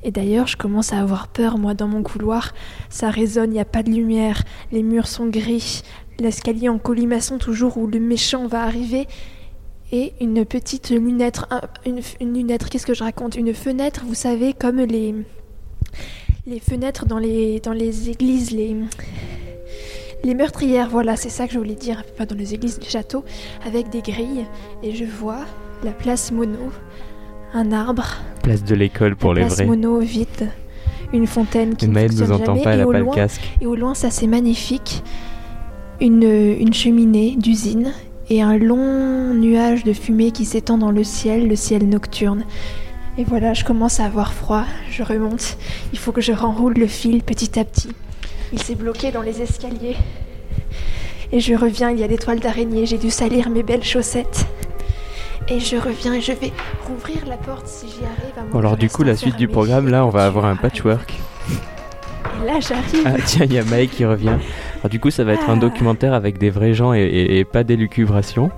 Et 0.04 0.12
d'ailleurs, 0.12 0.48
je 0.48 0.58
commence 0.58 0.94
à 0.94 1.00
avoir 1.00 1.28
peur, 1.30 1.58
moi, 1.58 1.74
dans 1.74 1.88
mon 1.88 2.04
couloir. 2.04 2.54
Ça 2.90 3.10
résonne, 3.10 3.52
il 3.52 3.54
n'y 3.54 3.60
a 3.60 3.66
pas 3.66 3.84
de 3.84 3.90
lumière. 3.90 4.44
Les 4.72 4.84
murs 4.84 5.08
sont 5.08 5.28
gris. 5.28 5.82
L'escalier 6.20 6.68
en 6.70 6.78
colimaçon, 6.78 7.38
toujours 7.38 7.78
où 7.78 7.88
le 7.88 8.00
méchant 8.00 8.48
va 8.48 8.64
arriver. 8.64 9.08
Et 9.92 10.14
une 10.22 10.46
petite 10.46 10.90
lunette. 10.90 11.42
un- 11.50 11.62
une, 11.86 12.02
une 12.22 12.34
lunette, 12.34 12.70
qu'est-ce 12.70 12.86
que 12.86 12.94
je 12.94 13.04
raconte? 13.04 13.36
Une 13.36 13.54
fenêtre, 13.54 14.04
vous 14.06 14.14
savez, 14.14 14.54
comme 14.54 14.78
les. 14.82 15.16
Les 16.50 16.60
fenêtres 16.60 17.06
dans 17.06 17.20
les, 17.20 17.60
dans 17.60 17.74
les 17.74 18.10
églises, 18.10 18.50
les. 18.50 18.76
Les 20.24 20.34
meurtrières, 20.34 20.90
voilà, 20.90 21.16
c'est 21.16 21.30
ça 21.30 21.46
que 21.46 21.54
je 21.54 21.60
voulais 21.60 21.76
dire, 21.76 22.04
pas 22.18 22.26
dans 22.26 22.36
les 22.36 22.56
églises, 22.56 22.80
les 22.82 22.90
châteaux, 22.90 23.24
avec 23.66 23.90
des 23.92 24.02
grilles. 24.02 24.46
Et 24.82 24.96
je 24.96 25.06
vois 25.06 25.42
la 25.84 25.92
place 25.92 26.32
Mono, 26.32 26.72
un 27.54 27.72
arbre, 27.72 28.18
Place 28.42 28.64
de 28.64 28.74
l'école 28.74 29.16
pour 29.16 29.36
les 29.36 29.42
place 29.42 29.58
vrais. 29.58 29.66
Mono 29.68 30.00
vide, 30.00 30.50
une 31.14 31.28
fontaine 31.28 31.76
qui 31.76 31.86
Une 31.86 31.94
ne 31.94 32.08
nous 32.08 32.32
entend 32.32 32.46
jamais, 32.46 32.64
pas, 32.64 32.74
elle 32.74 32.80
et 32.80 32.84
au 32.84 32.92
pas 32.92 32.98
le 32.98 33.04
loin, 33.04 33.14
casque. 33.14 33.42
et 33.62 33.68
au 33.68 33.76
loin, 33.76 33.94
ça 33.94 34.10
c'est 34.10 34.28
magnifique, 34.28 35.04
une, 36.02 36.24
une 36.24 36.74
cheminée 36.74 37.36
d'usine 37.38 37.94
et 38.32 38.42
un 38.42 38.58
long 38.58 39.36
nuage 39.36 39.84
de 39.84 39.94
fumée 39.94 40.32
qui 40.32 40.46
s'étend 40.46 40.80
dans 40.80 40.92
le 40.92 41.04
ciel, 41.04 41.48
le 41.48 41.56
ciel 41.56 41.88
nocturne. 41.88 42.44
Et 43.20 43.24
voilà, 43.26 43.54
je 43.54 43.64
commence 43.66 44.00
à 44.00 44.06
avoir 44.06 44.32
froid, 44.34 44.64
je 44.90 45.04
remonte, 45.04 45.58
il 45.92 46.00
faut 46.00 46.12
que 46.14 46.22
je 46.22 46.32
renroule 46.32 46.74
le 46.76 46.88
fil 46.88 47.22
petit 47.22 47.60
à 47.60 47.66
petit. 47.66 47.90
Il 48.54 48.62
s'est 48.64 48.76
bloqué 48.76 49.12
dans 49.12 49.22
les 49.22 49.42
escaliers. 49.42 49.98
Et 51.34 51.40
je 51.42 51.54
reviens, 51.54 51.92
il 51.92 52.00
y 52.00 52.04
a 52.04 52.08
des 52.08 52.18
toiles 52.18 52.40
d'araignée, 52.40 52.86
j'ai 52.86 52.98
dû 52.98 53.10
salir 53.12 53.50
mes 53.50 53.62
belles 53.62 53.84
chaussettes. 53.84 54.48
Et 55.50 55.60
je 55.60 55.76
reviens 55.76 56.14
et 56.14 56.22
je 56.22 56.32
vais 56.32 56.52
rouvrir 56.88 57.18
la 57.28 57.36
porte 57.38 57.68
si 57.68 57.88
j'y 57.88 58.06
arrive. 58.06 58.34
à 58.38 58.42
Bon, 58.52 58.60
alors 58.60 58.78
du 58.78 58.90
coup, 58.90 59.04
la 59.04 59.16
suite 59.18 59.36
du 59.36 59.48
programme, 59.50 59.90
là, 59.90 60.06
on 60.06 60.10
va 60.10 60.26
avoir 60.26 60.46
un 60.46 60.56
patchwork. 60.56 61.14
Et 62.42 62.46
là, 62.48 62.60
j'arrive. 62.62 63.04
Ah 63.06 63.16
tiens, 63.26 63.46
il 63.46 63.54
y 63.54 63.58
a 63.60 63.64
Maë 63.66 63.88
qui 63.88 64.06
revient. 64.06 64.38
Alors 64.80 64.90
du 64.90 65.00
coup, 65.00 65.12
ça 65.12 65.24
va 65.26 65.34
être 65.34 65.50
un 65.50 65.58
Ah. 65.58 65.60
documentaire 65.60 66.14
avec 66.14 66.38
des 66.38 66.50
vrais 66.50 66.74
gens 66.74 66.94
et, 66.94 67.02
et- 67.02 67.40
et 67.40 67.44
pas 67.46 67.64
d'élucubration. 67.66 68.50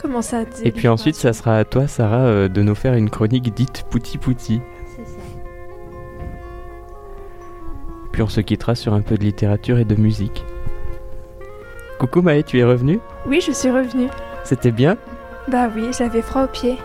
Comment 0.00 0.22
ça 0.22 0.42
Et 0.64 0.72
puis 0.72 0.88
ensuite, 0.88 1.14
ça 1.14 1.32
sera 1.32 1.58
à 1.58 1.64
toi, 1.64 1.86
Sarah, 1.86 2.24
euh, 2.24 2.48
de 2.48 2.62
nous 2.62 2.74
faire 2.74 2.94
une 2.94 3.10
chronique 3.10 3.52
dite 3.54 3.84
pouti 3.90 4.16
pouti. 4.16 4.60
C'est 4.96 5.04
ça. 5.04 5.20
Puis 8.12 8.22
on 8.22 8.28
se 8.28 8.40
quittera 8.40 8.74
sur 8.74 8.94
un 8.94 9.02
peu 9.02 9.16
de 9.16 9.24
littérature 9.24 9.78
et 9.78 9.84
de 9.84 9.94
musique. 9.94 10.44
Coucou 11.98 12.22
Maë, 12.22 12.44
tu 12.44 12.58
es 12.58 12.64
revenue? 12.64 12.98
Oui, 13.26 13.42
je 13.46 13.52
suis 13.52 13.70
revenue. 13.70 14.08
C'était 14.44 14.72
bien? 14.72 14.96
Bah 15.48 15.68
oui, 15.74 15.88
j'avais 15.96 16.22
froid 16.22 16.44
aux 16.44 16.48
pieds. 16.48 16.78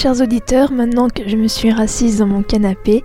Chers 0.00 0.20
auditeurs, 0.22 0.72
maintenant 0.72 1.10
que 1.10 1.28
je 1.28 1.36
me 1.36 1.46
suis 1.46 1.70
rassise 1.70 2.20
dans 2.20 2.26
mon 2.26 2.42
canapé, 2.42 3.04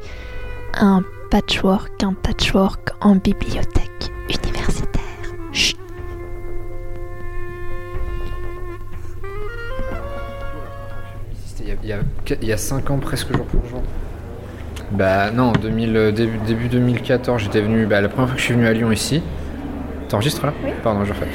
un 0.75 1.03
patchwork, 1.29 2.01
un 2.01 2.13
patchwork 2.13 2.91
en 3.01 3.17
bibliothèque 3.17 4.13
universitaire. 4.29 5.01
Chut. 5.51 5.77
Il 11.59 11.89
y, 11.89 11.91
a, 11.91 11.97
il 12.41 12.47
y 12.47 12.53
a 12.53 12.57
5 12.57 12.89
ans, 12.91 12.99
presque 12.99 13.35
jour 13.35 13.45
pour 13.45 13.65
jour. 13.65 13.81
Bah 14.91 15.31
non, 15.31 15.51
2000, 15.51 16.13
début, 16.15 16.37
début 16.47 16.69
2014, 16.69 17.43
j'étais 17.43 17.59
venu. 17.59 17.85
Bah, 17.85 17.99
la 17.99 18.07
première 18.07 18.29
fois 18.29 18.35
que 18.35 18.41
je 18.41 18.45
suis 18.45 18.53
venu 18.53 18.67
à 18.67 18.73
Lyon 18.73 18.93
ici. 18.93 19.21
T'enregistres 20.07 20.45
là? 20.45 20.53
Oui. 20.63 20.71
Pardon, 20.81 21.03
je 21.03 21.11
refais. 21.11 21.27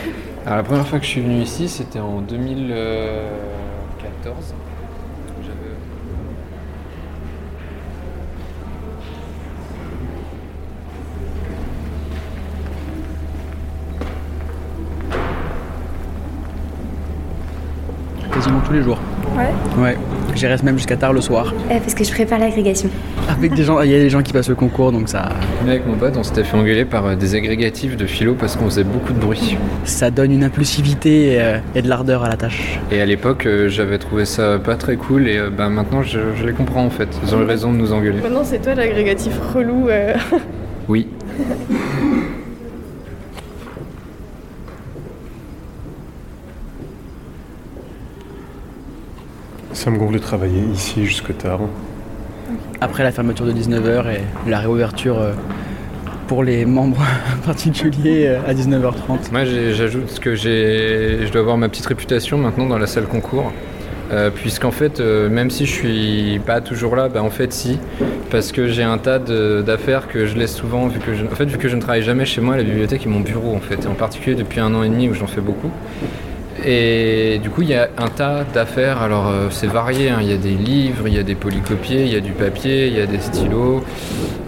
Alors 0.47 0.57
la 0.57 0.63
première 0.63 0.87
fois 0.87 0.99
que 0.99 1.05
je 1.05 1.11
suis 1.11 1.21
venu 1.21 1.43
ici, 1.43 1.69
c'était 1.69 2.01
en 2.01 2.23
2014. 2.23 4.55
Quasiment 18.51 18.67
tous 18.67 18.73
les 18.73 18.83
jours. 18.83 18.99
Ouais. 19.37 19.81
Ouais. 19.81 19.97
J'y 20.35 20.47
reste 20.49 20.65
même 20.65 20.77
jusqu'à 20.77 20.97
tard 20.97 21.13
le 21.13 21.21
soir. 21.21 21.55
Eh, 21.71 21.79
parce 21.79 21.95
que 21.95 22.03
je 22.03 22.11
prépare 22.11 22.41
l'agrégation. 22.41 22.89
Avec 23.29 23.55
des 23.55 23.63
gens, 23.63 23.81
il 23.81 23.91
y 23.91 23.95
a 23.95 23.99
des 23.99 24.11
gens 24.11 24.23
qui 24.23 24.33
passent 24.33 24.49
le 24.49 24.57
concours, 24.57 24.91
donc 24.91 25.09
ça, 25.09 25.29
Mais 25.65 25.73
avec 25.73 25.87
mon 25.87 25.95
pote, 25.95 26.17
on 26.17 26.25
s'était 26.25 26.43
fait 26.43 26.57
engueuler 26.57 26.85
par 26.85 27.07
euh, 27.07 27.15
des 27.15 27.37
agrégatifs 27.37 27.97
de 27.97 28.07
philo 28.07 28.35
parce 28.35 28.57
qu'on 28.57 28.65
faisait 28.65 28.83
beaucoup 28.83 29.13
de 29.13 29.21
bruit. 29.21 29.57
ça 29.85 30.11
donne 30.11 30.33
une 30.33 30.43
impulsivité 30.43 31.35
et, 31.35 31.41
euh, 31.41 31.59
et 31.77 31.83
de 31.83 31.89
l'ardeur 31.89 32.25
à 32.25 32.29
la 32.29 32.37
tâche. 32.37 32.81
Et 32.91 33.01
à 33.01 33.07
l'époque, 33.07 33.47
euh, 33.47 33.69
j'avais 33.69 33.99
trouvé 33.99 34.25
ça 34.25 34.59
pas 34.59 34.75
très 34.75 34.97
cool 34.97 35.29
et 35.29 35.39
euh, 35.39 35.51
bah, 35.51 35.69
maintenant 35.69 36.03
je, 36.03 36.19
je 36.37 36.45
les 36.45 36.53
comprends 36.53 36.85
en 36.85 36.91
fait. 36.91 37.09
Ils 37.25 37.33
ont 37.37 37.41
eu 37.43 37.45
raison 37.45 37.73
de 37.73 37.79
nous 37.79 37.93
engueuler. 37.93 38.21
Maintenant, 38.21 38.43
c'est 38.45 38.61
toi 38.61 38.75
l'agrégatif 38.75 39.33
relou. 39.55 39.89
euh. 39.89 40.15
Oui. 40.89 41.07
Ça 49.81 49.91
me 49.91 49.97
gonfle 49.97 50.13
de 50.13 50.19
travailler 50.19 50.61
ici 50.75 51.07
jusque 51.07 51.35
tard. 51.39 51.61
Après 52.83 53.03
la 53.03 53.13
fermeture 53.13 53.47
de 53.47 53.53
19h 53.53 54.05
et 54.13 54.51
la 54.51 54.59
réouverture 54.59 55.19
euh, 55.19 55.33
pour 56.29 56.45
les 56.45 56.67
membres 56.67 57.03
particuliers 57.47 58.27
euh, 58.27 58.41
à 58.47 58.53
19h30. 58.53 59.33
Moi 59.33 59.47
j'ajoute 59.73 60.19
que 60.21 60.35
j'ai, 60.35 61.21
je 61.27 61.33
dois 61.33 61.41
avoir 61.41 61.57
ma 61.57 61.71
petite 61.71 61.87
réputation 61.87 62.37
maintenant 62.37 62.67
dans 62.67 62.77
la 62.77 62.87
salle 62.87 63.07
concours. 63.07 63.53
Euh, 64.13 64.29
Puisqu'en 64.29 64.71
fait, 64.71 65.01
euh, 65.01 65.31
même 65.31 65.49
si 65.49 65.65
je 65.65 65.73
suis 65.73 66.41
pas 66.45 66.61
toujours 66.61 66.95
là, 66.95 67.09
bah 67.09 67.23
en 67.23 67.31
fait 67.31 67.51
si, 67.55 67.79
parce 68.31 68.53
que 68.53 68.67
j'ai 68.69 68.83
un 68.83 68.99
tas 68.99 69.19
de- 69.19 69.63
d'affaires 69.65 70.09
que 70.09 70.27
je 70.27 70.37
laisse 70.37 70.55
souvent, 70.55 70.89
vu 70.89 70.99
que 70.99 71.15
je, 71.15 71.25
en 71.25 71.31
fait 71.37 71.47
vu 71.47 71.57
que 71.57 71.69
je 71.71 71.77
ne 71.77 71.81
travaille 71.81 72.03
jamais 72.03 72.27
chez 72.27 72.43
moi, 72.43 72.59
la 72.59 72.65
bibliothèque 72.65 73.07
est 73.07 73.09
mon 73.09 73.21
bureau 73.21 73.55
en 73.57 73.61
fait, 73.61 73.83
et 73.83 73.89
en 73.89 73.95
particulier 73.95 74.37
depuis 74.37 74.61
un 74.61 74.75
an 74.75 74.83
et 74.83 74.91
demi 74.91 75.09
où 75.09 75.15
j'en 75.15 75.27
fais 75.29 75.41
beaucoup. 75.41 75.71
Et 76.65 77.39
du 77.43 77.51
coup, 77.51 77.63
il 77.63 77.69
y 77.71 77.75
a 77.75 77.89
un 77.99 78.09
tas 78.09 78.45
d'affaires. 78.53 79.01
Alors, 79.03 79.29
euh, 79.29 79.49
c'est 79.51 79.67
varié. 79.67 80.11
hein. 80.11 80.19
Il 80.21 80.31
y 80.31 80.35
a 80.35 80.37
des 80.37 80.51
livres, 80.55 81.09
il 81.09 81.15
y 81.15 81.19
a 81.19 81.23
des 81.23 81.35
polycopiers, 81.35 82.03
il 82.03 82.13
y 82.13 82.17
a 82.17 82.21
du 82.21 82.33
papier, 82.33 82.87
il 82.89 82.97
y 82.97 83.01
a 83.01 83.07
des 83.07 83.21
stylos. 83.21 83.83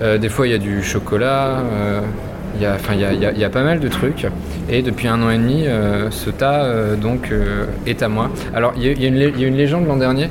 Euh, 0.02 0.18
des 0.18 0.28
fois, 0.28 0.46
il 0.46 0.50
y 0.52 0.54
a 0.54 0.58
du 0.58 0.82
chocolat. 0.82 1.60
euh, 1.60 2.00
il 2.56 2.60
y 2.62 3.44
a, 3.44 3.48
pas 3.50 3.62
mal 3.62 3.80
de 3.80 3.88
trucs. 3.88 4.26
Et 4.68 4.82
depuis 4.82 5.08
un 5.08 5.22
an 5.22 5.30
et 5.30 5.38
demi, 5.38 5.66
euh, 5.66 6.10
ce 6.10 6.28
tas 6.30 6.64
euh, 6.64 6.96
donc 6.96 7.30
euh, 7.32 7.64
est 7.86 8.02
à 8.02 8.08
moi. 8.08 8.30
Alors, 8.54 8.74
il 8.76 8.84
y 8.84 9.06
a 9.06 9.08
une 9.08 9.56
légende 9.56 9.86
l'an 9.86 9.96
dernier. 9.96 10.28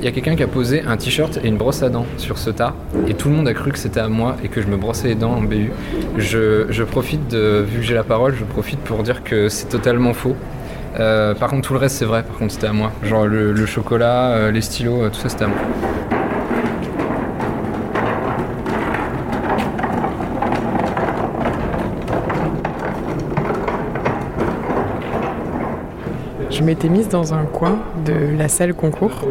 Il 0.00 0.04
y 0.04 0.08
a 0.08 0.10
quelqu'un 0.10 0.34
qui 0.34 0.42
a 0.42 0.48
posé 0.48 0.82
un 0.84 0.96
t-shirt 0.96 1.38
et 1.44 1.46
une 1.46 1.56
brosse 1.56 1.84
à 1.84 1.88
dents 1.88 2.06
sur 2.16 2.36
ce 2.36 2.50
tas, 2.50 2.74
et 3.06 3.14
tout 3.14 3.28
le 3.28 3.36
monde 3.36 3.46
a 3.46 3.54
cru 3.54 3.70
que 3.70 3.78
c'était 3.78 4.00
à 4.00 4.08
moi 4.08 4.34
et 4.42 4.48
que 4.48 4.60
je 4.60 4.66
me 4.66 4.76
brossais 4.76 5.06
les 5.06 5.14
dents 5.14 5.34
en 5.34 5.42
BU. 5.42 5.70
Je, 6.18 6.66
je 6.68 6.82
profite, 6.82 7.28
de, 7.28 7.64
vu 7.64 7.78
que 7.78 7.84
j'ai 7.84 7.94
la 7.94 8.02
parole, 8.02 8.34
je 8.36 8.42
profite 8.42 8.80
pour 8.80 9.04
dire 9.04 9.22
que 9.22 9.48
c'est 9.48 9.68
totalement 9.68 10.12
faux. 10.12 10.34
Euh, 10.98 11.34
par 11.34 11.50
contre, 11.50 11.66
tout 11.66 11.72
le 11.72 11.78
reste, 11.78 11.96
c'est 11.96 12.04
vrai. 12.04 12.22
Par 12.22 12.36
contre, 12.36 12.52
c'était 12.52 12.66
à 12.66 12.72
moi. 12.72 12.92
Genre 13.02 13.26
le, 13.26 13.66
chocolat, 13.66 14.32
euh, 14.32 14.50
les 14.50 14.60
stylos, 14.60 15.02
euh, 15.02 15.10
tout 15.10 15.20
ça, 15.20 15.28
c'était 15.28 15.44
à 15.44 15.48
moi. 15.48 15.58
Je 26.50 26.62
m'étais 26.62 26.88
mise 26.88 27.08
dans 27.08 27.34
un 27.34 27.44
coin 27.44 27.78
de 28.04 28.36
la 28.36 28.46
salle 28.46 28.74
concours 28.74 29.26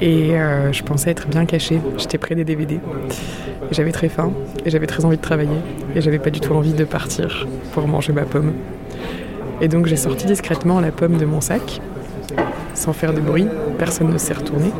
et 0.00 0.32
je 0.72 0.82
pensais 0.82 1.10
être 1.10 1.28
bien 1.28 1.44
cachée. 1.44 1.80
J'étais 1.96 2.18
près 2.18 2.34
des 2.34 2.44
DVD. 2.44 2.80
J'avais 3.70 3.92
très 3.92 4.08
faim 4.08 4.32
et 4.64 4.70
j'avais 4.70 4.86
très 4.86 5.04
envie 5.04 5.18
de 5.18 5.22
travailler 5.22 5.50
et 5.94 6.00
j'avais 6.00 6.18
pas 6.18 6.30
du 6.30 6.40
tout 6.40 6.54
envie 6.54 6.72
de 6.72 6.84
partir 6.84 7.46
pour 7.72 7.86
manger 7.86 8.12
ma 8.12 8.22
pomme. 8.22 8.52
Et 9.62 9.68
donc 9.68 9.86
j'ai 9.86 9.96
sorti 9.96 10.26
discrètement 10.26 10.80
la 10.80 10.90
pomme 10.90 11.16
de 11.16 11.24
mon 11.24 11.40
sac 11.40 11.80
sans 12.74 12.92
faire 12.92 13.12
de 13.14 13.20
bruit. 13.20 13.46
Personne 13.78 14.10
ne 14.10 14.18
s'est 14.18 14.34
retourné. 14.34 14.72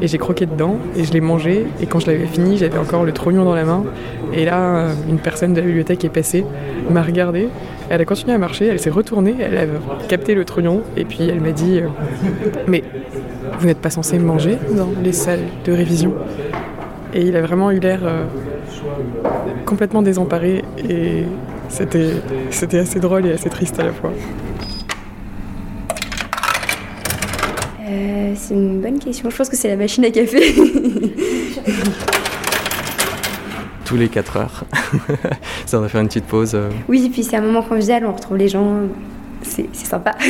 Et 0.00 0.08
j'ai 0.08 0.16
croqué 0.18 0.46
dedans 0.46 0.78
et 0.96 1.04
je 1.04 1.12
l'ai 1.12 1.20
mangé. 1.20 1.66
Et 1.80 1.86
quand 1.86 2.00
je 2.00 2.06
l'avais 2.06 2.26
fini, 2.26 2.56
j'avais 2.56 2.78
encore 2.78 3.04
le 3.04 3.12
trognon 3.12 3.44
dans 3.44 3.54
la 3.54 3.64
main. 3.64 3.84
Et 4.32 4.46
là, 4.46 4.88
une 5.08 5.18
personne 5.18 5.52
de 5.52 5.60
la 5.60 5.66
bibliothèque 5.66 6.04
est 6.04 6.08
passée, 6.08 6.44
m'a 6.90 7.02
regardé. 7.02 7.48
Elle 7.90 8.00
a 8.00 8.04
continué 8.06 8.32
à 8.32 8.38
marcher, 8.38 8.66
elle 8.66 8.80
s'est 8.80 8.90
retournée, 8.90 9.36
elle 9.38 9.58
a 9.58 9.66
capté 10.08 10.34
le 10.34 10.46
trognon. 10.46 10.82
Et 10.96 11.04
puis 11.04 11.28
elle 11.28 11.40
m'a 11.40 11.52
dit 11.52 11.80
euh, 11.80 11.88
Mais 12.66 12.82
vous 13.58 13.66
n'êtes 13.66 13.80
pas 13.80 13.90
censé 13.90 14.18
manger 14.18 14.56
dans 14.74 14.88
les 15.02 15.12
salles 15.12 15.44
de 15.66 15.72
révision 15.72 16.14
Et 17.12 17.22
il 17.22 17.36
a 17.36 17.42
vraiment 17.42 17.70
eu 17.70 17.78
l'air 17.78 18.00
euh, 18.04 18.24
complètement 19.66 20.00
désemparé. 20.00 20.64
Et 20.88 21.24
c'était 21.72 22.12
c'était 22.50 22.78
assez 22.78 23.00
drôle 23.00 23.26
et 23.26 23.32
assez 23.32 23.48
triste 23.48 23.80
à 23.80 23.84
la 23.84 23.92
fois. 23.92 24.12
Euh, 27.80 28.32
c'est 28.36 28.54
une 28.54 28.80
bonne 28.80 28.98
question. 28.98 29.30
Je 29.30 29.36
pense 29.36 29.48
que 29.48 29.56
c'est 29.56 29.68
la 29.68 29.76
machine 29.76 30.04
à 30.04 30.10
café. 30.10 30.54
Tous 33.86 33.96
les 33.96 34.08
4 34.08 34.36
heures. 34.36 34.64
Ça 35.66 35.80
va 35.80 35.88
faire 35.88 36.02
une 36.02 36.08
petite 36.08 36.26
pause. 36.26 36.52
euh. 36.54 36.68
oui, 36.88 37.08
puis 37.12 37.22
c'est 37.24 37.36
un 37.36 37.40
moment 37.40 37.62
convivial, 37.62 38.04
on 38.06 38.12
retrouve 38.12 38.36
les 38.36 38.48
gens. 38.48 38.82
C'est 39.42 39.68
c'est 39.72 39.86
sympa. 39.86 40.14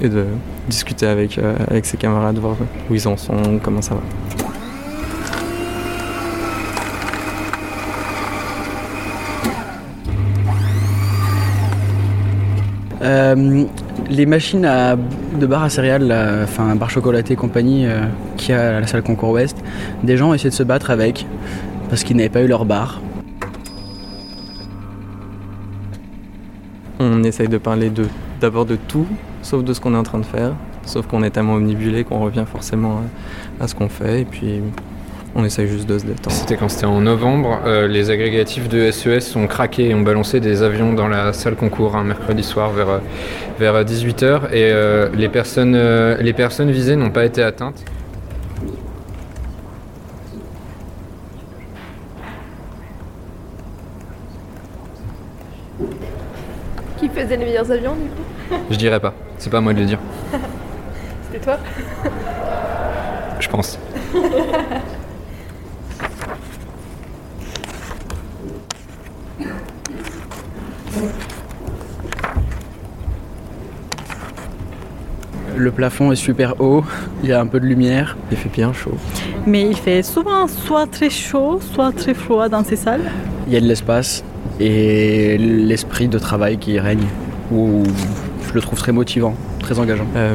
et 0.00 0.08
de 0.08 0.24
discuter 0.68 1.06
avec, 1.06 1.38
euh, 1.38 1.54
avec 1.68 1.86
ses 1.86 1.96
camarades, 1.96 2.38
voir 2.38 2.56
où 2.90 2.94
ils 2.94 3.08
en 3.08 3.16
sont, 3.16 3.58
comment 3.62 3.82
ça 3.82 3.94
va. 3.94 4.02
Euh, 13.06 13.64
les 14.10 14.26
machines 14.26 14.64
à, 14.64 14.96
de 14.96 15.46
bar 15.46 15.62
à 15.62 15.70
céréales, 15.70 16.12
enfin 16.42 16.74
bar 16.74 16.90
chocolaté 16.90 17.34
et 17.34 17.36
compagnie, 17.36 17.86
euh, 17.86 18.00
qui 18.36 18.52
a 18.52 18.78
à 18.78 18.80
la 18.80 18.86
salle 18.86 19.02
concours 19.02 19.30
Ouest, 19.30 19.56
des 20.02 20.16
gens 20.16 20.34
essaient 20.34 20.48
de 20.48 20.54
se 20.54 20.64
battre 20.64 20.90
avec 20.90 21.24
parce 21.88 22.02
qu'ils 22.02 22.16
n'avaient 22.16 22.28
pas 22.28 22.42
eu 22.42 22.48
leur 22.48 22.64
bar. 22.64 23.00
On 26.98 27.22
essaye 27.22 27.48
de 27.48 27.58
parler 27.58 27.90
de 27.90 28.06
d'abord 28.40 28.64
de 28.66 28.76
tout, 28.76 29.06
sauf 29.42 29.62
de 29.62 29.72
ce 29.72 29.80
qu'on 29.80 29.94
est 29.94 29.98
en 29.98 30.02
train 30.02 30.18
de 30.18 30.24
faire. 30.24 30.54
Sauf 30.84 31.06
qu'on 31.06 31.22
est 31.22 31.30
tellement 31.30 31.54
omnibulé 31.54 32.04
qu'on 32.04 32.20
revient 32.20 32.44
forcément 32.50 33.02
à, 33.60 33.64
à 33.64 33.68
ce 33.68 33.74
qu'on 33.74 33.88
fait. 33.88 34.22
Et 34.22 34.24
puis 34.24 34.62
on 35.36 35.44
essaye 35.44 35.68
juste 35.68 35.86
de 35.86 35.98
se 35.98 36.06
détendre. 36.06 36.34
C'était 36.34 36.56
quand 36.56 36.68
c'était 36.70 36.86
en 36.86 37.00
novembre. 37.02 37.60
euh, 37.66 37.86
les 37.86 38.10
agrégatifs 38.10 38.68
de 38.68 38.90
SES 38.90 39.36
ont 39.36 39.46
craqué 39.46 39.90
et 39.90 39.94
ont 39.94 40.00
balancé 40.00 40.40
des 40.40 40.62
avions 40.62 40.94
dans 40.94 41.08
la 41.08 41.34
salle 41.34 41.56
concours 41.56 41.94
un 41.94 42.04
mercredi 42.04 42.42
soir 42.42 42.70
vers, 42.70 42.88
euh, 42.88 42.98
vers 43.58 43.84
18h. 43.84 44.46
Et 44.52 44.70
euh, 44.72 45.10
les, 45.14 45.28
personnes, 45.28 45.74
euh, 45.74 46.16
les 46.20 46.32
personnes 46.32 46.70
visées 46.70 46.96
n'ont 46.96 47.10
pas 47.10 47.26
été 47.26 47.42
atteintes. 47.42 47.84
Qui 56.98 57.08
faisait 57.10 57.36
les 57.36 57.44
meilleurs 57.44 57.70
avions 57.70 57.94
du 57.94 58.08
coup? 58.08 58.62
Je 58.70 58.76
dirais 58.76 59.00
pas. 59.00 59.12
C'est 59.36 59.50
pas 59.50 59.58
à 59.58 59.60
moi 59.60 59.74
de 59.74 59.80
le 59.80 59.84
dire. 59.84 59.98
C'était 61.30 61.44
toi? 61.44 61.58
Je 63.38 63.48
pense. 63.48 63.78
Le 75.56 75.70
plafond 75.70 76.12
est 76.12 76.16
super 76.16 76.60
haut, 76.60 76.84
il 77.22 77.30
y 77.30 77.32
a 77.32 77.40
un 77.40 77.46
peu 77.46 77.58
de 77.60 77.66
lumière. 77.66 78.16
Il 78.30 78.36
fait 78.36 78.50
bien 78.50 78.72
chaud. 78.72 78.94
Mais 79.46 79.62
il 79.62 79.76
fait 79.76 80.02
souvent 80.02 80.46
soit 80.46 80.86
très 80.86 81.08
chaud, 81.10 81.60
soit 81.60 81.92
très 81.92 82.14
froid 82.14 82.48
dans 82.48 82.62
ces 82.62 82.76
salles. 82.76 83.10
Il 83.46 83.54
y 83.54 83.56
a 83.56 83.60
de 83.60 83.66
l'espace 83.66 84.22
et 84.60 85.38
l'esprit 85.38 86.08
de 86.08 86.18
travail 86.18 86.58
qui 86.58 86.78
règne. 86.78 87.06
où 87.52 87.84
je 88.48 88.52
le 88.52 88.60
trouve 88.60 88.78
très 88.78 88.92
motivant, 88.92 89.34
très 89.60 89.78
engageant. 89.78 90.06
Euh, 90.16 90.34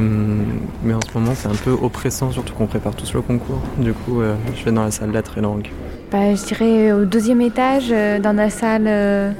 mais 0.84 0.94
en 0.94 1.00
ce 1.02 1.18
moment, 1.18 1.34
c'est 1.36 1.48
un 1.48 1.56
peu 1.64 1.72
oppressant, 1.72 2.32
surtout 2.32 2.54
qu'on 2.54 2.68
prépare 2.68 2.96
tous 2.96 3.14
le 3.14 3.22
concours. 3.22 3.62
Du 3.78 3.94
coup, 3.94 4.22
euh, 4.22 4.36
je 4.56 4.64
vais 4.66 4.72
dans 4.72 4.84
la 4.84 4.92
salle 4.92 5.12
lettres 5.12 5.38
et 5.38 5.42
langues. 5.42 5.70
Bah, 6.12 6.36
je 6.36 6.46
dirais 6.46 6.92
au 6.92 7.06
deuxième 7.06 7.42
étage, 7.42 7.90
euh, 7.92 8.20
dans 8.20 8.34
la 8.34 8.50
salle 8.50 8.86
euh, 8.88 9.32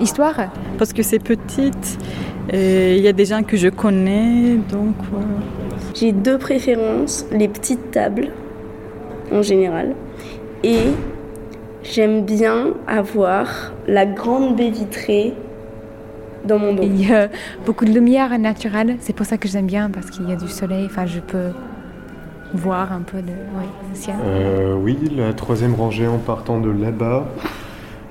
histoire. 0.00 0.34
Parce 0.78 0.92
que 0.92 1.02
c'est 1.02 1.18
petite, 1.18 1.98
et 2.37 2.37
il 2.52 3.00
y 3.00 3.08
a 3.08 3.12
des 3.12 3.26
gens 3.26 3.42
que 3.42 3.56
je 3.56 3.68
connais, 3.68 4.56
donc 4.70 4.94
voilà. 5.10 5.26
J'ai 5.94 6.12
deux 6.12 6.38
préférences, 6.38 7.26
les 7.32 7.48
petites 7.48 7.90
tables 7.90 8.28
en 9.32 9.42
général 9.42 9.94
et 10.62 10.84
j'aime 11.82 12.24
bien 12.24 12.68
avoir 12.86 13.72
la 13.86 14.06
grande 14.06 14.56
baie 14.56 14.70
vitrée 14.70 15.34
dans 16.44 16.58
mon 16.58 16.74
dos. 16.74 16.82
Il 16.84 17.08
y 17.08 17.12
a 17.12 17.28
beaucoup 17.66 17.84
de 17.84 17.92
lumière 17.92 18.36
naturelle, 18.38 18.96
c'est 19.00 19.14
pour 19.14 19.26
ça 19.26 19.38
que 19.38 19.48
j'aime 19.48 19.66
bien 19.66 19.90
parce 19.90 20.10
qu'il 20.10 20.28
y 20.28 20.32
a 20.32 20.36
du 20.36 20.48
soleil, 20.48 20.86
enfin 20.86 21.06
je 21.06 21.20
peux 21.20 21.50
voir 22.54 22.92
un 22.92 23.02
peu 23.02 23.18
le, 23.18 23.24
ouais, 23.24 23.68
le 23.90 23.94
ciel. 23.96 24.16
Euh, 24.24 24.74
oui, 24.74 24.96
la 25.14 25.32
troisième 25.32 25.74
rangée 25.74 26.06
en 26.06 26.18
partant 26.18 26.60
de 26.60 26.70
là-bas. 26.70 27.26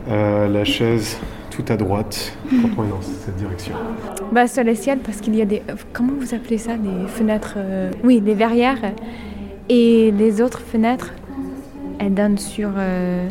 Euh, 0.10 0.48
la 0.48 0.64
chaise 0.64 1.20
tout 1.58 1.74
à 1.74 1.78
droite 1.78 2.38
quand 2.50 2.70
on 2.78 2.86
est 2.86 2.90
dans 2.90 3.02
cette 3.02 3.36
direction. 3.36 3.74
Bah 4.32 4.48
sur 4.48 4.64
le 4.64 4.76
ciel 4.76 5.00
parce 5.00 5.22
qu'il 5.22 5.36
y 5.36 5.42
a 5.42 5.46
des, 5.46 5.64
comment 5.92 6.14
vous 6.20 6.36
appelez 6.36 6.58
ça, 6.58 6.78
des 6.78 7.08
fenêtres, 7.08 7.56
euh, 7.58 7.92
oui, 8.04 8.22
des 8.22 8.36
verrières 8.36 8.94
et 9.70 10.12
les 10.12 10.42
autres 10.42 10.60
fenêtres, 10.60 11.14
elles 12.00 12.14
donnent 12.14 12.38
sur... 12.38 12.70
euh, 12.78 13.28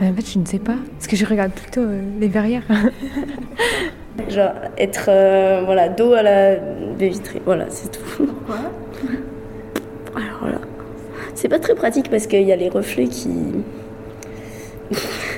bah, 0.00 0.06
en 0.10 0.14
fait 0.14 0.28
je 0.28 0.38
ne 0.38 0.44
sais 0.44 0.58
pas, 0.58 0.76
parce 0.94 1.06
que 1.06 1.16
je 1.16 1.24
regarde 1.24 1.52
plutôt 1.52 1.82
euh, 1.82 2.02
les 2.18 2.28
verrières. 2.28 2.64
Genre 4.28 4.52
être 4.76 5.06
euh, 5.08 5.62
voilà, 5.64 5.88
dos 5.88 6.12
à 6.12 6.22
la 6.22 6.56
baie 6.56 7.08
vitrée, 7.08 7.40
voilà, 7.44 7.66
c'est 7.68 7.90
tout. 7.92 8.28
Alors 10.14 10.38
voilà. 10.40 10.58
C'est 11.34 11.48
pas 11.48 11.58
très 11.58 11.74
pratique 11.74 12.10
parce 12.10 12.26
qu'il 12.26 12.42
y 12.42 12.52
a 12.52 12.56
les 12.56 12.68
reflets 12.68 13.06
qui 13.06 13.30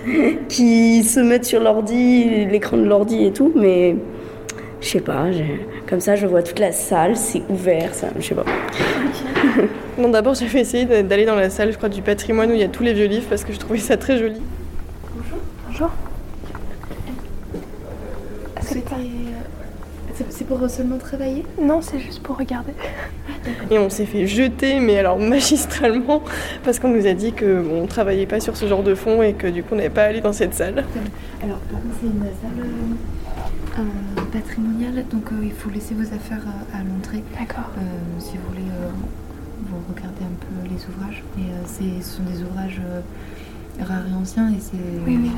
qui 0.49 1.03
se 1.03 1.21
mettent 1.21 1.45
sur 1.45 1.61
l'ordi, 1.61 2.47
l'écran 2.47 2.77
de 2.77 2.85
l'ordi 2.85 3.25
et 3.25 3.33
tout, 3.33 3.53
mais 3.55 3.97
je 4.81 4.89
sais 4.89 5.01
pas, 5.01 5.27
comme 5.89 6.01
ça 6.01 6.17
je 6.17 6.27
vois 6.27 6.43
toute 6.43 6.59
la 6.59 6.73
salle, 6.73 7.17
c'est 7.17 7.43
ouvert, 7.49 7.95
ça, 7.95 8.09
je 8.19 8.23
sais 8.23 8.35
pas. 8.35 8.45
Non, 9.97 10.09
d'abord, 10.09 10.35
j'avais 10.35 10.61
essayé 10.61 10.87
d'aller 11.05 11.25
dans 11.25 11.37
la 11.37 11.51
salle, 11.51 11.71
je 11.71 11.77
crois, 11.77 11.89
du 11.89 12.03
patrimoine 12.03 12.51
où 12.51 12.55
il 12.55 12.61
y 12.61 12.65
a 12.65 12.69
tous 12.69 12.83
les 12.83 12.93
vieux 12.93 13.07
livres 13.07 13.27
parce 13.29 13.45
que 13.45 13.53
je 13.53 13.61
trouvais 13.61 13.79
ça 13.79 13.97
très 13.97 14.19
joli. 14.19 14.43
Bonjour. 15.69 15.91
C'est 20.31 20.47
pour 20.47 20.69
seulement 20.71 20.99
travailler 20.99 21.45
Non, 21.61 21.81
c'est 21.83 21.99
juste 21.99 22.23
pour 22.23 22.37
regarder. 22.39 22.73
Et 23.71 23.79
on 23.79 23.91
s'est 23.91 24.07
fait 24.07 24.27
jeter, 24.27 24.79
mais 24.81 24.99
alors 24.99 25.19
magistralement, 25.19 26.23
parce 26.65 26.79
qu'on 26.79 26.89
nous 26.91 27.07
a 27.07 27.13
dit 27.15 27.33
que 27.33 27.61
bon, 27.61 27.83
on 27.83 27.87
travaillait 27.87 28.27
pas 28.27 28.41
sur 28.41 28.57
ce 28.57 28.67
genre 28.67 28.83
de 28.83 28.95
fond 28.95 29.23
et 29.23 29.33
que 29.33 29.47
du 29.49 29.63
coup 29.63 29.75
on 29.75 29.77
n'avait 29.77 29.91
pas 29.91 30.03
à 30.03 30.07
aller 30.07 30.21
dans 30.21 30.33
cette 30.33 30.55
salle. 30.55 30.85
Alors, 31.43 31.59
par 31.59 31.81
contre, 31.81 31.95
c'est 32.01 32.07
une 32.07 32.21
salle 32.23 32.65
euh, 32.65 33.81
euh, 33.81 34.23
patrimoniale, 34.33 35.05
donc 35.11 35.33
euh, 35.33 35.37
il 35.43 35.53
faut 35.53 35.71
laisser 35.71 35.95
vos 35.95 36.03
affaires 36.15 36.45
à 36.73 36.79
l'entrée. 36.79 37.23
D'accord. 37.39 37.71
Euh, 37.79 37.81
si 38.21 38.37
vous 38.37 38.49
voulez, 38.51 38.61
euh, 38.71 38.89
vous 39.69 39.77
regardez 39.95 40.23
un 40.23 40.37
peu 40.39 40.69
les 40.69 40.81
ouvrages. 40.95 41.23
Et 41.39 41.43
euh, 41.43 41.63
c'est- 41.67 42.03
ce 42.03 42.17
sont 42.19 42.23
des 42.23 42.43
ouvrages 42.43 42.81
euh, 42.85 43.01
rares 43.85 44.07
et 44.09 44.15
anciens, 44.15 44.49
et 44.51 44.61
c'est. 44.61 44.77
Oui, 45.07 45.19
oui. 45.23 45.31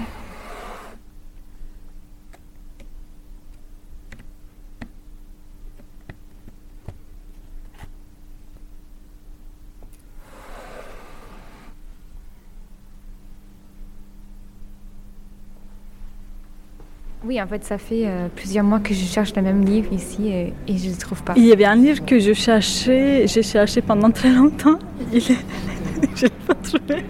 Oui, 17.37 17.43
en 17.43 17.47
fait 17.47 17.64
ça 17.64 17.76
fait 17.76 18.07
euh, 18.07 18.28
plusieurs 18.34 18.64
mois 18.64 18.78
que 18.78 18.95
je 18.95 19.05
cherche 19.05 19.37
le 19.37 19.43
même 19.43 19.62
livre 19.62 19.93
ici 19.93 20.28
et, 20.28 20.55
et 20.66 20.78
je 20.78 20.87
ne 20.87 20.93
le 20.93 20.97
trouve 20.97 21.22
pas. 21.22 21.34
Il 21.37 21.45
y 21.45 21.53
avait 21.53 21.66
un 21.66 21.76
livre 21.76 22.03
que 22.03 22.18
je 22.18 22.32
cherchais, 22.32 23.26
j'ai 23.26 23.43
cherché 23.43 23.82
pendant 23.82 24.11
très 24.11 24.30
longtemps. 24.30 24.78
Il 25.12 25.18
est... 25.18 25.37
je 26.16 26.22
l'ai 26.22 26.30
pas 26.47 26.55
trouvé. 26.55 27.05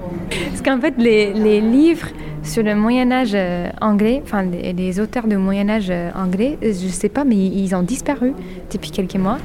Parce 0.48 0.62
qu'en 0.62 0.80
fait, 0.80 0.94
les, 0.98 1.32
les 1.32 1.60
livres 1.60 2.08
sur 2.42 2.64
le 2.64 2.74
Moyen 2.74 3.12
Âge 3.12 3.34
euh, 3.34 3.70
anglais, 3.80 4.20
enfin 4.24 4.42
les, 4.42 4.72
les 4.72 4.98
auteurs 4.98 5.28
de 5.28 5.36
Moyen 5.36 5.68
Âge 5.68 5.90
euh, 5.90 6.10
anglais, 6.16 6.58
je 6.60 6.88
sais 6.88 7.08
pas, 7.08 7.22
mais 7.22 7.36
ils 7.36 7.76
ont 7.76 7.82
disparu 7.82 8.32
depuis 8.72 8.90
quelques 8.90 9.14
mois. 9.14 9.38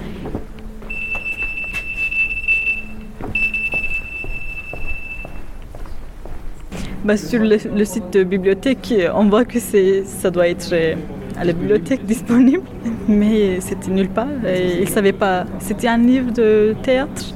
Bah, 7.04 7.18
sur 7.18 7.42
le, 7.42 7.58
site 7.86 8.14
de 8.14 8.24
bibliothèque, 8.24 8.94
on 9.16 9.26
voit 9.26 9.44
que 9.44 9.58
ça 9.60 10.30
doit 10.30 10.48
être 10.48 10.70
euh, 10.72 10.94
à 11.36 11.44
la 11.44 11.54
bibliothèque 11.54 12.06
disponible, 12.06 12.62
mais 13.08 13.60
c'était 13.60 13.90
nulle 13.90 14.10
part. 14.10 14.28
Ils 14.46 14.88
savaient 14.88 15.12
pas. 15.12 15.46
C'était 15.60 15.88
un 15.88 15.98
livre 15.98 16.32
de 16.32 16.76
théâtre. 16.84 17.34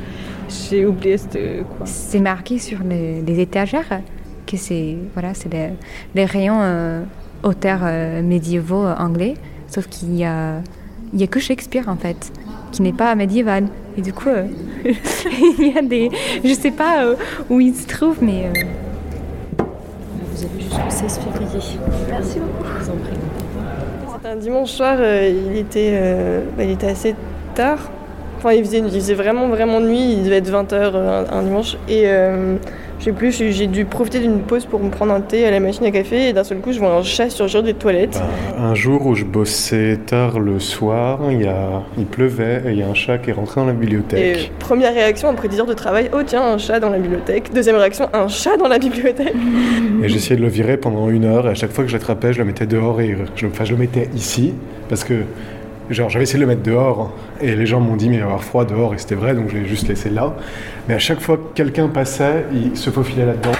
J'ai 0.69 0.85
oublié 0.85 1.17
c'était 1.17 1.63
quoi. 1.77 1.87
C'est 1.87 2.19
marqué 2.19 2.59
sur 2.59 2.79
les, 2.83 3.39
étagères 3.39 4.01
que 4.45 4.57
c'est 4.57 4.97
voilà, 5.13 5.31
les, 6.13 6.25
rayons 6.25 6.59
euh, 6.61 7.01
auteurs 7.41 7.81
euh, 7.83 8.21
médiévaux 8.21 8.85
anglais, 8.85 9.33
sauf 9.67 9.87
qu'il 9.87 10.15
y 10.15 10.23
a 10.23 10.61
y 11.13 11.23
a 11.23 11.27
que 11.27 11.39
Shakespeare 11.39 11.89
en 11.89 11.95
fait, 11.95 12.31
qui 12.71 12.83
n'est 12.83 12.93
pas 12.93 13.15
médiéval. 13.15 13.67
Et 13.97 14.01
du 14.01 14.13
coup, 14.13 14.29
euh, 14.29 14.45
il 14.85 15.73
y 15.73 15.77
a 15.77 15.81
des, 15.81 16.11
je 16.43 16.53
sais 16.53 16.71
pas 16.71 17.15
où 17.49 17.59
il 17.59 17.73
se 17.73 17.87
trouve, 17.87 18.17
mais 18.21 18.51
Vous 20.35 20.43
avez 20.43 20.63
jusqu'au 20.63 20.89
16 20.89 21.19
février. 21.19 21.79
Merci 22.09 22.39
beaucoup. 22.39 22.65
Je 22.77 22.83
vous 22.83 22.89
en 22.89 22.97
prie. 22.97 23.13
C'était 24.15 24.27
un 24.27 24.35
dimanche 24.35 24.71
soir, 24.71 24.97
euh, 24.99 25.31
il, 25.51 25.57
était, 25.57 25.91
euh, 25.93 26.41
bah, 26.57 26.63
il 26.65 26.71
était 26.71 26.89
assez 26.89 27.15
tard. 27.53 27.89
Enfin, 28.37 28.51
il 28.51 28.65
faisait, 28.65 28.79
il 28.79 28.91
faisait 28.91 29.13
vraiment, 29.13 29.47
vraiment 29.47 29.79
nuit, 29.79 30.11
il 30.11 30.23
devait 30.25 30.37
être 30.37 30.51
20h 30.51 30.93
un, 30.93 31.25
un 31.31 31.41
dimanche. 31.41 31.77
Et 31.87 32.03
euh, 32.07 32.57
je 32.99 33.05
sais 33.05 33.11
plus, 33.11 33.31
j'ai 33.31 33.67
dû 33.67 33.85
profiter 33.85 34.19
d'une 34.19 34.39
pause 34.39 34.65
pour 34.65 34.79
me 34.79 34.89
prendre 34.89 35.13
un 35.13 35.21
thé 35.21 35.45
à 35.45 35.51
la 35.51 35.59
machine 35.59 35.85
à 35.85 35.91
café 35.91 36.29
et 36.29 36.33
d'un 36.33 36.43
seul 36.43 36.59
coup, 36.59 36.71
je 36.71 36.79
vois 36.79 36.93
un 36.95 37.03
chat 37.03 37.29
surgir 37.29 37.61
des 37.61 37.73
toilettes. 37.73 38.19
Un 38.57 38.73
jour 38.73 39.05
où 39.05 39.15
je 39.15 39.25
bossais 39.25 39.99
tard 40.05 40.39
le 40.39 40.59
soir, 40.59 41.19
il, 41.29 41.41
y 41.41 41.47
a... 41.47 41.83
il 41.97 42.05
pleuvait 42.05 42.63
et 42.65 42.71
il 42.71 42.77
y 42.79 42.83
a 42.83 42.87
un 42.87 42.93
chat 42.93 43.17
qui 43.17 43.29
est 43.29 43.33
rentré 43.33 43.59
dans 43.61 43.67
la 43.67 43.73
Et 43.73 43.75
bibliothèque. 43.75 44.51
première 44.59 44.93
réaction 44.93 45.29
après 45.29 45.47
10 45.47 45.59
heures 45.59 45.65
de 45.65 45.73
travail, 45.73 46.09
oh 46.13 46.21
tiens, 46.25 46.41
un 46.43 46.57
chat 46.57 46.79
dans 46.79 46.89
la 46.89 46.97
bibliothèque. 46.99 47.53
Deuxième 47.53 47.75
réaction, 47.75 48.07
un 48.13 48.27
chat 48.27 48.57
dans 48.57 48.67
la 48.67 48.79
bibliothèque. 48.79 49.35
Et 50.03 50.09
j'essayais 50.09 50.37
de 50.37 50.41
le 50.41 50.47
virer 50.47 50.77
pendant 50.77 51.09
une 51.09 51.25
heure 51.25 51.47
et 51.47 51.51
à 51.51 51.55
chaque 51.55 51.71
fois 51.71 51.83
que 51.83 51.89
je 51.89 51.95
l'attrapais, 51.95 52.33
je 52.33 52.39
le 52.39 52.45
mettais 52.45 52.65
dehors 52.65 53.01
et 53.01 53.15
je, 53.35 53.47
enfin, 53.47 53.65
je 53.65 53.71
le 53.73 53.77
mettais 53.79 54.09
ici 54.15 54.53
parce 54.89 55.03
que 55.03 55.23
genre 55.89 56.09
j'avais 56.09 56.23
essayé 56.23 56.39
de 56.39 56.43
le 56.43 56.47
mettre 56.47 56.63
dehors 56.63 57.11
et 57.41 57.55
les 57.55 57.65
gens 57.65 57.79
m'ont 57.79 57.95
dit 57.95 58.09
mais 58.09 58.15
il 58.15 58.19
va 58.19 58.25
avoir 58.25 58.43
froid 58.43 58.65
dehors 58.65 58.93
et 58.93 58.97
c'était 58.97 59.15
vrai 59.15 59.33
donc 59.35 59.49
je 59.49 59.57
l'ai 59.57 59.65
juste 59.65 59.87
laissé 59.87 60.09
là. 60.09 60.35
Mais 60.87 60.93
à 60.95 60.99
chaque 60.99 61.19
fois 61.19 61.37
que 61.37 61.53
quelqu'un 61.53 61.87
passait, 61.87 62.45
il 62.53 62.77
se 62.77 62.89
faufilait 62.89 63.25
là-dedans. 63.25 63.53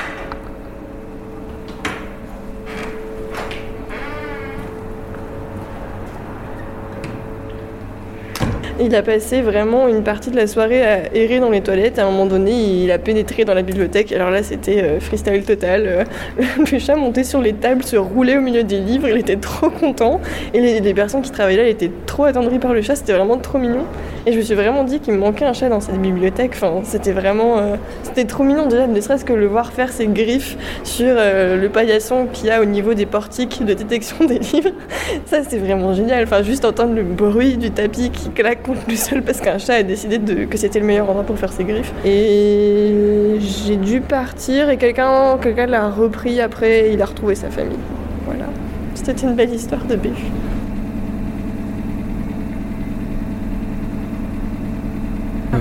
Il 8.86 8.93
a 8.93 9.01
passé 9.01 9.41
vraiment 9.41 9.88
une 9.88 10.03
partie 10.03 10.29
de 10.29 10.36
la 10.36 10.45
soirée 10.45 10.86
à 10.86 11.15
errer 11.15 11.39
dans 11.39 11.49
les 11.49 11.61
toilettes. 11.61 11.97
À 11.97 12.05
un 12.05 12.11
moment 12.11 12.27
donné, 12.27 12.51
il 12.83 12.91
a 12.91 12.99
pénétré 12.99 13.43
dans 13.43 13.55
la 13.55 13.63
bibliothèque. 13.63 14.11
Alors 14.11 14.29
là, 14.29 14.43
c'était 14.43 14.83
euh, 14.83 14.99
freestyle 14.99 15.43
total. 15.43 15.86
Euh, 15.88 16.03
le 16.71 16.77
chat 16.77 16.95
montait 16.95 17.23
sur 17.23 17.41
les 17.41 17.53
tables, 17.53 17.83
se 17.83 17.95
roulait 17.95 18.38
au 18.38 18.41
milieu 18.41 18.63
des 18.63 18.77
livres. 18.77 19.07
Il 19.09 19.17
était 19.17 19.38
trop 19.38 19.71
content. 19.71 20.21
Et 20.53 20.79
les, 20.81 20.93
personnes 20.93 21.23
qui 21.23 21.31
travaillaient 21.31 21.63
là 21.63 21.69
étaient 21.69 21.89
trop 22.05 22.25
attendries 22.25 22.59
par 22.59 22.75
le 22.75 22.83
chat. 22.83 22.95
C'était 22.95 23.13
vraiment 23.13 23.39
trop 23.39 23.57
mignon. 23.57 23.86
Et 24.27 24.33
je 24.33 24.38
me 24.38 24.43
suis 24.43 24.53
vraiment 24.53 24.83
dit 24.83 24.99
qu'il 24.99 25.15
me 25.15 25.19
manquait 25.19 25.45
un 25.45 25.53
chat 25.53 25.69
dans 25.69 25.79
cette 25.79 25.99
bibliothèque. 25.99 26.51
Enfin, 26.53 26.81
c'était 26.83 27.11
vraiment. 27.11 27.57
euh, 27.57 27.77
c'était 28.03 28.25
trop 28.25 28.43
mignon 28.43 28.67
déjà, 28.67 28.86
ne 28.86 29.01
serait-ce 29.01 29.25
que 29.25 29.33
le 29.33 29.47
voir 29.47 29.73
faire 29.73 29.91
ses 29.91 30.05
griffes 30.05 30.57
sur 30.83 31.15
le 31.15 31.67
paillasson 31.69 32.27
qu'il 32.31 32.47
y 32.47 32.51
a 32.51 32.61
au 32.61 32.65
niveau 32.65 32.93
des 32.93 33.07
portiques 33.07 33.65
de 33.65 33.73
détection 33.73 34.25
des 34.25 34.38
livres. 34.38 34.69
Ça, 35.25 35.39
c'est 35.43 35.57
vraiment 35.57 35.95
génial. 35.95 36.23
Enfin, 36.25 36.43
juste 36.43 36.65
entendre 36.65 36.93
le 36.93 37.03
bruit 37.03 37.57
du 37.57 37.71
tapis 37.71 38.11
qui 38.11 38.29
claque 38.29 38.67
le 38.88 38.95
sol 38.95 39.21
parce 39.21 39.41
qu'un 39.41 39.57
chat 39.57 39.76
a 39.76 39.84
décidé 39.84 40.19
que 40.45 40.57
c'était 40.57 40.80
le 40.80 40.86
meilleur 40.86 41.09
endroit 41.09 41.23
pour 41.23 41.38
faire 41.38 41.51
ses 41.51 41.63
griffes. 41.63 41.93
Et 42.05 43.38
j'ai 43.39 43.78
dû 43.78 44.01
partir 44.01 44.69
et 44.69 44.78
quelqu'un 44.78 45.38
l'a 45.67 45.89
repris 45.89 46.41
après. 46.41 46.93
Il 46.93 47.01
a 47.01 47.05
retrouvé 47.05 47.36
sa 47.36 47.49
famille. 47.49 47.78
Voilà. 48.26 48.45
C'était 48.93 49.13
une 49.23 49.36
belle 49.36 49.53
histoire 49.53 49.84
de 49.86 49.95
béfu. 49.95 50.26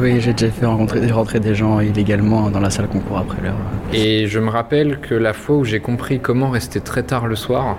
Oui, 0.00 0.20
j'ai 0.20 0.32
déjà 0.32 0.50
fait 0.50 0.66
rencontrer, 0.66 1.06
rentrer 1.10 1.40
des 1.40 1.54
gens 1.54 1.80
illégalement 1.80 2.50
dans 2.50 2.60
la 2.60 2.70
salle 2.70 2.88
concours 2.88 3.18
après 3.18 3.42
l'heure. 3.42 3.56
Et 3.92 4.26
je 4.26 4.40
me 4.40 4.50
rappelle 4.50 4.98
que 4.98 5.14
la 5.14 5.32
fois 5.32 5.56
où 5.56 5.64
j'ai 5.64 5.80
compris 5.80 6.20
comment 6.20 6.50
rester 6.50 6.80
très 6.80 7.02
tard 7.02 7.26
le 7.26 7.36
soir, 7.36 7.78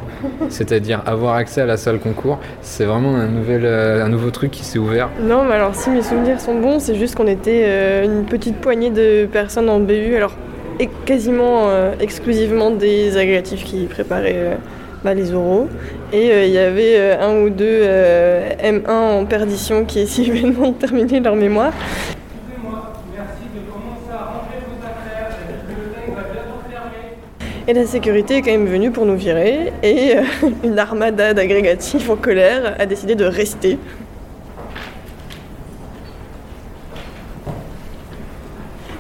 c'est-à-dire 0.49 1.01
avoir 1.05 1.36
accès 1.36 1.61
à 1.61 1.66
la 1.66 1.78
salle 1.78 1.99
concours, 1.99 2.39
c'est 2.61 2.86
vraiment 2.86 3.16
un, 3.16 3.28
nouvel, 3.28 3.61
euh, 3.66 4.05
un 4.05 4.09
nouveau 4.09 4.32
truc 4.32 4.51
qui 4.51 4.63
s'est 4.63 4.80
ouvert. 4.80 5.09
Non, 5.22 5.43
mais 5.43 5.55
alors 5.55 5.76
si 5.76 5.89
mes 5.89 6.01
souvenirs 6.01 6.39
sont 6.39 6.59
bons, 6.59 6.80
c'est 6.80 6.95
juste 6.95 7.16
qu'on 7.16 7.28
était 7.28 7.63
euh, 7.66 8.05
une 8.05 8.26
petite 8.26 8.57
poignée 8.57 8.91
de 8.91 9.26
personnes 9.26 9.70
en 9.70 9.80
BU, 9.80 10.16
alors 10.16 10.34
et 10.80 10.89
quasiment 11.05 11.70
euh, 11.70 11.93
exclusivement 11.99 12.72
des 12.72 13.18
agrégatifs 13.18 13.63
qui 13.63 13.86
préparaient 13.86 14.34
euh, 14.36 14.55
bah, 15.03 15.13
les 15.13 15.34
oraux. 15.34 15.70
Et 16.14 16.32
euh, 16.32 16.45
il 16.45 16.51
y 16.51 16.60
avait 16.60 16.99
euh, 16.99 17.20
un 17.20 17.41
ou 17.41 17.49
deux 17.49 17.66
euh, 17.66 18.51
M1 18.62 18.89
en 18.89 19.26
perdition 19.26 19.86
qui 19.86 19.99
essayaient 20.01 20.41
de 20.41 20.72
terminer 20.74 21.20
leur 21.20 21.36
mémoire. 21.36 21.74
Et 27.68 27.74
la 27.74 27.88
sécurité 27.88 28.36
est 28.36 28.41
quand 28.43 28.51
même 28.51 28.68
venue 28.68 28.91
pour 28.91 29.08
nous 29.08 29.16
virer 29.16 29.74
et 29.82 30.14
une 30.64 30.78
armada 30.78 31.34
d'agrégatifs 31.34 32.08
en 32.12 32.16
colère 32.16 32.76
a 32.78 32.86
décidé 32.86 33.16
de 33.16 33.26
rester. 33.26 33.80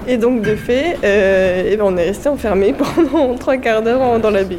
Et 0.07 0.17
donc 0.17 0.41
de 0.41 0.55
fait, 0.55 0.97
eh 1.03 1.77
ben, 1.77 1.83
on 1.83 1.95
est 1.95 2.05
resté 2.07 2.27
enfermé 2.27 2.73
pendant 3.13 3.35
trois 3.35 3.57
quarts 3.57 3.83
d'heure 3.83 4.19
dans 4.19 4.31
la 4.31 4.43
baie. 4.43 4.57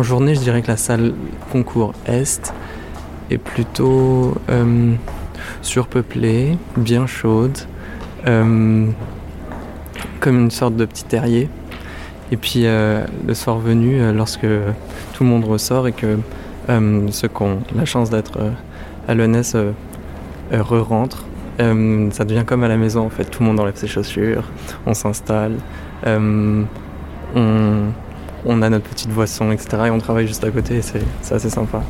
En 0.00 0.02
journée, 0.02 0.34
je 0.34 0.40
dirais 0.40 0.62
que 0.62 0.68
la 0.68 0.78
salle 0.78 1.12
concours 1.52 1.92
Est 2.06 2.54
est 3.30 3.36
plutôt 3.36 4.34
euh, 4.48 4.94
surpeuplée, 5.60 6.56
bien 6.78 7.06
chaude, 7.06 7.58
euh, 8.26 8.86
comme 10.20 10.40
une 10.40 10.50
sorte 10.50 10.74
de 10.74 10.86
petit 10.86 11.04
terrier. 11.04 11.50
Et 12.32 12.38
puis 12.38 12.62
euh, 12.64 13.04
le 13.26 13.34
soir 13.34 13.58
venu, 13.58 14.00
lorsque 14.14 14.46
tout 15.12 15.22
le 15.22 15.28
monde 15.28 15.44
ressort 15.44 15.86
et 15.86 15.92
que 15.92 16.16
ceux 16.66 17.28
qui 17.28 17.42
ont 17.42 17.58
la 17.76 17.84
chance 17.84 18.08
d'être 18.08 18.38
à 19.06 19.12
euh, 19.12 19.72
re-rentrent, 20.50 21.26
ça 21.58 22.24
devient 22.24 22.44
comme 22.46 22.64
à 22.64 22.68
la 22.68 22.78
maison 22.78 23.04
en 23.04 23.10
fait. 23.10 23.24
Tout 23.24 23.42
le 23.42 23.50
monde 23.50 23.60
enlève 23.60 23.76
ses 23.76 23.86
chaussures, 23.86 24.44
on 24.86 24.94
s'installe, 24.94 25.56
on, 26.06 26.64
on 28.44 28.62
a 28.62 28.70
notre 28.70 28.88
petite 28.88 29.10
boisson, 29.10 29.50
etc. 29.52 29.84
Et 29.86 29.90
on 29.90 29.98
travaille 29.98 30.26
juste 30.26 30.44
à 30.44 30.50
côté 30.50 30.82
c'est 30.82 31.02
c'est 31.22 31.34
assez 31.34 31.50
sympa. 31.50 31.82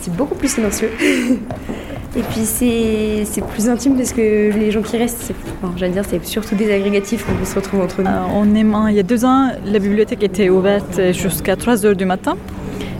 C'est 0.00 0.16
beaucoup 0.16 0.34
plus 0.34 0.48
silencieux. 0.48 0.90
Et 2.16 2.22
puis 2.22 2.44
c'est 2.44 3.24
c'est 3.24 3.44
plus 3.44 3.68
intime 3.68 3.96
parce 3.96 4.12
que 4.12 4.52
les 4.52 4.72
gens 4.72 4.82
qui 4.82 4.96
restent, 4.96 5.32
enfin, 5.62 5.72
j'allais 5.76 5.92
dire, 5.92 6.02
c'est 6.08 6.24
surtout 6.24 6.56
des 6.56 6.72
agrégatifs 6.72 7.24
qu'on 7.24 7.44
se 7.44 7.54
retrouve 7.54 7.82
entre 7.82 8.02
nous. 8.02 8.08
Euh, 8.08 8.34
on 8.34 8.52
aimant, 8.56 8.88
il 8.88 8.96
y 8.96 8.98
a 8.98 9.04
deux 9.04 9.24
ans, 9.24 9.52
la 9.64 9.78
bibliothèque 9.78 10.24
était 10.24 10.48
ouverte 10.48 11.12
jusqu'à 11.12 11.54
3 11.54 11.86
heures 11.86 11.94
du 11.94 12.06
matin. 12.06 12.36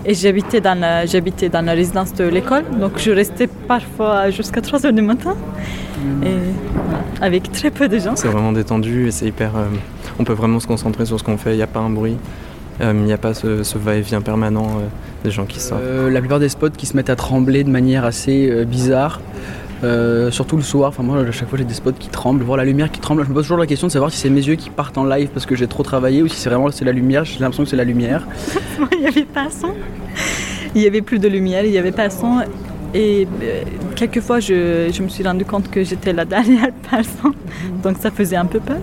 Et 0.07 0.15
j'habitais 0.15 0.61
dans, 0.61 0.79
la, 0.79 1.07
j'habitais 1.07 1.49
dans 1.49 1.63
la 1.63 1.73
résidence 1.73 2.15
de 2.15 2.25
l'école, 2.25 2.65
donc 2.81 2.93
je 2.99 3.11
restais 3.11 3.47
parfois 3.47 4.31
jusqu'à 4.31 4.61
3 4.61 4.87
heures 4.87 4.93
du 4.93 5.03
matin, 5.03 5.37
et, 6.23 6.29
voilà, 6.75 7.05
avec 7.21 7.53
très 7.53 7.71
peu 7.71 7.87
de 7.89 7.99
gens. 7.99 8.17
C'est 8.17 8.29
vraiment 8.29 8.53
détendu 8.53 9.09
et 9.09 9.11
c'est 9.11 9.27
hyper. 9.27 9.51
euh, 9.57 9.67
on 10.19 10.25
peut 10.25 10.33
vraiment 10.33 10.59
se 10.61 10.67
concentrer 10.67 11.05
sur 11.07 11.19
ce 11.19 11.25
qu'on 11.25 11.37
fait, 11.37 11.53
il 11.53 11.57
n'y 11.57 11.63
a 11.63 11.67
pas 11.67 11.81
un 11.81 11.91
bruit, 11.91 12.17
euh, 12.81 12.93
il 12.95 13.05
n'y 13.05 13.13
a 13.13 13.19
pas 13.19 13.35
ce, 13.35 13.63
ce 13.63 13.77
va-et-vient 13.77 14.23
permanent 14.23 14.67
euh, 14.67 14.87
des 15.25 15.31
gens 15.31 15.45
qui 15.45 15.61
sortent. 15.61 15.83
Euh, 15.83 16.11
la 16.11 16.21
plupart 16.21 16.41
des 16.41 16.49
spots 16.49 16.71
qui 16.71 16.87
se 16.87 16.97
mettent 16.97 17.11
à 17.11 17.17
trembler 17.17 17.63
de 17.65 17.71
manière 17.71 18.05
assez 18.05 18.49
euh, 18.51 18.65
bizarre. 18.65 19.21
Euh, 19.83 20.31
surtout 20.31 20.57
le 20.57 20.63
soir, 20.63 20.91
enfin 20.91 21.03
moi 21.03 21.21
à 21.21 21.31
chaque 21.31 21.49
fois 21.49 21.57
j'ai 21.57 21.65
des 21.65 21.73
spots 21.75 21.93
qui 21.93 22.09
tremblent, 22.09 22.45
voir 22.45 22.59
la 22.59 22.67
lumière 22.67 22.91
qui 22.91 23.01
tremble, 23.01 23.25
je 23.25 23.31
me 23.31 23.35
pose 23.35 23.45
toujours 23.45 23.57
la 23.57 23.67
question 23.67 23.87
de 23.87 23.93
savoir 23.93 24.11
si 24.11 24.19
c'est 24.19 24.29
mes 24.29 24.47
yeux 24.47 24.57
qui 24.57 24.69
partent 24.69 24.99
en 24.99 25.05
live 25.05 25.29
parce 25.33 25.47
que 25.47 25.57
j'ai 25.57 25.67
trop 25.67 25.83
travaillé 25.83 26.23
ou 26.23 26.29
si 26.29 26.37
c'est 26.37 26.51
vraiment 26.51 26.69
la 26.83 26.93
lumière, 26.93 27.25
j'ai 27.25 27.39
l'impression 27.39 27.65
que 27.65 27.71
c'est 27.71 27.77
la 27.77 27.85
lumière. 27.85 28.27
il 28.93 29.01
n'y 29.01 29.07
avait 29.07 29.25
pas 29.25 29.49
son. 29.51 29.75
Il 30.75 30.83
n'y 30.83 30.87
avait 30.87 31.01
plus 31.01 31.19
de 31.19 31.29
lumière, 31.29 31.65
il 31.65 31.71
n'y 31.71 31.79
avait 31.79 31.93
pas 31.93 32.11
son. 32.11 32.43
Et 32.93 33.27
euh, 33.43 33.63
quelquefois, 33.97 34.41
je, 34.41 34.91
je 34.93 35.03
me 35.03 35.09
suis 35.09 35.25
rendu 35.25 35.45
compte 35.45 35.71
que 35.71 35.83
j'étais 35.83 36.13
la 36.13 36.25
dernière 36.25 36.73
personne. 36.91 37.35
Donc 37.83 37.97
ça 37.99 38.11
faisait 38.11 38.37
un 38.37 38.47
peu 38.47 38.61
peur 38.61 38.83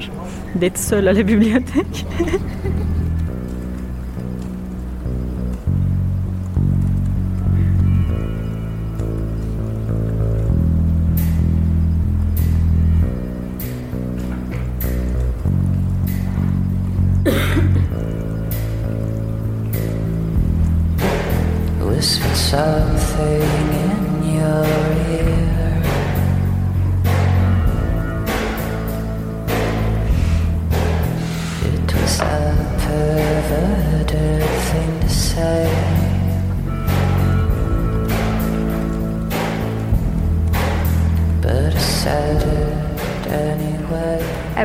d'être 0.55 0.77
seule 0.77 1.07
à 1.07 1.13
la 1.13 1.23
bibliothèque. 1.23 2.05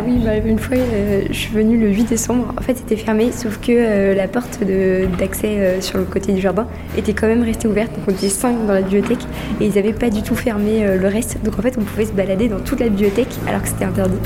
oui, 0.07 0.19
bah, 0.25 0.37
une 0.37 0.59
fois, 0.59 0.77
euh, 0.77 1.25
je 1.29 1.35
suis 1.35 1.53
venue 1.53 1.79
le 1.79 1.89
8 1.89 2.05
décembre. 2.05 2.53
En 2.59 2.63
fait, 2.63 2.77
c'était 2.77 2.97
fermé, 2.97 3.33
sauf 3.33 3.59
que 3.59 3.73
euh, 3.73 4.15
la 4.15 4.29
porte 4.29 4.61
d'accès 5.19 5.59
euh, 5.59 5.81
sur 5.81 5.99
le 5.99 6.05
côté 6.05 6.33
du 6.33 6.41
jardin 6.41 6.67
était 6.97 7.13
quand 7.13 7.27
même 7.27 7.43
restée 7.43 7.69
ouverte. 7.69 7.93
Donc, 7.93 8.05
on 8.09 8.11
était 8.13 8.29
5 8.29 8.67
dans 8.67 8.73
la 8.73 8.83
bibliothèque 8.83 9.23
et 9.61 9.67
ils 9.67 9.75
n'avaient 9.75 9.93
pas 9.93 10.11
du 10.11 10.23
tout 10.23 10.35
fermé 10.35 10.97
le 10.97 11.09
reste. 11.09 11.43
Donc, 11.43 11.59
en 11.59 11.63
fait, 11.63 11.77
on 11.79 11.83
pouvait 11.83 12.07
se 12.07 12.13
balader 12.13 12.49
dans 12.49 12.61
toute 12.61 12.81
la 12.81 12.89
bibliothèque 12.89 13.35
alors 13.47 13.63
que 13.63 13.69
c'était 13.69 13.85
interdit. 13.85 14.19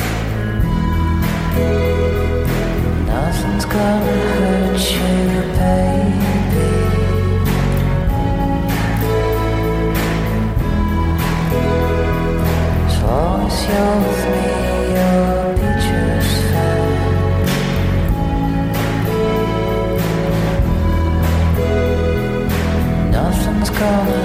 go. 23.78 24.15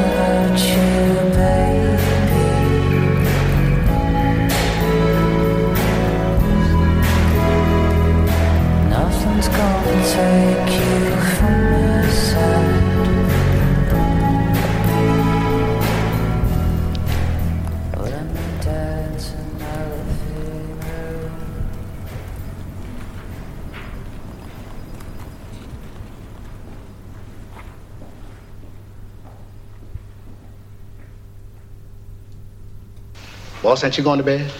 Boss, 33.71 33.85
ain't 33.85 33.97
you 33.97 34.03
going 34.03 34.17
to 34.17 34.23
bed? 34.25 34.51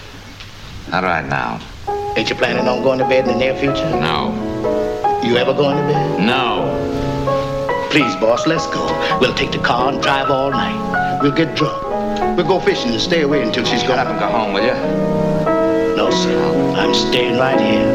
Not 0.90 1.04
right 1.04 1.26
now. 1.26 1.60
Ain't 2.16 2.30
you 2.30 2.36
planning 2.38 2.66
on 2.66 2.82
going 2.82 2.98
to 2.98 3.06
bed 3.06 3.28
in 3.28 3.34
the 3.34 3.38
near 3.38 3.54
future? 3.54 3.90
No. 3.90 4.32
You 5.22 5.36
ever 5.36 5.54
going 5.54 5.76
to 5.76 5.84
bed? 5.84 6.22
No. 6.22 7.90
Please, 7.92 8.16
boss, 8.22 8.48
let's 8.48 8.66
go. 8.68 8.86
We'll 9.20 9.34
take 9.34 9.52
the 9.52 9.58
car 9.58 9.92
and 9.92 10.02
drive 10.02 10.32
all 10.32 10.50
night. 10.50 11.20
We'll 11.22 11.34
get 11.34 11.58
drunk. 11.58 12.38
We'll 12.38 12.48
go 12.48 12.62
fishing 12.62 12.92
and 12.92 13.02
stay 13.02 13.24
away 13.24 13.44
until 13.44 13.66
she's 13.66 13.84
gone. 13.84 13.98
Shut 13.98 14.08
up 14.08 14.08
and 14.08 14.18
go 14.18 14.28
home, 14.28 14.54
will 14.54 14.64
you? 14.64 15.98
No, 15.98 16.10
sir. 16.10 16.74
I'm 16.78 16.94
staying 16.94 17.38
right 17.38 17.60
here. 17.60 17.92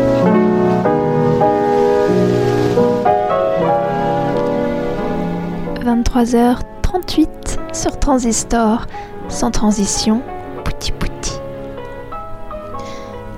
23h38 5.82 7.74
sur 7.74 7.98
Transistor, 7.98 8.86
sans 9.30 9.50
transition, 9.50 10.20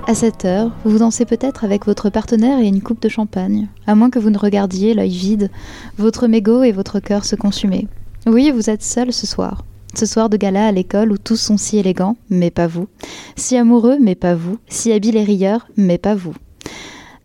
À 0.09 0.15
cette 0.15 0.43
heure, 0.43 0.71
vous 0.85 0.97
dansez 0.97 1.23
peut-être 1.23 1.63
avec 1.63 1.85
votre 1.85 2.09
partenaire 2.09 2.57
et 2.57 2.67
une 2.67 2.81
coupe 2.81 2.99
de 2.99 3.09
champagne, 3.09 3.67
à 3.85 3.93
moins 3.93 4.09
que 4.09 4.17
vous 4.17 4.31
ne 4.31 4.39
regardiez, 4.39 4.95
l'œil 4.95 5.11
vide, 5.11 5.51
votre 5.99 6.25
mégot 6.25 6.63
et 6.63 6.71
votre 6.71 6.99
cœur 6.99 7.25
se 7.25 7.35
consumer. 7.35 7.87
Oui, 8.25 8.49
vous 8.49 8.71
êtes 8.71 8.81
seul 8.81 9.13
ce 9.13 9.27
soir. 9.27 9.63
Ce 9.93 10.07
soir 10.07 10.27
de 10.31 10.35
gala 10.35 10.65
à 10.65 10.71
l'école 10.71 11.11
où 11.11 11.19
tous 11.19 11.35
sont 11.35 11.57
si 11.57 11.77
élégants, 11.77 12.17
mais 12.31 12.49
pas 12.49 12.65
vous. 12.65 12.87
Si 13.35 13.55
amoureux, 13.55 13.97
mais 14.01 14.15
pas 14.15 14.33
vous. 14.33 14.57
Si 14.67 14.91
habiles 14.91 15.15
et 15.15 15.23
rieurs, 15.23 15.67
mais 15.77 15.99
pas 15.99 16.15
vous. 16.15 16.33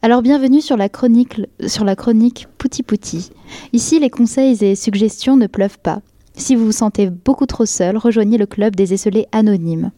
Alors 0.02 0.20
bienvenue 0.20 0.60
sur 0.60 0.76
la 0.76 0.90
chronique, 0.90 1.40
sur 1.66 1.86
la 1.86 1.96
chronique 1.96 2.48
Pouti 2.58 2.82
Pouti. 2.82 3.30
Ici, 3.72 3.98
les 3.98 4.10
conseils 4.10 4.62
et 4.62 4.74
suggestions 4.74 5.38
ne 5.38 5.46
pleuvent 5.46 5.78
pas. 5.82 6.02
Si 6.36 6.54
vous 6.54 6.66
vous 6.66 6.72
sentez 6.72 7.08
beaucoup 7.08 7.46
trop 7.46 7.64
seul, 7.64 7.96
rejoignez 7.96 8.36
le 8.36 8.44
club 8.44 8.76
des 8.76 8.92
esselés 8.92 9.26
anonymes. 9.32 9.90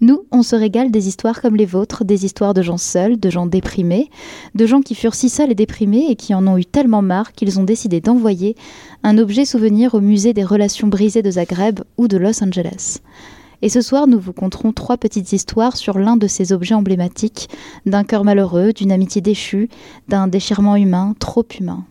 Nous, 0.00 0.24
on 0.32 0.42
se 0.42 0.56
régale 0.56 0.90
des 0.90 1.08
histoires 1.08 1.40
comme 1.40 1.56
les 1.56 1.66
vôtres, 1.66 2.04
des 2.04 2.24
histoires 2.24 2.54
de 2.54 2.62
gens 2.62 2.78
seuls, 2.78 3.18
de 3.18 3.30
gens 3.30 3.46
déprimés, 3.46 4.10
de 4.54 4.66
gens 4.66 4.80
qui 4.80 4.94
furent 4.94 5.14
si 5.14 5.28
seuls 5.28 5.50
et 5.50 5.54
déprimés 5.54 6.06
et 6.08 6.16
qui 6.16 6.34
en 6.34 6.46
ont 6.46 6.58
eu 6.58 6.64
tellement 6.64 7.02
marre 7.02 7.32
qu'ils 7.32 7.58
ont 7.58 7.64
décidé 7.64 8.00
d'envoyer 8.00 8.56
un 9.02 9.18
objet 9.18 9.44
souvenir 9.44 9.94
au 9.94 10.00
musée 10.00 10.32
des 10.32 10.44
relations 10.44 10.88
brisées 10.88 11.22
de 11.22 11.30
Zagreb 11.30 11.80
ou 11.96 12.08
de 12.08 12.16
Los 12.16 12.42
Angeles. 12.42 12.98
Et 13.62 13.68
ce 13.68 13.80
soir, 13.80 14.06
nous 14.06 14.20
vous 14.20 14.32
conterons 14.32 14.72
trois 14.72 14.98
petites 14.98 15.32
histoires 15.32 15.76
sur 15.76 15.98
l'un 15.98 16.16
de 16.16 16.26
ces 16.26 16.52
objets 16.52 16.74
emblématiques, 16.74 17.48
d'un 17.86 18.04
cœur 18.04 18.24
malheureux, 18.24 18.72
d'une 18.72 18.92
amitié 18.92 19.22
déchue, 19.22 19.68
d'un 20.08 20.28
déchirement 20.28 20.76
humain 20.76 21.14
trop 21.18 21.46
humain. 21.58 21.84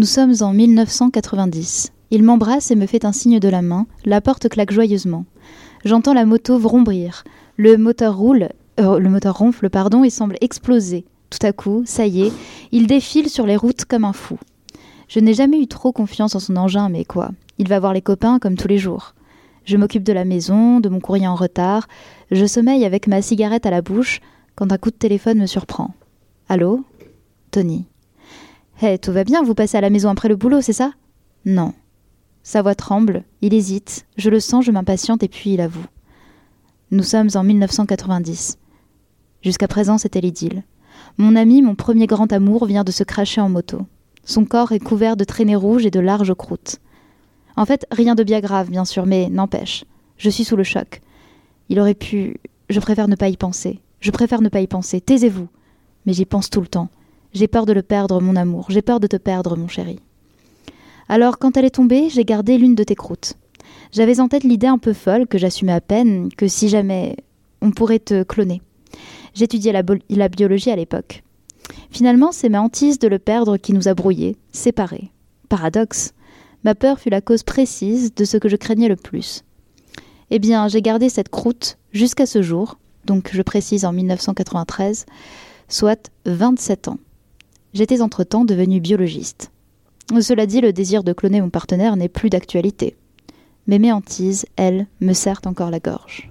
Nous 0.00 0.06
sommes 0.06 0.32
en 0.40 0.54
1990. 0.54 1.92
Il 2.10 2.22
m'embrasse 2.22 2.70
et 2.70 2.74
me 2.74 2.86
fait 2.86 3.04
un 3.04 3.12
signe 3.12 3.38
de 3.38 3.48
la 3.50 3.60
main. 3.60 3.86
La 4.06 4.22
porte 4.22 4.48
claque 4.48 4.72
joyeusement. 4.72 5.26
J'entends 5.84 6.14
la 6.14 6.24
moto 6.24 6.58
vrombrir. 6.58 7.22
Le 7.58 7.76
moteur 7.76 8.16
roule, 8.16 8.48
euh, 8.80 8.98
le 8.98 9.10
moteur 9.10 9.36
ronfle, 9.36 9.68
pardon, 9.68 10.02
et 10.02 10.08
semble 10.08 10.38
exploser. 10.40 11.04
Tout 11.28 11.46
à 11.46 11.52
coup, 11.52 11.82
ça 11.84 12.06
y 12.06 12.22
est, 12.22 12.32
il 12.72 12.86
défile 12.86 13.28
sur 13.28 13.44
les 13.44 13.56
routes 13.56 13.84
comme 13.84 14.06
un 14.06 14.14
fou. 14.14 14.38
Je 15.06 15.20
n'ai 15.20 15.34
jamais 15.34 15.60
eu 15.60 15.66
trop 15.66 15.92
confiance 15.92 16.34
en 16.34 16.40
son 16.40 16.56
engin, 16.56 16.88
mais 16.88 17.04
quoi 17.04 17.32
Il 17.58 17.68
va 17.68 17.78
voir 17.78 17.92
les 17.92 18.00
copains 18.00 18.38
comme 18.38 18.56
tous 18.56 18.68
les 18.68 18.78
jours. 18.78 19.14
Je 19.66 19.76
m'occupe 19.76 20.02
de 20.02 20.14
la 20.14 20.24
maison, 20.24 20.80
de 20.80 20.88
mon 20.88 21.00
courrier 21.00 21.28
en 21.28 21.34
retard. 21.34 21.88
Je 22.30 22.46
sommeille 22.46 22.86
avec 22.86 23.06
ma 23.06 23.20
cigarette 23.20 23.66
à 23.66 23.70
la 23.70 23.82
bouche 23.82 24.22
quand 24.56 24.72
un 24.72 24.78
coup 24.78 24.90
de 24.90 24.96
téléphone 24.96 25.40
me 25.40 25.46
surprend. 25.46 25.90
Allô? 26.48 26.84
Tony. 27.50 27.89
Hé, 28.82 28.98
tout 28.98 29.12
va 29.12 29.24
bien, 29.24 29.42
vous 29.42 29.54
passez 29.54 29.76
à 29.76 29.82
la 29.82 29.90
maison 29.90 30.08
après 30.08 30.30
le 30.30 30.36
boulot, 30.36 30.62
c'est 30.62 30.72
ça? 30.72 30.92
Non. 31.44 31.74
Sa 32.42 32.62
voix 32.62 32.74
tremble, 32.74 33.24
il 33.42 33.52
hésite, 33.52 34.06
je 34.16 34.30
le 34.30 34.40
sens, 34.40 34.64
je 34.64 34.70
m'impatiente 34.70 35.22
et 35.22 35.28
puis 35.28 35.52
il 35.52 35.60
avoue. 35.60 35.84
Nous 36.90 37.02
sommes 37.02 37.28
en 37.34 37.44
1990. 37.44 38.56
Jusqu'à 39.42 39.68
présent, 39.68 39.98
c'était 39.98 40.22
l'idylle. 40.22 40.62
Mon 41.18 41.36
ami, 41.36 41.60
mon 41.60 41.74
premier 41.74 42.06
grand 42.06 42.32
amour, 42.32 42.64
vient 42.64 42.82
de 42.82 42.90
se 42.90 43.04
cracher 43.04 43.42
en 43.42 43.50
moto. 43.50 43.82
Son 44.24 44.46
corps 44.46 44.72
est 44.72 44.80
couvert 44.80 45.18
de 45.18 45.24
traînées 45.24 45.56
rouges 45.56 45.84
et 45.84 45.90
de 45.90 46.00
larges 46.00 46.34
croûtes. 46.34 46.78
En 47.56 47.66
fait, 47.66 47.86
rien 47.90 48.14
de 48.14 48.24
bien 48.24 48.40
grave, 48.40 48.70
bien 48.70 48.86
sûr, 48.86 49.04
mais 49.04 49.28
n'empêche. 49.28 49.84
Je 50.16 50.30
suis 50.30 50.44
sous 50.44 50.56
le 50.56 50.64
choc. 50.64 51.02
Il 51.68 51.80
aurait 51.80 51.94
pu. 51.94 52.38
Je 52.70 52.80
préfère 52.80 53.08
ne 53.08 53.16
pas 53.16 53.28
y 53.28 53.36
penser. 53.36 53.80
Je 54.00 54.10
préfère 54.10 54.40
ne 54.40 54.48
pas 54.48 54.60
y 54.60 54.66
penser. 54.66 55.02
Taisez-vous. 55.02 55.48
Mais 56.06 56.14
j'y 56.14 56.24
pense 56.24 56.48
tout 56.48 56.62
le 56.62 56.66
temps. 56.66 56.88
J'ai 57.32 57.48
peur 57.48 57.66
de 57.66 57.72
le 57.72 57.82
perdre, 57.82 58.20
mon 58.20 58.36
amour. 58.36 58.66
J'ai 58.70 58.82
peur 58.82 59.00
de 59.00 59.06
te 59.06 59.16
perdre, 59.16 59.56
mon 59.56 59.68
chéri. 59.68 59.98
Alors, 61.08 61.38
quand 61.38 61.56
elle 61.56 61.64
est 61.64 61.70
tombée, 61.70 62.08
j'ai 62.08 62.24
gardé 62.24 62.58
l'une 62.58 62.74
de 62.74 62.84
tes 62.84 62.94
croûtes. 62.94 63.34
J'avais 63.92 64.20
en 64.20 64.28
tête 64.28 64.44
l'idée 64.44 64.66
un 64.66 64.78
peu 64.78 64.92
folle, 64.92 65.26
que 65.26 65.38
j'assumais 65.38 65.72
à 65.72 65.80
peine, 65.80 66.28
que 66.36 66.48
si 66.48 66.68
jamais 66.68 67.16
on 67.60 67.70
pourrait 67.70 67.98
te 67.98 68.22
cloner. 68.22 68.62
J'étudiais 69.34 69.72
la, 69.72 70.28
biologie 70.28 70.70
à 70.70 70.76
l'époque. 70.76 71.22
Finalement, 71.90 72.32
c'est 72.32 72.48
ma 72.48 72.60
hantise 72.60 72.98
de 72.98 73.08
le 73.08 73.18
perdre 73.18 73.56
qui 73.56 73.72
nous 73.72 73.88
a 73.88 73.94
brouillés, 73.94 74.36
séparés. 74.52 75.10
Paradoxe. 75.48 76.14
Ma 76.64 76.74
peur 76.74 76.98
fut 76.98 77.10
la 77.10 77.20
cause 77.20 77.42
précise 77.42 78.14
de 78.14 78.24
ce 78.24 78.36
que 78.36 78.48
je 78.48 78.56
craignais 78.56 78.88
le 78.88 78.96
plus. 78.96 79.44
Eh 80.30 80.38
bien, 80.38 80.68
j'ai 80.68 80.82
gardé 80.82 81.08
cette 81.08 81.28
croûte 81.28 81.78
jusqu'à 81.92 82.26
ce 82.26 82.42
jour, 82.42 82.78
donc 83.04 83.30
je 83.32 83.42
précise 83.42 83.84
en 83.84 83.92
1993, 83.92 85.06
soit 85.68 86.10
27 86.26 86.88
ans. 86.88 86.98
J'étais 87.72 88.02
entre-temps 88.02 88.44
devenu 88.44 88.80
biologiste. 88.80 89.52
Cela 90.20 90.46
dit, 90.46 90.60
le 90.60 90.72
désir 90.72 91.04
de 91.04 91.12
cloner 91.12 91.40
mon 91.40 91.50
partenaire 91.50 91.96
n'est 91.96 92.08
plus 92.08 92.30
d'actualité. 92.30 92.96
Mais 93.66 93.78
mes 93.78 93.92
hantises, 93.92 94.46
elles, 94.56 94.86
me 95.00 95.12
serrent 95.12 95.42
encore 95.44 95.70
la 95.70 95.78
gorge. 95.78 96.30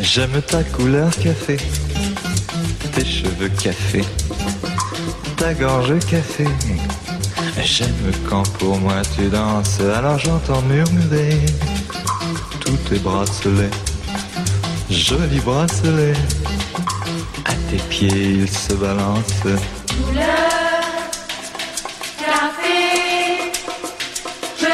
J'aime 0.00 0.42
ta 0.46 0.62
couleur 0.62 1.10
café, 1.16 1.56
tes 2.92 3.04
cheveux 3.04 3.48
café, 3.48 4.02
ta 5.38 5.54
gorge 5.54 5.98
café. 6.06 6.44
J'aime 7.62 8.12
quand 8.28 8.46
pour 8.58 8.78
moi 8.78 9.00
tu 9.16 9.28
danses, 9.28 9.80
alors 9.80 10.18
j'entends 10.18 10.60
murmurer 10.62 11.40
tous 12.60 12.76
tes 12.88 12.98
bracelets, 12.98 13.70
jolis 14.90 15.40
bracelets 15.40 16.12
tes 17.70 17.76
pieds, 17.88 18.08
ils 18.08 18.48
se 18.48 18.74
balancent. 18.74 19.42
Couleur, 19.42 20.26
café, 22.18 23.52
je 24.58 24.64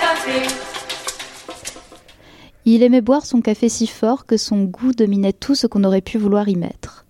café. 0.00 0.54
Il 2.64 2.82
aimait 2.82 3.00
boire 3.00 3.26
son 3.26 3.40
café 3.40 3.68
si 3.68 3.86
fort 3.86 4.26
que 4.26 4.36
son 4.36 4.64
goût 4.64 4.92
dominait 4.92 5.32
tout 5.32 5.54
ce 5.54 5.66
qu'on 5.66 5.84
aurait 5.84 6.00
pu 6.00 6.18
vouloir 6.18 6.48
y 6.48 6.56
mettre. 6.56 7.04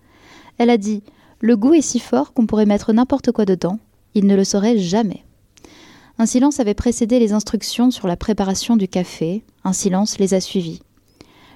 Elle 0.59 0.71
a 0.71 0.79
dit 0.79 1.03
Le 1.41 1.57
goût 1.57 1.75
est 1.75 1.83
si 1.83 1.99
fort 1.99 2.33
qu'on 2.33 2.47
pourrait 2.47 2.67
mettre 2.67 2.93
n'importe 2.93 3.33
quoi 3.33 3.45
dedans, 3.45 3.79
il 4.15 4.27
ne 4.27 4.37
le 4.37 4.45
saurait 4.45 4.79
jamais. 4.79 5.25
Un 6.19 6.27
silence 6.27 6.61
avait 6.61 6.75
précédé 6.75 7.19
les 7.19 7.33
instructions 7.33 7.91
sur 7.91 8.07
la 8.07 8.17
préparation 8.17 8.77
du 8.77 8.89
café, 8.89 9.43
un 9.65 9.73
silence 9.73 10.19
les 10.19 10.35
a 10.35 10.41
suivies. 10.41 10.83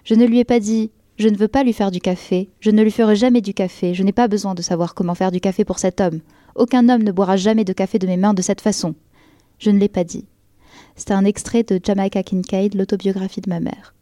Je 0.05 0.15
ne 0.15 0.25
lui 0.25 0.39
ai 0.39 0.45
pas 0.45 0.61
dit 0.61 0.91
je 1.17 1.29
ne 1.29 1.37
veux 1.37 1.49
pas 1.49 1.63
lui 1.63 1.73
faire 1.73 1.91
du 1.91 2.01
café, 2.01 2.49
je 2.61 2.71
ne 2.71 2.83
lui 2.83 2.91
ferai 2.91 3.15
jamais 3.15 3.41
du 3.41 3.55
café, 3.55 3.95
je 3.95 4.03
n'ai 4.03 4.13
pas 4.13 4.27
besoin 4.27 4.55
de 4.55 4.63
savoir 4.63 4.95
comment 4.95 5.15
faire 5.15 5.31
du 5.31 5.41
café 5.41 5.65
pour 5.65 5.79
cet 5.79 6.01
homme. 6.01 6.21
Aucun 6.57 6.89
homme 6.89 7.03
ne 7.03 7.13
boira 7.13 7.37
jamais 7.37 7.65
de 7.65 7.73
café 7.73 7.99
de 7.99 8.07
mes 8.07 8.17
mains 8.17 8.35
de 8.35 8.43
cette 8.43 8.61
façon. 8.61 8.95
Je 9.59 9.71
ne 9.71 9.79
l'ai 9.79 9.89
pas 9.89 10.05
dit. 10.05 10.25
C'était 10.97 11.15
un 11.15 11.25
extrait 11.25 11.63
de 11.63 11.81
Jamaica 11.83 12.23
Kincaid, 12.23 12.75
l'autobiographie 12.75 13.41
de 13.41 13.49
ma 13.51 13.61
mère. 13.61 13.95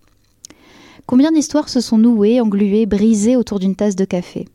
Combien 1.07 1.33
d'histoires 1.33 1.69
se 1.69 1.81
sont 1.81 1.99
nouées, 1.99 2.41
engluées, 2.41 2.87
brisées 2.87 3.37
autour 3.37 3.59
d'une 3.59 3.77
tasse 3.77 3.97
de 3.97 4.05
café? 4.05 4.47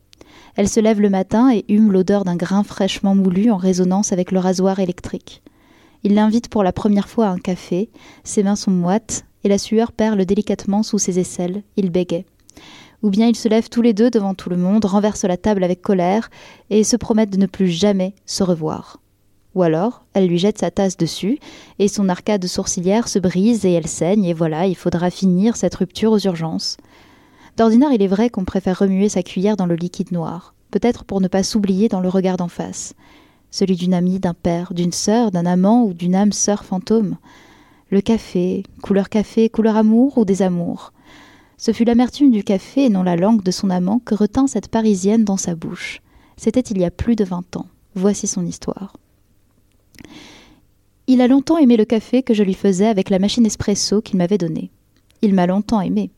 Elle 0.55 0.69
se 0.69 0.79
lève 0.79 1.01
le 1.01 1.09
matin 1.09 1.51
et 1.53 1.65
hume 1.67 1.91
l'odeur 1.91 2.23
d'un 2.23 2.35
grain 2.35 2.63
fraîchement 2.63 3.13
moulu 3.13 3.51
en 3.51 3.57
résonance 3.57 4.13
avec 4.13 4.31
le 4.31 4.39
rasoir 4.39 4.79
électrique. 4.79 5.43
Il 6.03 6.15
l'invite 6.15 6.49
pour 6.49 6.63
la 6.63 6.71
première 6.71 7.09
fois 7.09 7.27
à 7.27 7.31
un 7.31 7.37
café, 7.37 7.89
ses 8.23 8.41
mains 8.41 8.55
sont 8.55 8.71
moites 8.71 9.25
et 9.43 9.49
la 9.49 9.57
sueur 9.57 9.91
perle 9.91 10.25
délicatement 10.25 10.81
sous 10.81 10.97
ses 10.97 11.19
aisselles, 11.19 11.63
il 11.75 11.91
bégait. 11.91 12.25
Ou 13.03 13.09
bien 13.09 13.27
ils 13.27 13.35
se 13.35 13.47
lèvent 13.47 13.69
tous 13.69 13.81
les 13.81 13.93
deux 13.93 14.09
devant 14.09 14.33
tout 14.33 14.49
le 14.49 14.57
monde, 14.57 14.85
renversent 14.85 15.25
la 15.25 15.37
table 15.37 15.63
avec 15.63 15.81
colère 15.81 16.29
et 16.69 16.83
se 16.83 16.95
promettent 16.95 17.29
de 17.29 17.37
ne 17.37 17.45
plus 17.45 17.69
jamais 17.69 18.13
se 18.25 18.43
revoir. 18.43 18.99
Ou 19.55 19.63
alors, 19.63 20.05
elle 20.13 20.27
lui 20.27 20.37
jette 20.37 20.59
sa 20.59 20.69
tasse 20.69 20.97
dessus, 20.97 21.39
et 21.79 21.87
son 21.87 22.09
arcade 22.09 22.45
sourcilière 22.45 23.07
se 23.07 23.17
brise 23.17 23.65
et 23.65 23.71
elle 23.71 23.87
saigne, 23.87 24.25
et 24.25 24.33
voilà, 24.33 24.67
il 24.67 24.75
faudra 24.75 25.09
finir 25.09 25.55
cette 25.55 25.73
rupture 25.73 26.11
aux 26.11 26.19
urgences. 26.19 26.77
D'ordinaire, 27.57 27.91
il 27.91 28.03
est 28.03 28.07
vrai 28.07 28.29
qu'on 28.29 28.45
préfère 28.45 28.77
remuer 28.77 29.09
sa 29.09 29.23
cuillère 29.23 29.57
dans 29.57 29.65
le 29.65 29.73
liquide 29.73 30.11
noir, 30.11 30.53
peut-être 30.69 31.05
pour 31.05 31.21
ne 31.21 31.27
pas 31.27 31.41
s'oublier 31.41 31.87
dans 31.87 32.01
le 32.01 32.09
regard 32.09 32.37
d'en 32.37 32.49
face, 32.49 32.93
celui 33.49 33.75
d'une 33.75 33.95
amie, 33.95 34.19
d'un 34.19 34.35
père, 34.35 34.73
d'une 34.75 34.91
sœur, 34.91 35.31
d'un 35.31 35.47
amant 35.47 35.85
ou 35.85 35.93
d'une 35.93 36.13
âme 36.13 36.33
sœur 36.33 36.63
fantôme. 36.63 37.17
Le 37.89 38.01
café, 38.01 38.61
couleur 38.83 39.09
café, 39.09 39.49
couleur 39.49 39.75
amour 39.75 40.19
ou 40.19 40.25
désamour. 40.25 40.91
Ce 41.57 41.71
fut 41.71 41.85
l'amertume 41.85 42.29
du 42.29 42.43
café 42.43 42.85
et 42.85 42.89
non 42.89 43.01
la 43.01 43.15
langue 43.15 43.41
de 43.41 43.51
son 43.51 43.71
amant 43.71 43.99
que 43.99 44.13
retint 44.13 44.45
cette 44.45 44.67
Parisienne 44.67 45.25
dans 45.25 45.37
sa 45.37 45.55
bouche. 45.55 46.01
C'était 46.37 46.61
il 46.61 46.77
y 46.77 46.85
a 46.85 46.91
plus 46.91 47.15
de 47.15 47.23
vingt 47.23 47.55
ans. 47.55 47.65
Voici 47.95 48.27
son 48.27 48.45
histoire. 48.45 48.95
Il 51.07 51.19
a 51.21 51.27
longtemps 51.27 51.57
aimé 51.57 51.75
le 51.75 51.85
café 51.85 52.21
que 52.21 52.35
je 52.35 52.43
lui 52.43 52.53
faisais 52.53 52.85
avec 52.85 53.09
la 53.09 53.17
machine 53.17 53.45
espresso 53.45 54.01
qu'il 54.01 54.17
m'avait 54.17 54.37
donnée. 54.37 54.69
Il 55.23 55.33
m'a 55.33 55.47
longtemps 55.47 55.81
aimé. 55.81 56.11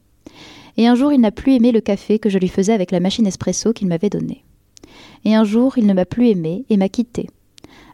Et 0.76 0.88
un 0.88 0.96
jour, 0.96 1.14
il 1.14 1.22
n'a 1.22 1.32
plus 1.32 1.54
aimé 1.54 1.72
le 1.72 1.80
café 1.80 2.20
que 2.20 2.30
je 2.30 2.38
lui 2.38 2.50
faisais 2.50 2.74
avec 2.74 2.92
la 2.92 3.00
machine 3.00 3.26
espresso 3.26 3.72
qu'il 3.72 3.88
m'avait 3.88 4.10
donnée. 4.10 4.44
Et 5.24 5.36
un 5.36 5.46
jour, 5.46 5.78
il 5.78 5.86
ne 5.86 5.94
m'a 5.94 6.06
plus 6.06 6.28
aimé 6.28 6.66
et 6.70 6.76
m'a 6.76 6.90
quitté. 6.90 7.30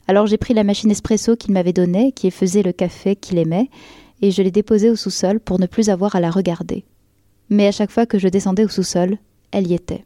Alors 0.07 0.25
j'ai 0.25 0.37
pris 0.37 0.53
la 0.53 0.63
machine 0.63 0.89
espresso 0.89 1.35
qu'il 1.35 1.53
m'avait 1.53 1.73
donnée, 1.73 2.11
qui 2.11 2.31
faisait 2.31 2.63
le 2.63 2.71
café 2.71 3.15
qu'il 3.15 3.37
aimait, 3.37 3.69
et 4.21 4.31
je 4.31 4.41
l'ai 4.41 4.51
déposée 4.51 4.89
au 4.89 4.95
sous-sol 4.95 5.39
pour 5.39 5.59
ne 5.59 5.65
plus 5.65 5.89
avoir 5.89 6.15
à 6.15 6.19
la 6.19 6.31
regarder. 6.31 6.85
Mais 7.49 7.67
à 7.67 7.71
chaque 7.71 7.91
fois 7.91 8.05
que 8.05 8.19
je 8.19 8.27
descendais 8.27 8.65
au 8.65 8.69
sous-sol, 8.69 9.17
elle 9.51 9.67
y 9.67 9.73
était. 9.73 10.03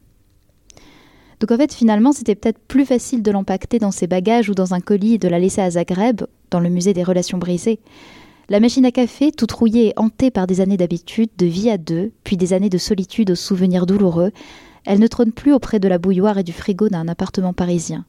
Donc 1.40 1.50
en 1.52 1.56
fait, 1.56 1.72
finalement, 1.72 2.12
c'était 2.12 2.34
peut-être 2.34 2.58
plus 2.58 2.84
facile 2.84 3.22
de 3.22 3.30
l'empacter 3.30 3.78
dans 3.78 3.90
ses 3.90 4.06
bagages 4.06 4.50
ou 4.50 4.54
dans 4.54 4.74
un 4.74 4.80
colis 4.80 5.14
et 5.14 5.18
de 5.18 5.28
la 5.28 5.38
laisser 5.38 5.62
à 5.62 5.70
Zagreb, 5.70 6.22
dans 6.50 6.60
le 6.60 6.68
musée 6.68 6.92
des 6.92 7.02
relations 7.02 7.38
brisées. 7.38 7.80
La 8.50 8.60
machine 8.60 8.84
à 8.84 8.90
café, 8.90 9.32
toute 9.32 9.52
rouillée 9.52 9.88
et 9.88 9.92
hantée 9.96 10.30
par 10.30 10.46
des 10.46 10.60
années 10.60 10.76
d'habitude, 10.76 11.30
de 11.38 11.46
vie 11.46 11.70
à 11.70 11.78
deux, 11.78 12.12
puis 12.24 12.36
des 12.36 12.52
années 12.52 12.68
de 12.68 12.78
solitude 12.78 13.30
aux 13.30 13.36
souvenirs 13.36 13.86
douloureux, 13.86 14.32
elle 14.84 14.98
ne 14.98 15.06
trône 15.06 15.32
plus 15.32 15.52
auprès 15.52 15.78
de 15.78 15.88
la 15.88 15.98
bouilloire 15.98 16.38
et 16.38 16.42
du 16.42 16.52
frigo 16.52 16.88
d'un 16.88 17.08
appartement 17.08 17.52
parisien. 17.52 18.04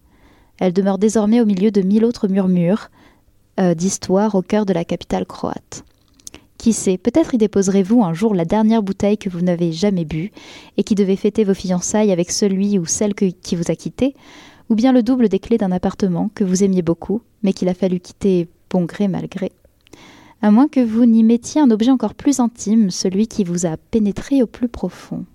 Elle 0.59 0.73
demeure 0.73 0.97
désormais 0.97 1.41
au 1.41 1.45
milieu 1.45 1.71
de 1.71 1.81
mille 1.81 2.05
autres 2.05 2.27
murmures 2.27 2.89
euh, 3.59 3.75
d'histoire 3.75 4.35
au 4.35 4.41
cœur 4.41 4.65
de 4.65 4.73
la 4.73 4.83
capitale 4.83 5.25
croate. 5.25 5.83
Qui 6.61 6.73
sait, 6.73 6.99
peut-être 6.99 7.33
y 7.33 7.39
déposerez-vous 7.39 8.03
un 8.03 8.13
jour 8.13 8.35
la 8.35 8.45
dernière 8.45 8.83
bouteille 8.83 9.17
que 9.17 9.29
vous 9.29 9.41
n'avez 9.41 9.71
jamais 9.71 10.05
bu 10.05 10.31
et 10.77 10.83
qui 10.83 10.93
devait 10.93 11.15
fêter 11.15 11.43
vos 11.43 11.55
fiançailles 11.55 12.11
avec 12.11 12.29
celui 12.29 12.77
ou 12.77 12.85
celle 12.85 13.15
qui 13.15 13.55
vous 13.55 13.71
a 13.71 13.75
quitté, 13.75 14.13
ou 14.69 14.75
bien 14.75 14.93
le 14.93 15.01
double 15.01 15.27
des 15.27 15.39
clés 15.39 15.57
d'un 15.57 15.71
appartement 15.71 16.29
que 16.35 16.43
vous 16.43 16.63
aimiez 16.63 16.83
beaucoup, 16.83 17.23
mais 17.41 17.53
qu'il 17.53 17.67
a 17.67 17.73
fallu 17.73 17.99
quitter 17.99 18.47
bon 18.69 18.85
gré 18.85 19.07
mal 19.07 19.27
gré. 19.27 19.51
À 20.43 20.51
moins 20.51 20.67
que 20.67 20.81
vous 20.85 21.07
n'y 21.07 21.23
mettiez 21.23 21.61
un 21.61 21.71
objet 21.71 21.89
encore 21.89 22.13
plus 22.13 22.39
intime, 22.39 22.91
celui 22.91 23.25
qui 23.25 23.43
vous 23.43 23.65
a 23.65 23.75
pénétré 23.77 24.43
au 24.43 24.45
plus 24.45 24.69
profond. 24.69 25.25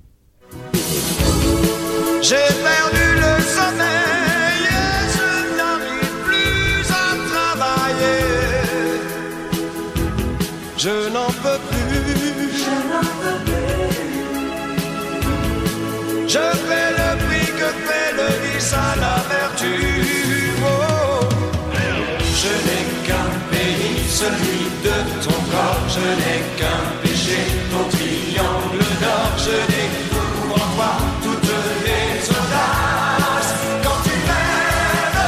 Celui 24.21 24.61
de 24.87 24.97
ton 25.25 25.39
corps. 25.53 25.85
Je 25.95 26.07
n'ai 26.19 26.41
qu'un 26.59 26.83
péché, 27.03 27.39
ton 27.71 27.85
triangle 27.97 28.85
d'or. 29.03 29.31
Je 29.47 29.57
découvre 29.75 30.55
en 30.55 30.69
toi 30.75 30.93
toutes 31.23 31.57
les 31.87 32.11
audaces. 32.39 33.53
Quand 33.85 34.01
tu 34.07 34.15
m'aimes, 34.27 35.21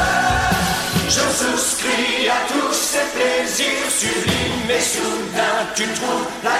je 1.16 1.24
souscris 1.40 2.28
à 2.36 2.40
tous 2.52 2.74
ces 2.90 3.06
plaisirs 3.14 3.90
sublimes. 4.00 4.70
Et 4.78 4.84
soudain, 4.92 5.56
tu 5.76 5.84
trouves 5.98 6.28
la 6.48 6.58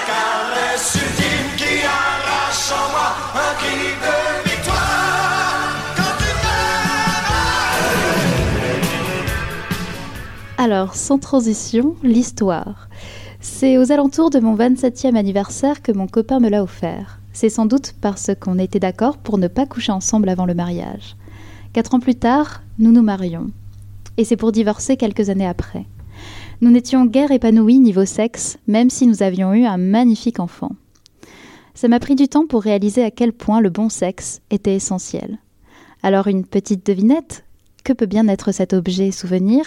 Alors, 10.61 10.93
sans 10.93 11.19
transition, 11.19 11.95
l'histoire. 12.03 12.89
C'est 13.39 13.77
aux 13.77 13.93
alentours 13.93 14.29
de 14.29 14.41
mon 14.41 14.57
27e 14.57 15.15
anniversaire 15.15 15.81
que 15.81 15.93
mon 15.93 16.05
copain 16.05 16.41
me 16.41 16.49
l'a 16.49 16.61
offert. 16.61 17.21
C'est 17.31 17.47
sans 17.47 17.65
doute 17.65 17.93
parce 18.01 18.31
qu'on 18.37 18.59
était 18.59 18.81
d'accord 18.81 19.19
pour 19.19 19.37
ne 19.37 19.47
pas 19.47 19.65
coucher 19.65 19.93
ensemble 19.93 20.27
avant 20.27 20.45
le 20.45 20.53
mariage. 20.53 21.15
Quatre 21.71 21.95
ans 21.95 22.01
plus 22.01 22.15
tard, 22.15 22.61
nous 22.77 22.91
nous 22.91 23.01
marions. 23.01 23.51
Et 24.17 24.25
c'est 24.25 24.35
pour 24.35 24.51
divorcer 24.51 24.97
quelques 24.97 25.29
années 25.29 25.47
après. 25.47 25.85
Nous 26.59 26.71
n'étions 26.71 27.05
guère 27.05 27.31
épanouis 27.31 27.79
niveau 27.79 28.03
sexe, 28.03 28.57
même 28.67 28.89
si 28.89 29.07
nous 29.07 29.23
avions 29.23 29.53
eu 29.53 29.63
un 29.63 29.77
magnifique 29.77 30.41
enfant. 30.41 30.71
Ça 31.73 31.87
m'a 31.87 32.01
pris 32.01 32.15
du 32.15 32.27
temps 32.27 32.47
pour 32.47 32.63
réaliser 32.63 33.05
à 33.05 33.11
quel 33.11 33.31
point 33.31 33.61
le 33.61 33.69
bon 33.69 33.87
sexe 33.87 34.41
était 34.51 34.75
essentiel. 34.75 35.37
Alors 36.03 36.27
une 36.27 36.43
petite 36.43 36.85
devinette, 36.85 37.45
que 37.85 37.93
peut 37.93 38.07
bien 38.07 38.27
être 38.27 38.51
cet 38.51 38.73
objet 38.73 39.11
souvenir? 39.11 39.63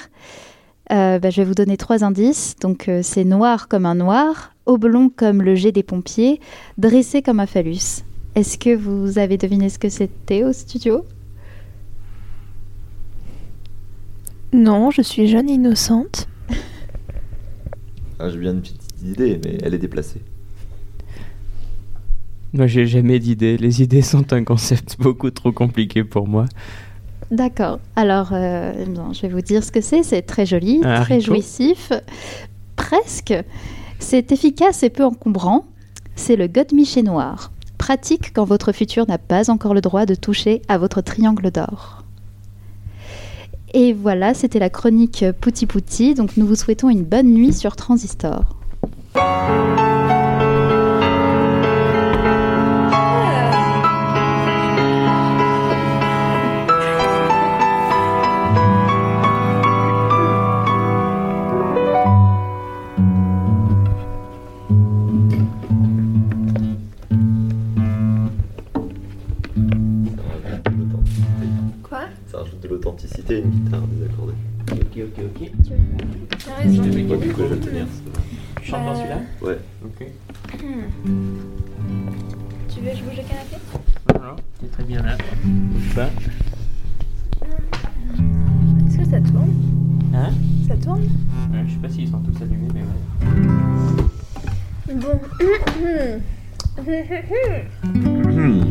Euh, 0.93 1.19
bah, 1.19 1.31
Je 1.31 1.41
vais 1.41 1.45
vous 1.45 1.55
donner 1.55 1.77
trois 1.77 2.05
indices. 2.05 2.57
Donc 2.61 2.89
euh, 2.89 3.01
c'est 3.03 3.25
noir 3.25 3.69
comme 3.69 3.87
un 3.87 3.95
noir, 3.95 4.55
oblong 4.67 5.11
comme 5.11 5.43
le 5.43 5.55
jet 5.55 5.73
des 5.73 5.83
pompiers, 5.83 6.41
dressé 6.79 7.23
comme 7.23 7.41
un 7.41 7.47
phallus. 7.47 8.03
Est-ce 8.35 8.59
que 8.59 8.75
vous 8.75 9.19
avez 9.19 9.37
deviné 9.37 9.69
ce 9.69 9.79
que 9.79 9.89
c'était 9.89 10.45
au 10.45 10.53
studio? 10.53 11.05
Non, 14.53 14.91
je 14.91 15.03
suis 15.03 15.29
jeune 15.29 15.49
et 15.49 15.55
innocente. 15.55 16.29
Ah, 18.19 18.29
J'ai 18.31 18.39
bien 18.39 18.53
une 18.53 18.61
petite 18.61 18.83
idée, 19.03 19.41
mais 19.43 19.59
elle 19.63 19.75
est 19.75 19.79
déplacée. 19.79 20.21
Moi, 22.53 22.67
j'ai 22.67 22.87
jamais 22.87 23.19
d'idées. 23.19 23.57
Les 23.57 23.83
idées 23.83 24.03
sont 24.03 24.31
un 24.35 24.45
concept 24.45 24.97
beaucoup 25.01 25.31
trop 25.31 25.53
compliqué 25.53 26.05
pour 26.05 26.29
moi. 26.29 26.45
D'accord. 27.33 27.81
Alors, 27.97 28.29
euh, 28.33 28.85
je 29.15 29.23
vais 29.23 29.29
vous 29.29 29.41
dire 29.41 29.65
ce 29.65 29.73
que 29.73 29.81
c'est. 29.81 30.03
C'est 30.03 30.21
très 30.21 30.45
joli, 30.45 30.81
Un 30.85 31.01
très 31.01 31.15
haricot 31.15 31.33
jouissif. 31.33 31.91
Presque. 32.77 33.35
C'est 33.99 34.33
efficace 34.33 34.83
et 34.83 34.91
peu 34.91 35.03
encombrant. 35.03 35.65
C'est 36.15 36.37
le 36.37 36.47
godemiché 36.47 37.03
noir. 37.03 37.51
Pratique 37.79 38.35
quand 38.35 38.45
votre 38.45 38.73
futur 38.73 39.07
n'a 39.09 39.17
pas 39.17 39.51
encore 39.51 39.73
le 39.73 39.81
droit 39.81 40.05
de 40.05 40.15
toucher 40.15 40.61
à 40.69 40.77
votre 40.77 41.01
triangle 41.01 41.51
d'or. 41.51 42.05
Et 43.73 43.95
voilà, 43.95 44.35
c'était 44.35 44.59
la 44.59 44.69
chronique 44.69 45.25
Pouti 45.41 45.65
Pouti. 45.65 46.13
Donc, 46.13 46.37
nous 46.37 46.47
vous 46.47 46.55
souhaitons 46.55 46.91
une 46.91 47.03
bonne 47.03 47.33
nuit 47.33 47.55
sur 47.55 47.77
Transistor. 47.77 48.45
L'authenticité, 72.83 73.39
une 73.39 73.51
guitare 73.51 73.83
désaccordée. 73.83 74.33
Ok, 74.73 74.97
ok, 74.97 75.19
ok. 75.25 75.51
T'as 76.45 76.55
raison. 76.57 76.83
Je 76.83 76.89
te 76.91 76.95
mets 76.97 77.05
quoi, 77.05 77.17
du 77.17 77.29
coup, 77.29 77.43
je 77.49 77.55
vais 77.55 77.61
tenir. 77.61 77.87
Tu 78.61 78.69
chantes 78.69 78.85
dans 78.87 78.97
celui-là 78.97 79.21
Ouais. 79.41 79.59
Ok. 79.85 80.05
Tu 82.69 82.81
veux 82.81 82.91
que 82.91 82.97
je 82.97 83.03
bouge 83.05 83.17
le 83.19 83.23
canapé? 83.23 83.57
Non, 84.15 84.35
c'est 84.61 84.71
très 84.73 84.83
bien 84.83 85.01
là. 85.01 85.17
Bouge 85.45 85.95
pas. 85.95 86.11
Est-ce 88.89 88.99
que 88.99 89.05
ça 89.05 89.21
tourne? 89.21 89.55
Hein? 90.13 90.31
Ça 90.67 90.75
tourne? 90.77 91.03
Ouais, 91.53 91.65
Je 91.69 91.75
sais 91.75 91.79
pas 91.79 91.89
s'ils 91.89 92.09
sont 92.09 92.19
tous 92.19 92.43
allumés, 92.43 92.67
mais 92.75 92.83
ouais. 92.83 92.89
Bon. 94.97 95.21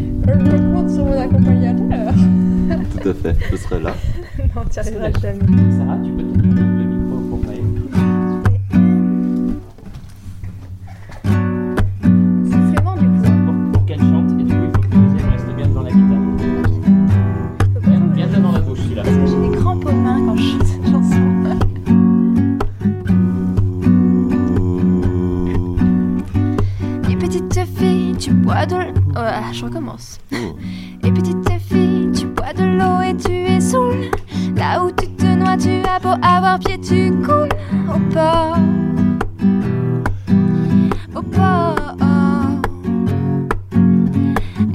Euh, 0.28 0.34
je 0.34 0.52
me 0.52 0.74
compte 0.74 0.90
mon 0.98 1.20
accompagnateur. 1.20 2.14
Tout 3.02 3.10
à 3.10 3.14
fait, 3.14 3.36
je 3.52 3.56
serai 3.58 3.80
là. 3.82 3.94
non, 4.56 4.62
tu 4.72 4.80
arriveras 4.80 5.12
jamais. 5.22 5.40
Sarah, 5.78 5.98
tu 6.04 6.12
peux 6.12 6.24
te 6.24 6.38
prendre 6.38 6.56
le 6.56 6.84
micro 6.84 7.18
pour 7.30 7.40
Maïm 7.46 7.82
C'est 12.46 12.82
vraiment 12.82 12.96
du 12.96 13.08
coup. 13.08 13.22
Pour, 13.46 13.72
pour 13.74 13.86
qu'elle 13.86 14.00
chante, 14.00 14.32
et 14.40 14.44
du 14.44 14.54
coup, 14.54 14.64
il 14.64 14.72
faut 14.72 14.82
que 14.82 14.96
le 14.96 15.02
deuxième 15.10 15.30
reste 15.32 15.56
bien 15.56 15.68
devant 15.68 15.82
la 15.82 15.92
guitare. 15.92 16.20
Bien, 17.82 18.00
bien 18.00 18.28
devant 18.28 18.52
la 18.52 18.60
bouche, 18.60 18.80
là. 18.96 19.04
Parce 19.04 19.16
que 19.16 19.26
j'ai 19.26 19.50
des 19.50 19.58
crampes 19.58 19.86
aux 19.86 19.92
mains 19.92 20.22
quand 20.26 20.36
je 20.38 20.44
chante. 20.44 20.81
Tu 28.22 28.32
bois 28.32 28.66
de 28.66 28.76
l'- 28.76 28.94
Ouais, 29.16 29.54
je 29.54 29.66
recommence. 29.66 30.20
Et 30.32 31.12
petite 31.12 31.50
fille, 31.70 32.10
tu 32.14 32.28
bois 32.28 32.54
de 32.54 32.64
l'eau 32.64 33.02
et 33.02 33.16
tu 33.18 33.32
es 33.32 33.60
saoul. 33.60 34.12
Là 34.56 34.84
où 34.84 34.92
tu 34.92 35.08
te 35.10 35.26
noies, 35.26 35.58
tu 35.58 35.70
as 35.88 36.00
beau 36.00 36.14
avoir 36.22 36.60
pied, 36.60 36.78
tu 36.80 37.12
coules 37.26 37.50
au 37.90 38.00
port. 38.14 38.58
Au 41.16 41.22
port. 41.22 41.76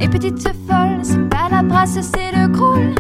Et 0.01 0.09
petite 0.09 0.43
folle, 0.69 0.99
c'est 1.03 1.29
pas 1.29 1.49
la 1.51 1.63
brasse, 1.63 1.99
c'est 2.01 2.33
le 2.37 2.49
crawl. 2.49 2.95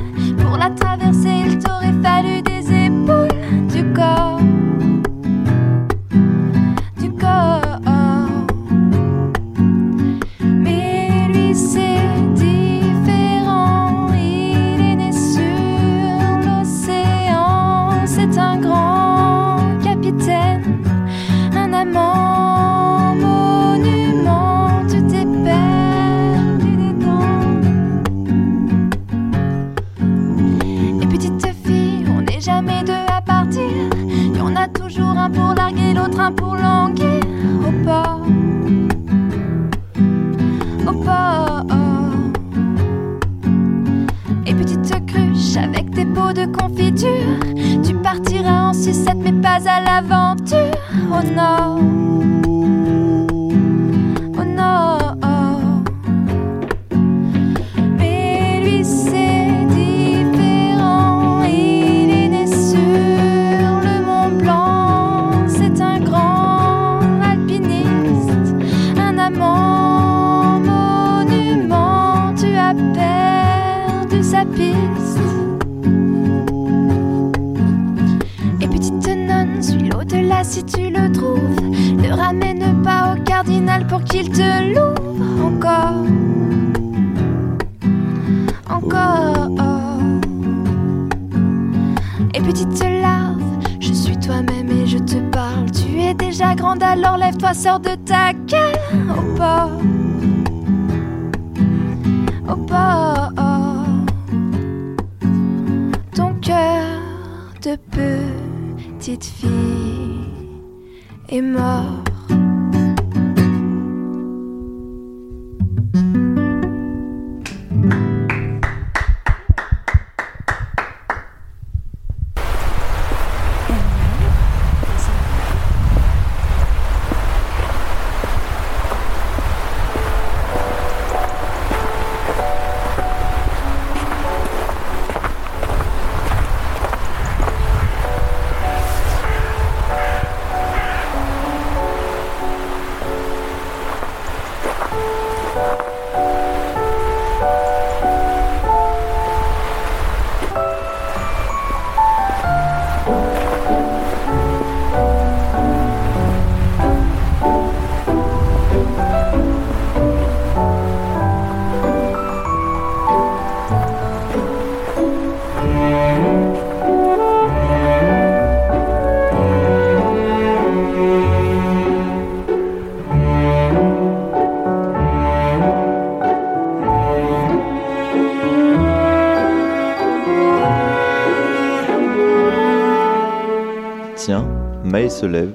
Lève. 185.27 185.55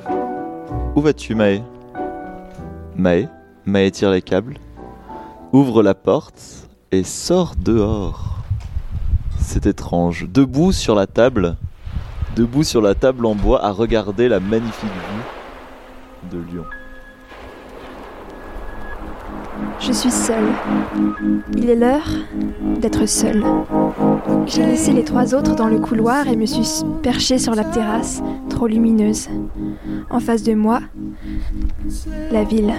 Où 0.96 1.02
vas-tu, 1.02 1.36
Maë? 1.36 1.64
Maë 2.96 3.30
Maë 3.66 3.92
tire 3.92 4.12
les 4.12 4.22
câbles, 4.22 4.58
ouvre 5.54 5.84
la 5.84 5.94
porte 5.94 6.68
et 6.92 7.04
sort 7.04 7.54
dehors. 7.56 8.38
C'est 9.40 9.66
étrange. 9.66 10.28
Debout 10.28 10.72
sur 10.72 10.96
la 10.96 11.08
table, 11.08 11.58
debout 12.36 12.64
sur 12.64 12.82
la 12.82 12.96
table 12.96 13.26
en 13.26 13.36
bois 13.36 13.64
à 13.64 13.72
regarder 13.72 14.28
la 14.30 14.40
magnifique 14.40 14.90
vue 14.90 16.38
de 16.38 16.44
Lyon. 16.52 16.66
Je 19.82 19.92
suis 19.94 20.12
seule. 20.12 20.48
Il 21.58 21.70
est 21.70 21.76
l'heure 21.76 22.08
d'être 22.80 23.08
seule. 23.08 23.44
J'ai 24.46 24.66
laissé 24.66 24.94
les 24.94 25.04
trois 25.04 25.34
autres 25.34 25.56
dans 25.56 25.68
le 25.68 25.80
couloir 25.80 26.28
et 26.28 26.36
me 26.36 26.46
suis 26.46 26.84
perchée 27.02 27.40
sur 27.40 27.56
la 27.56 27.64
terrasse, 27.64 28.22
trop 28.50 28.68
lumineuse. 28.68 29.28
En 30.12 30.20
face 30.20 30.44
de 30.44 30.54
moi, 30.54 30.82
la 32.32 32.44
ville. 32.44 32.74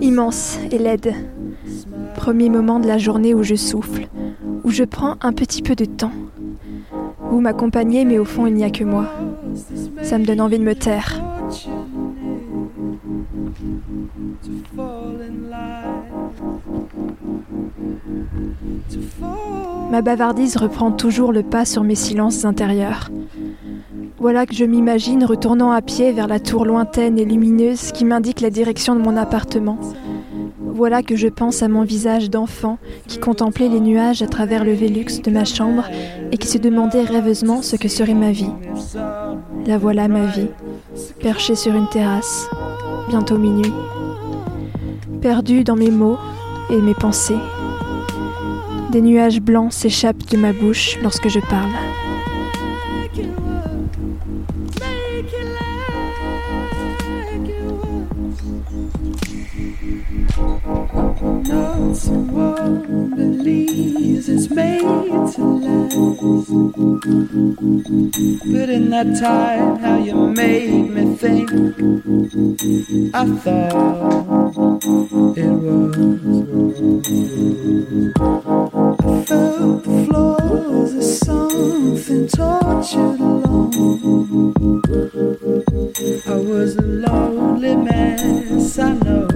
Immense 0.00 0.58
et 0.70 0.78
laide. 0.78 1.14
Premier 2.14 2.50
moment 2.50 2.78
de 2.78 2.86
la 2.86 2.98
journée 2.98 3.32
où 3.32 3.42
je 3.42 3.54
souffle, 3.54 4.06
où 4.64 4.70
je 4.70 4.84
prends 4.84 5.16
un 5.22 5.32
petit 5.32 5.62
peu 5.62 5.74
de 5.74 5.86
temps. 5.86 6.12
Vous 7.30 7.40
m'accompagnez, 7.40 8.04
mais 8.04 8.18
au 8.18 8.24
fond, 8.24 8.46
il 8.46 8.54
n'y 8.54 8.64
a 8.64 8.70
que 8.70 8.84
moi. 8.84 9.06
Ça 10.02 10.18
me 10.18 10.26
donne 10.26 10.40
envie 10.40 10.58
de 10.58 10.64
me 10.64 10.74
taire. 10.74 11.22
Ma 19.90 20.02
bavardise 20.02 20.56
reprend 20.56 20.92
toujours 20.92 21.32
le 21.32 21.42
pas 21.42 21.64
sur 21.64 21.82
mes 21.82 21.94
silences 21.94 22.44
intérieurs. 22.44 23.10
Voilà 24.18 24.46
que 24.46 24.54
je 24.54 24.64
m'imagine 24.64 25.24
retournant 25.24 25.70
à 25.70 25.80
pied 25.80 26.12
vers 26.12 26.26
la 26.26 26.40
tour 26.40 26.64
lointaine 26.64 27.18
et 27.18 27.24
lumineuse 27.24 27.92
qui 27.92 28.04
m'indique 28.04 28.40
la 28.40 28.50
direction 28.50 28.94
de 28.94 29.00
mon 29.00 29.16
appartement. 29.16 29.78
Voilà 30.60 31.02
que 31.02 31.16
je 31.16 31.28
pense 31.28 31.62
à 31.62 31.68
mon 31.68 31.82
visage 31.82 32.30
d'enfant 32.30 32.78
qui 33.06 33.18
contemplait 33.18 33.68
les 33.68 33.80
nuages 33.80 34.22
à 34.22 34.28
travers 34.28 34.64
le 34.64 34.72
Vélux 34.72 35.20
de 35.24 35.30
ma 35.30 35.44
chambre 35.44 35.84
et 36.30 36.36
qui 36.36 36.46
se 36.46 36.58
demandait 36.58 37.02
rêveusement 37.02 37.62
ce 37.62 37.76
que 37.76 37.88
serait 37.88 38.14
ma 38.14 38.30
vie. 38.30 38.50
La 39.66 39.78
voilà 39.78 40.06
ma 40.06 40.26
vie, 40.26 40.48
perchée 41.20 41.56
sur 41.56 41.74
une 41.74 41.88
terrasse, 41.88 42.48
bientôt 43.08 43.38
minuit, 43.38 43.72
perdue 45.20 45.64
dans 45.64 45.76
mes 45.76 45.90
mots 45.90 46.18
et 46.70 46.76
mes 46.76 46.94
pensées. 46.94 47.38
Des 48.90 49.00
nuages 49.00 49.40
blancs 49.40 49.72
s'échappent 49.72 50.30
de 50.30 50.36
ma 50.36 50.52
bouche 50.52 50.98
lorsque 51.02 51.28
je 51.28 51.40
parle. 51.40 51.72
Not 61.46 61.96
someone 61.96 63.10
believes 63.14 64.28
it's 64.28 64.50
made 64.50 64.80
to 64.82 65.42
last. 65.44 66.48
But 68.52 68.68
in 68.70 68.90
that 68.90 69.20
time, 69.20 69.76
how 69.78 69.98
you 69.98 70.14
made 70.28 70.90
me 70.90 71.14
think, 71.14 71.50
I 73.14 73.26
thought 73.42 73.74
it 75.36 75.50
was. 75.64 75.96
I 79.00 79.24
felt 79.24 79.84
the 79.84 80.06
floors 80.06 81.27
something 81.58 82.28
tortured 82.28 83.20
alone. 83.20 84.82
I 86.26 86.36
was 86.50 86.76
a 86.76 86.82
lonely 86.82 87.76
mess, 87.76 88.78
I 88.78 88.92
know. 88.92 89.26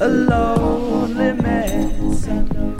A 0.00 0.08
lonely 0.08 1.32
mess, 1.42 2.28
I 2.28 2.44
know. 2.50 2.74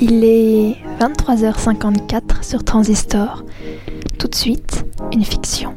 Il 0.00 0.24
est 0.24 0.78
23h54 0.98 2.42
sur 2.42 2.64
Transistor. 2.64 3.44
Tout 4.18 4.28
de 4.28 4.34
suite, 4.34 4.84
une 5.12 5.24
fiction. 5.24 5.76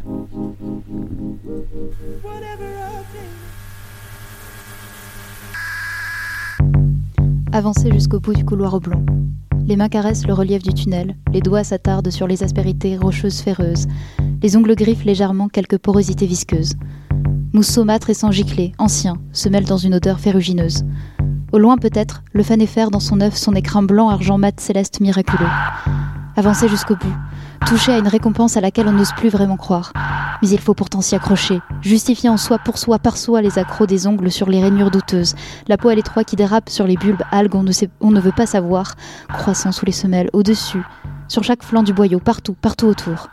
Avancez 7.51 7.91
jusqu'au 7.91 8.19
bout 8.19 8.33
du 8.33 8.43
couloir 8.43 8.73
oblong. 8.73 9.05
Les 9.65 9.77
mains 9.77 9.87
caressent 9.87 10.27
le 10.27 10.33
relief 10.33 10.61
du 10.61 10.73
tunnel, 10.73 11.15
les 11.31 11.39
doigts 11.39 11.63
s'attardent 11.63 12.09
sur 12.09 12.27
les 12.27 12.43
aspérités 12.43 12.97
rocheuses 12.97 13.39
ferreuses, 13.39 13.87
les 14.41 14.57
ongles 14.57 14.75
griffent 14.75 15.05
légèrement 15.05 15.47
quelques 15.47 15.77
porosités 15.77 16.25
visqueuses. 16.25 16.73
Mousse 17.53 17.69
saumâtre 17.69 18.09
et 18.09 18.13
sang 18.13 18.31
giclé, 18.31 18.73
ancien, 18.77 19.17
se 19.31 19.47
mêle 19.47 19.63
dans 19.63 19.77
une 19.77 19.95
odeur 19.95 20.19
ferrugineuse. 20.19 20.83
Au 21.53 21.59
loin 21.59 21.77
peut-être, 21.77 22.23
le 22.33 22.43
fanéfer 22.43 22.87
dans 22.91 22.99
son 22.99 23.21
œuf 23.21 23.35
son 23.35 23.53
écrin 23.53 23.83
blanc 23.83 24.09
argent 24.09 24.37
mat 24.37 24.59
céleste 24.59 24.99
miraculeux. 24.99 25.49
Avancez 26.35 26.67
jusqu'au 26.67 26.95
bout, 26.95 27.15
toucher 27.65 27.93
à 27.93 27.97
une 27.97 28.07
récompense 28.07 28.57
à 28.57 28.61
laquelle 28.61 28.87
on 28.87 28.93
n'ose 28.93 29.11
plus 29.13 29.29
vraiment 29.29 29.57
croire. 29.57 29.93
Mais 30.41 30.49
il 30.49 30.59
faut 30.59 30.73
pourtant 30.73 31.01
s'y 31.01 31.15
accrocher, 31.15 31.61
justifier 31.81 32.29
en 32.29 32.37
soi 32.37 32.57
pour 32.57 32.77
soi 32.77 32.99
par 32.99 33.17
soi 33.17 33.41
les 33.41 33.57
accros 33.57 33.85
des 33.85 34.07
ongles 34.07 34.31
sur 34.31 34.49
les 34.49 34.61
rainures 34.61 34.91
douteuses, 34.91 35.35
la 35.67 35.77
peau 35.77 35.89
à 35.89 35.95
l'étroit 35.95 36.23
qui 36.23 36.35
dérape 36.35 36.69
sur 36.69 36.85
les 36.85 36.97
bulbes 36.97 37.23
algues 37.31 37.55
on 37.55 38.11
ne, 38.11 38.19
veut 38.19 38.31
pas 38.31 38.45
savoir, 38.45 38.95
croissant 39.29 39.71
sous 39.71 39.85
les 39.85 39.91
semelles, 39.91 40.29
au-dessus, 40.33 40.83
sur 41.27 41.43
chaque 41.43 41.63
flanc 41.63 41.83
du 41.83 41.93
boyau, 41.93 42.19
partout, 42.19 42.55
partout 42.59 42.87
autour. 42.87 43.29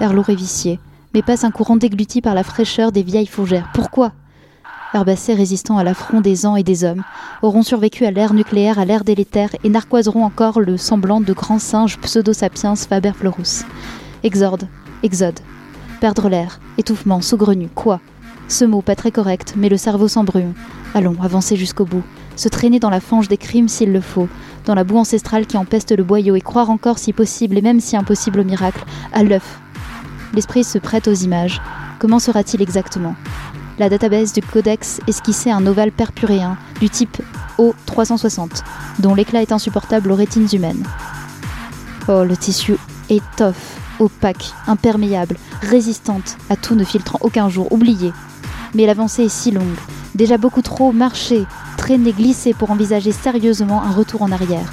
Air 0.00 0.12
lourd 0.12 0.28
et 0.30 0.34
vicié, 0.34 0.80
mais 1.14 1.22
passe 1.22 1.44
un 1.44 1.50
courant 1.50 1.76
dégluti 1.76 2.20
par 2.20 2.34
la 2.34 2.42
fraîcheur 2.42 2.92
des 2.92 3.02
vieilles 3.02 3.26
fougères. 3.26 3.70
Pourquoi? 3.72 4.12
Herbacées 4.94 5.34
résistant 5.34 5.76
à 5.76 5.82
l'affront 5.82 6.20
des 6.20 6.46
ans 6.46 6.54
et 6.54 6.62
des 6.62 6.84
hommes, 6.84 7.02
auront 7.42 7.62
survécu 7.62 8.06
à 8.06 8.12
l'ère 8.12 8.32
nucléaire, 8.32 8.78
à 8.78 8.84
l'ère 8.84 9.02
délétère, 9.02 9.50
et 9.64 9.68
narquoiseront 9.68 10.24
encore 10.24 10.60
le 10.60 10.76
semblant 10.76 11.20
de 11.20 11.32
grands 11.32 11.58
singes 11.58 11.98
pseudo-sapiens 11.98 12.76
Faber 12.76 13.10
Fleurus. 13.12 13.64
Exorde, 14.22 14.68
exode, 15.02 15.40
perdre 16.00 16.28
l'air, 16.28 16.60
étouffement, 16.78 17.20
saugrenu, 17.20 17.68
quoi? 17.74 18.00
Ce 18.46 18.64
mot 18.64 18.82
pas 18.82 18.94
très 18.94 19.10
correct, 19.10 19.54
mais 19.56 19.68
le 19.68 19.76
cerveau 19.76 20.06
s'embrume. 20.06 20.54
Allons, 20.94 21.16
avancer 21.20 21.56
jusqu'au 21.56 21.86
bout, 21.86 22.04
se 22.36 22.48
traîner 22.48 22.78
dans 22.78 22.90
la 22.90 23.00
fange 23.00 23.26
des 23.26 23.36
crimes 23.36 23.68
s'il 23.68 23.92
le 23.92 24.00
faut, 24.00 24.28
dans 24.64 24.76
la 24.76 24.84
boue 24.84 24.98
ancestrale 24.98 25.46
qui 25.46 25.56
empeste 25.56 25.90
le 25.90 26.04
boyau, 26.04 26.36
et 26.36 26.40
croire 26.40 26.70
encore 26.70 26.98
si 26.98 27.12
possible, 27.12 27.58
et 27.58 27.62
même 27.62 27.80
si 27.80 27.96
impossible 27.96 28.38
au 28.38 28.44
miracle, 28.44 28.84
à 29.12 29.24
l'œuf. 29.24 29.58
L'esprit 30.34 30.62
se 30.62 30.78
prête 30.78 31.08
aux 31.08 31.14
images. 31.14 31.60
Comment 31.98 32.20
sera-t-il 32.20 32.62
exactement? 32.62 33.16
La 33.78 33.88
database 33.88 34.32
du 34.32 34.40
codex 34.40 35.00
esquissait 35.06 35.50
un 35.50 35.66
ovale 35.66 35.92
perpuréen 35.92 36.56
du 36.80 36.88
type 36.88 37.20
O360, 37.58 38.62
dont 38.98 39.14
l'éclat 39.14 39.42
est 39.42 39.52
insupportable 39.52 40.10
aux 40.12 40.16
rétines 40.16 40.48
humaines. 40.52 40.84
Oh, 42.08 42.24
le 42.24 42.36
tissu 42.36 42.76
étoffe, 43.08 43.78
opaque, 43.98 44.52
imperméable, 44.66 45.36
résistante, 45.62 46.36
à 46.50 46.56
tout 46.56 46.74
ne 46.74 46.84
filtrant 46.84 47.18
aucun 47.22 47.48
jour, 47.48 47.72
oublié. 47.72 48.12
Mais 48.74 48.86
l'avancée 48.86 49.24
est 49.24 49.28
si 49.28 49.50
longue, 49.50 49.78
déjà 50.14 50.36
beaucoup 50.36 50.62
trop 50.62 50.92
marché, 50.92 51.44
traîné, 51.76 52.12
glissé 52.12 52.54
pour 52.54 52.70
envisager 52.70 53.12
sérieusement 53.12 53.82
un 53.82 53.92
retour 53.92 54.22
en 54.22 54.32
arrière. 54.32 54.72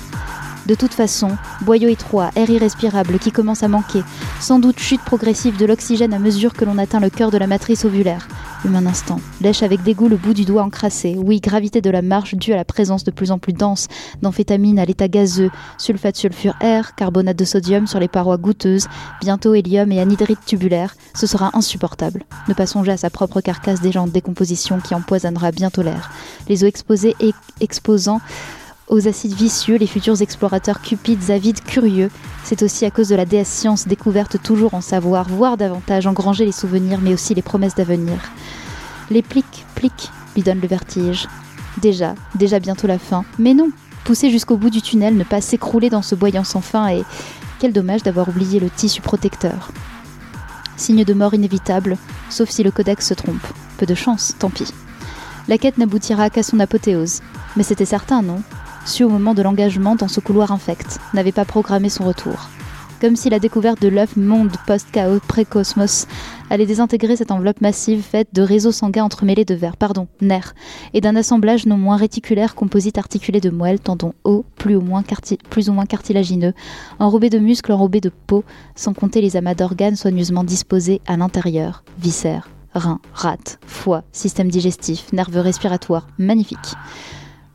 De 0.68 0.76
toute 0.76 0.94
façon, 0.94 1.30
boyau 1.62 1.90
étroit, 1.90 2.30
air 2.36 2.50
irrespirable 2.50 3.18
qui 3.18 3.32
commence 3.32 3.64
à 3.64 3.68
manquer, 3.68 4.04
sans 4.40 4.60
doute 4.60 4.80
chute 4.80 5.02
progressive 5.02 5.58
de 5.58 5.66
l'oxygène 5.66 6.14
à 6.14 6.20
mesure 6.20 6.54
que 6.54 6.66
l'on 6.66 6.78
atteint 6.78 7.00
le 7.00 7.10
cœur 7.10 7.32
de 7.32 7.38
la 7.38 7.48
matrice 7.48 7.84
ovulaire. 7.84 8.28
Humain 8.64 8.86
instant, 8.86 9.20
lèche 9.42 9.64
avec 9.64 9.82
dégoût 9.82 10.08
le 10.08 10.18
bout 10.18 10.36
du 10.36 10.46
doigt 10.46 10.62
encrassé. 10.62 11.16
Oui, 11.18 11.40
gravité 11.40 11.82
de 11.82 11.90
la 11.90 12.04
marche 12.04 12.36
due 12.36 12.54
à 12.54 12.58
la 12.58 12.66
présence 12.66 13.04
de 13.04 13.10
plus 13.10 13.32
en 13.32 13.40
plus 13.40 13.54
dense 13.54 13.88
d'amphétamines 14.22 14.78
à 14.78 14.86
l'état 14.86 15.08
gazeux, 15.08 15.50
sulfate 15.80 16.16
sulfure 16.16 16.54
R, 16.62 16.94
carbonate 16.96 17.38
de 17.38 17.46
sodium 17.46 17.88
sur 17.88 18.00
les 18.00 18.08
parois 18.08 18.38
goûteuses, 18.38 18.88
bientôt 19.20 19.56
hélium 19.56 19.92
et 19.92 20.00
anhydrite 20.00 20.46
tubulaire. 20.46 20.94
Ce 21.16 21.26
sera 21.26 21.50
insupportable. 21.54 22.24
Ne 22.48 22.54
pas 22.54 22.68
songer 22.68 22.92
à 22.92 22.98
sa 22.98 23.10
propre 23.10 23.42
carcasse 23.42 23.82
déjà 23.82 24.00
en 24.00 24.08
décomposition 24.08 24.80
qui 24.80 24.94
empoisonnera 24.94 25.52
bientôt 25.52 25.82
l'air. 25.82 26.12
Les 26.48 26.64
eaux 26.64 26.68
exposées 26.68 27.16
et 27.20 27.34
exposant 27.62 28.22
aux 28.92 29.08
acides 29.08 29.34
vicieux, 29.34 29.78
les 29.78 29.88
futurs 29.88 30.22
explorateurs 30.22 30.82
cupides, 30.82 31.32
avides, 31.32 31.64
curieux. 31.64 32.12
C'est 32.44 32.62
aussi 32.62 32.86
à 32.86 32.92
cause 32.92 33.08
de 33.08 33.16
la 33.16 33.26
déesse 33.26 33.50
science 33.50 33.88
découverte 33.88 34.44
toujours 34.44 34.74
en 34.74 34.82
savoir, 34.82 35.30
voire 35.30 35.56
davantage, 35.56 36.08
engranger 36.08 36.46
les 36.46 36.52
souvenirs, 36.52 37.00
mais 37.02 37.14
aussi 37.14 37.34
les 37.34 37.42
promesses 37.42 37.74
d'avenir. 37.74 38.20
Les 39.10 39.22
plics, 39.22 39.66
plics, 39.76 40.12
lui 40.36 40.44
donnent 40.44 40.60
le 40.60 40.68
vertige. 40.68 41.28
Déjà, 41.82 42.16
déjà 42.36 42.60
bientôt 42.60 42.86
la 42.86 43.00
fin. 43.00 43.24
Mais 43.40 43.54
non, 43.54 43.70
pousser 44.04 44.30
jusqu'au 44.30 44.58
bout 44.58 44.70
du 44.70 44.82
tunnel, 44.82 45.16
ne 45.16 45.24
pas 45.24 45.40
s'écrouler 45.40 45.90
dans 45.90 46.02
ce 46.02 46.14
boyant 46.14 46.44
sans 46.44 46.62
fin, 46.62 46.90
et 46.90 47.06
quel 47.60 47.72
dommage 47.72 48.04
d'avoir 48.04 48.28
oublié 48.28 48.60
le 48.60 48.70
tissu 48.70 49.02
protecteur. 49.02 49.72
Signe 50.76 51.06
de 51.06 51.14
mort 51.14 51.34
inévitable, 51.34 51.98
sauf 52.30 52.50
si 52.50 52.62
le 52.62 52.72
codex 52.72 53.08
se 53.08 53.14
trompe. 53.14 53.48
Peu 53.78 53.86
de 53.86 53.96
chance, 53.96 54.36
tant 54.38 54.50
pis. 54.50 54.74
La 55.48 55.58
quête 55.58 55.78
n'aboutira 55.78 56.30
qu'à 56.30 56.44
son 56.44 56.60
apothéose. 56.60 57.22
Mais 57.56 57.64
c'était 57.64 57.86
certain, 57.86 58.22
non? 58.22 58.42
Su 58.86 59.04
au 59.04 59.10
moment 59.10 59.34
de 59.34 59.42
l'engagement 59.42 59.96
dans 59.96 60.08
ce 60.08 60.20
couloir 60.20 60.52
infect, 60.52 61.00
n'avait 61.14 61.32
pas 61.32 61.46
programmé 61.46 61.90
son 61.90 62.06
retour. 62.06 62.50
Comme 63.00 63.16
si 63.16 63.32
la 63.32 63.40
découverte 63.40 63.82
de 63.82 63.88
l'œuf 63.88 64.16
monde 64.16 64.52
post-chaos 64.68 65.20
pré-cosmos 65.28 66.06
allait 66.52 66.68
désintégrer 66.68 67.16
cette 67.16 67.32
enveloppe 67.32 67.60
massive 67.60 68.04
faite 68.04 68.28
de 68.32 68.44
réseaux 68.44 68.72
sanguins 68.72 69.04
entremêlés 69.06 69.44
de 69.44 69.56
verres, 69.56 69.76
pardon, 69.76 70.08
nerfs, 70.22 70.54
et 70.94 71.02
d'un 71.02 71.16
assemblage 71.16 71.66
non 71.66 71.78
moins 71.78 71.96
réticulaire 71.96 72.54
composite 72.54 73.00
articulé 73.00 73.40
de 73.40 73.50
moelles, 73.50 73.80
tendons 73.80 74.14
hauts, 74.24 74.46
plus 74.56 74.76
ou, 74.76 74.82
moins 74.82 75.02
carti- 75.02 75.40
plus 75.50 75.68
ou 75.68 75.74
moins 75.74 75.88
cartilagineux, 75.88 76.54
enrobés 77.00 77.32
de 77.32 77.40
muscles, 77.40 77.72
enrobés 77.72 78.02
de 78.02 78.12
peau, 78.28 78.44
sans 78.76 78.94
compter 78.94 79.22
les 79.22 79.36
amas 79.36 79.56
d'organes 79.56 79.96
soigneusement 79.96 80.44
disposés 80.44 81.02
à 81.08 81.18
l'intérieur, 81.18 81.84
viscères, 81.98 82.50
reins, 82.76 83.00
rate, 83.16 83.58
foie, 83.66 84.04
système 84.12 84.50
digestif, 84.50 85.12
nerveux 85.12 85.42
respiratoire, 85.42 86.06
magnifique 86.20 86.76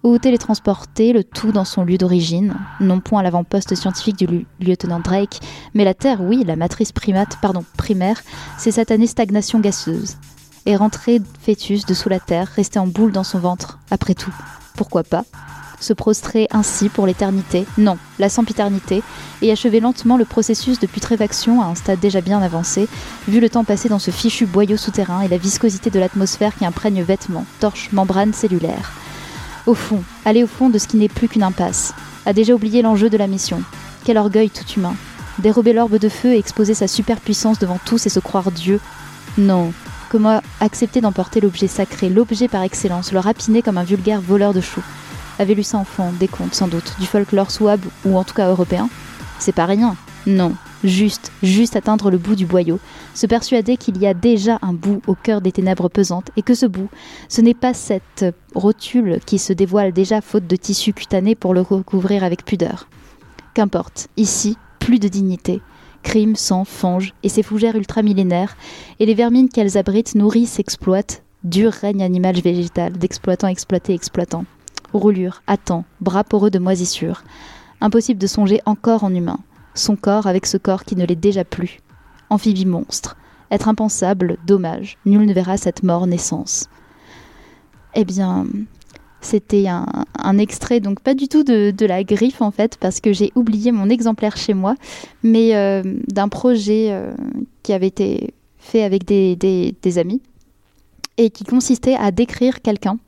ou 0.07 0.19
télétransporter 0.19 1.13
le 1.13 1.25
tout 1.25 1.51
dans 1.51 1.65
son 1.65 1.85
lieu 1.85 1.99
d'origine, 1.99 2.55
non 2.79 3.01
point 3.01 3.21
à 3.21 3.23
l'avant-poste 3.25 3.75
scientifique 3.75 4.17
du 4.17 4.47
lieutenant 4.61 5.01
Drake, 5.01 5.41
mais 5.75 5.85
la 5.85 5.95
Terre, 5.95 6.21
oui, 6.21 6.45
la 6.47 6.55
matrice 6.55 6.93
primate, 6.93 7.39
pardon, 7.43 7.65
primaire, 7.77 8.23
c'est 8.57 8.71
satanée 8.71 9.09
stagnation 9.09 9.59
gazeuse. 9.59 10.17
Et 10.65 10.77
rentrer 10.77 11.21
fœtus 11.41 11.87
de 11.87 11.95
sous 11.95 12.09
la 12.09 12.21
Terre, 12.21 12.47
rester 12.55 12.79
en 12.79 12.87
boule 12.87 13.11
dans 13.11 13.25
son 13.25 13.41
ventre, 13.41 13.81
après 13.91 14.15
tout, 14.15 14.35
pourquoi 14.77 15.03
pas 15.03 15.25
se 15.79 15.93
prostrer 15.93 16.49
ainsi 16.53 16.89
pour 16.89 17.07
l'éternité, 17.07 17.67
non, 17.77 17.99
la 18.19 18.31
sempiternité, 18.31 19.03
et 19.43 19.53
achever 19.53 19.79
lentement 19.81 20.17
le 20.17 20.25
processus 20.25 20.81
de 20.81 20.87
putréfaction 20.87 21.61
à 21.61 21.67
un 21.67 21.75
stade 21.75 22.01
déjà 22.01 22.23
bien 22.23 22.41
avancé, 22.41 22.89
vu 23.29 23.41
le 23.41 23.51
temps 23.51 23.65
passé 23.65 23.91
dans 23.91 23.99
ce 23.99 24.11
fichu 24.11 24.47
boyau 24.47 24.79
souterrain 24.79 25.21
et 25.21 25.29
la 25.29 25.37
viscosité 25.37 25.91
de 25.91 26.01
l'atmosphère 26.01 26.57
qui 26.57 26.65
imprègne 26.65 27.03
vêtements, 27.03 27.45
torches, 27.61 27.93
membranes 27.93 28.33
cellulaires. 28.33 28.93
Au 29.67 29.75
fond, 29.75 30.03
aller 30.25 30.45
au 30.45 30.47
fond 30.47 30.71
de 30.71 30.79
ce 30.79 30.87
qui 30.87 30.97
n'est 30.97 31.09
plus 31.09 31.29
qu'une 31.29 31.43
impasse. 31.43 31.93
A 32.25 32.33
déjà 32.33 32.55
oublié 32.55 32.83
l'enjeu 32.83 33.11
de 33.11 33.17
la 33.17 33.27
mission. 33.27 33.63
Quel 34.05 34.17
orgueil 34.17 34.49
tout 34.49 34.65
humain. 34.77 34.95
Dérober 35.39 35.73
l'orbe 35.73 35.99
de 35.99 36.09
feu 36.09 36.35
et 36.35 36.39
exposer 36.39 36.75
sa 36.75 36.87
superpuissance 36.87 37.59
devant 37.59 37.81
tous 37.85 38.07
et 38.07 38.09
se 38.09 38.21
croire 38.21 38.53
Dieu. 38.53 38.81
Non. 39.39 39.73
Comment 40.09 40.41
accepter 40.61 41.01
d'emporter 41.01 41.41
l'objet 41.41 41.67
sacré, 41.67 42.09
l'objet 42.09 42.47
par 42.47 42.63
excellence, 42.63 43.13
le 43.13 43.19
rapiner 43.19 43.61
comme 43.61 43.77
un 43.77 43.83
vulgaire 43.83 44.21
voleur 44.21 44.55
de 44.55 44.61
choux? 44.61 44.85
Avait 45.41 45.55
lu 45.55 45.65
ça 45.65 45.79
enfant, 45.79 46.13
des 46.19 46.29
contes 46.29 46.55
sans 46.55 46.69
doute, 46.69 46.95
du 47.01 47.07
folklore 47.07 47.51
souabe 47.51 47.85
ou 48.05 48.17
en 48.17 48.25
tout 48.25 48.35
cas 48.35 48.49
européen? 48.49 48.89
C'est 49.41 49.53
pas 49.53 49.67
rien. 49.67 49.97
Non. 50.27 50.55
Juste, 50.85 51.33
juste 51.43 51.75
atteindre 51.75 52.11
le 52.11 52.19
bout 52.19 52.35
du 52.35 52.47
boyau, 52.47 52.79
se 53.15 53.27
persuader 53.27 53.77
qu'il 53.77 53.97
y 53.99 54.07
a 54.07 54.15
déjà 54.15 54.59
un 54.63 54.73
bout 54.73 55.01
au 55.07 55.15
cœur 55.15 55.41
des 55.41 55.53
ténèbres 55.53 55.89
pesantes 55.89 56.31
et 56.37 56.43
que 56.43 56.55
ce 56.55 56.67
bout, 56.67 56.89
ce 57.29 57.41
n'est 57.41 57.55
pas 57.55 57.75
cette 57.75 58.27
rotule 58.55 59.19
qui 59.25 59.39
se 59.39 59.53
dévoile 59.53 59.93
déjà 59.93 60.21
faute 60.21 60.47
de 60.47 60.57
tissu 60.57 60.93
cutané 60.93 61.35
pour 61.35 61.55
le 61.55 61.63
recouvrir 61.63 62.25
avec 62.25 62.45
pudeur. 62.45 62.89
Qu'importe, 63.55 64.09
ici, 64.17 64.57
plus 64.79 64.99
de 64.99 65.09
dignité. 65.09 65.63
Crime, 66.03 66.37
sang, 66.37 66.65
fange 66.65 67.15
et 67.23 67.29
ces 67.29 67.43
fougères 67.43 67.75
ultramillénaires, 67.75 68.57
et 69.01 69.07
les 69.07 69.15
vermines 69.15 69.49
qu'elles 69.49 69.79
abritent 69.79 70.15
nourrissent, 70.15 70.61
exploitent, 70.61 71.23
Dur 71.47 71.73
règne 71.73 72.03
animal 72.03 72.35
végétal, 72.41 72.95
d'exploitant 72.95 73.47
exploité 73.47 73.95
exploitant. 73.95 74.47
Roulure, 74.93 75.43
attend, 75.47 75.85
bras 76.01 76.25
poreux 76.25 76.51
de 76.51 76.59
moisissure. 76.59 77.23
Impossible 77.81 78.19
de 78.19 78.27
songer 78.27 78.61
encore 78.67 79.05
en 79.05 79.15
humain. 79.15 79.39
Son 79.77 79.95
corps 79.95 80.27
avec 80.27 80.47
ce 80.47 80.57
corps 80.57 80.85
qui 80.85 80.97
ne 80.97 81.05
l'est 81.05 81.15
déjà 81.15 81.45
plus. 81.45 81.81
Amphibie 82.31 82.67
monstre. 82.67 83.17
Être 83.51 83.69
impensable, 83.69 84.39
dommage. 84.47 84.97
Nul 85.05 85.27
ne 85.27 85.33
verra 85.33 85.59
cette 85.59 85.83
mort 85.83 86.07
naissance. 86.07 86.69
Eh 87.95 88.05
bien, 88.05 88.47
c'était 89.21 89.67
un, 89.69 90.39
extrait, 90.39 90.81
donc 90.81 91.01
pas 91.01 91.15
du 91.15 91.29
tout 91.29 91.45
de, 91.45 91.87
la 91.87 92.05
griffe 92.05 92.43
en 92.43 92.51
fait, 92.51 92.77
parce 92.79 93.01
que 93.01 93.13
j'ai 93.13 93.33
oublié 93.35 93.71
mon 93.71 93.89
exemplaire 93.89 94.37
chez 94.37 94.55
moi, 94.55 94.75
mais 95.23 95.55
euh, 95.55 95.83
d'un 96.09 96.29
projet 96.29 96.89
euh, 96.91 97.13
qui 97.63 97.73
avait 97.73 97.87
été 97.87 98.35
fait 98.59 98.83
avec 98.83 99.05
des 99.05 99.99
amis 99.99 100.21
et 101.19 101.31
qui 101.31 101.45
consistait 101.45 101.95
à 101.95 102.11
décrire 102.11 102.63
quelqu'un. 102.63 102.99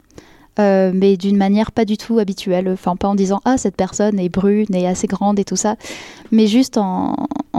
Euh, 0.59 0.91
mais 0.93 1.17
d'une 1.17 1.37
manière 1.37 1.71
pas 1.71 1.85
du 1.85 1.97
tout 1.97 2.19
habituelle, 2.19 2.69
enfin 2.73 2.97
pas 2.97 3.09
en 3.09 3.15
disant 3.15 3.41
ah 3.45 3.57
cette 3.59 3.77
personne 3.77 4.19
est 4.19 4.29
brune 4.29 4.75
et 4.75 4.89
assez 4.89 5.07
grande 5.07 5.39
et 5.39 5.45
tout 5.45 5.57
ça, 5.57 5.77
mais 6.33 6.49
juste 6.49 6.79
en, 6.79 7.15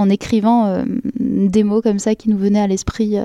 écrivant 0.09 0.65
euh, 0.65 0.84
des 1.19 1.63
mots 1.63 1.81
comme 1.81 1.99
ça 1.99 2.15
qui 2.15 2.30
nous 2.30 2.38
venaient 2.38 2.59
à 2.59 2.67
l'esprit 2.67 3.17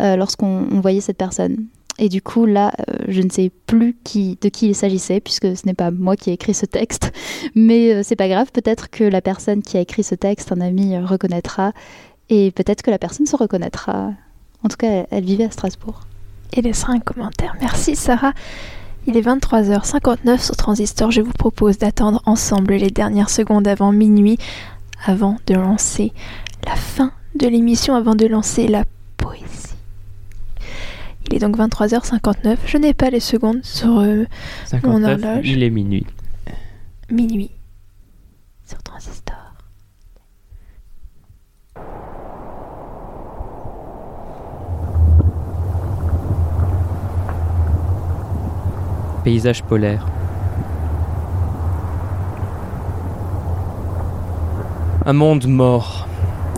euh, 0.00 0.16
lorsqu'on 0.16 0.66
on 0.70 0.80
voyait 0.80 1.00
cette 1.00 1.16
personne. 1.16 1.66
Et 2.00 2.08
du 2.08 2.22
coup, 2.22 2.46
là, 2.46 2.72
je 3.08 3.20
ne 3.22 3.28
sais 3.28 3.50
plus 3.66 3.96
de 4.06 4.48
qui 4.48 4.68
il 4.68 4.74
s'agissait, 4.76 5.18
puisque 5.18 5.56
ce 5.56 5.66
n'est 5.66 5.74
pas 5.74 5.90
moi 5.90 6.14
qui 6.14 6.30
ai 6.30 6.34
écrit 6.34 6.54
ce 6.54 6.64
texte. 6.64 7.10
Mais 7.56 8.04
c'est 8.04 8.14
pas 8.14 8.28
grave, 8.28 8.52
peut-être 8.52 8.88
que 8.88 9.02
la 9.02 9.20
personne 9.20 9.62
qui 9.62 9.76
a 9.76 9.80
écrit 9.80 10.04
ce 10.04 10.14
texte, 10.14 10.52
un 10.52 10.60
ami, 10.60 10.96
reconnaîtra. 10.96 11.72
Et 12.28 12.52
peut-être 12.52 12.82
que 12.82 12.92
la 12.92 12.98
personne 12.98 13.26
se 13.26 13.34
reconnaîtra. 13.34 14.12
En 14.62 14.68
tout 14.68 14.76
cas, 14.76 14.88
elle, 14.88 15.06
elle 15.10 15.24
vivait 15.24 15.44
à 15.44 15.50
Strasbourg. 15.50 16.02
Et 16.52 16.62
laissera 16.62 16.92
un 16.92 17.00
commentaire. 17.00 17.56
Merci 17.60 17.96
Sarah. 17.96 18.32
Il 19.08 19.16
est 19.16 19.22
23h59 19.22 20.38
sur 20.38 20.54
Transistor. 20.54 21.10
Je 21.10 21.22
vous 21.22 21.32
propose 21.32 21.78
d'attendre 21.78 22.20
ensemble 22.26 22.74
les 22.74 22.90
dernières 22.90 23.30
secondes 23.30 23.66
avant 23.66 23.90
minuit, 23.90 24.36
avant 25.02 25.38
de 25.46 25.54
lancer 25.54 26.12
la 26.66 26.76
fin 26.76 27.12
de 27.34 27.46
l'émission, 27.46 27.94
avant 27.94 28.14
de 28.14 28.26
lancer 28.26 28.68
la 28.68 28.84
poésie. 29.16 29.76
Il 31.26 31.36
est 31.36 31.38
donc 31.38 31.56
23h59. 31.56 32.58
Je 32.66 32.76
n'ai 32.76 32.92
pas 32.92 33.08
les 33.08 33.20
secondes 33.20 33.64
sur 33.64 33.98
euh, 33.98 34.26
mon 34.84 35.00
59, 35.00 35.24
horloge. 35.24 35.48
il 35.48 35.62
est 35.62 35.70
minuit. 35.70 36.06
Minuit 37.10 37.50
sur 38.66 38.82
Transistor. 38.82 39.17
Paysage 49.28 49.62
polaire. 49.62 50.06
Un 55.04 55.12
monde 55.12 55.46
mort, 55.46 56.08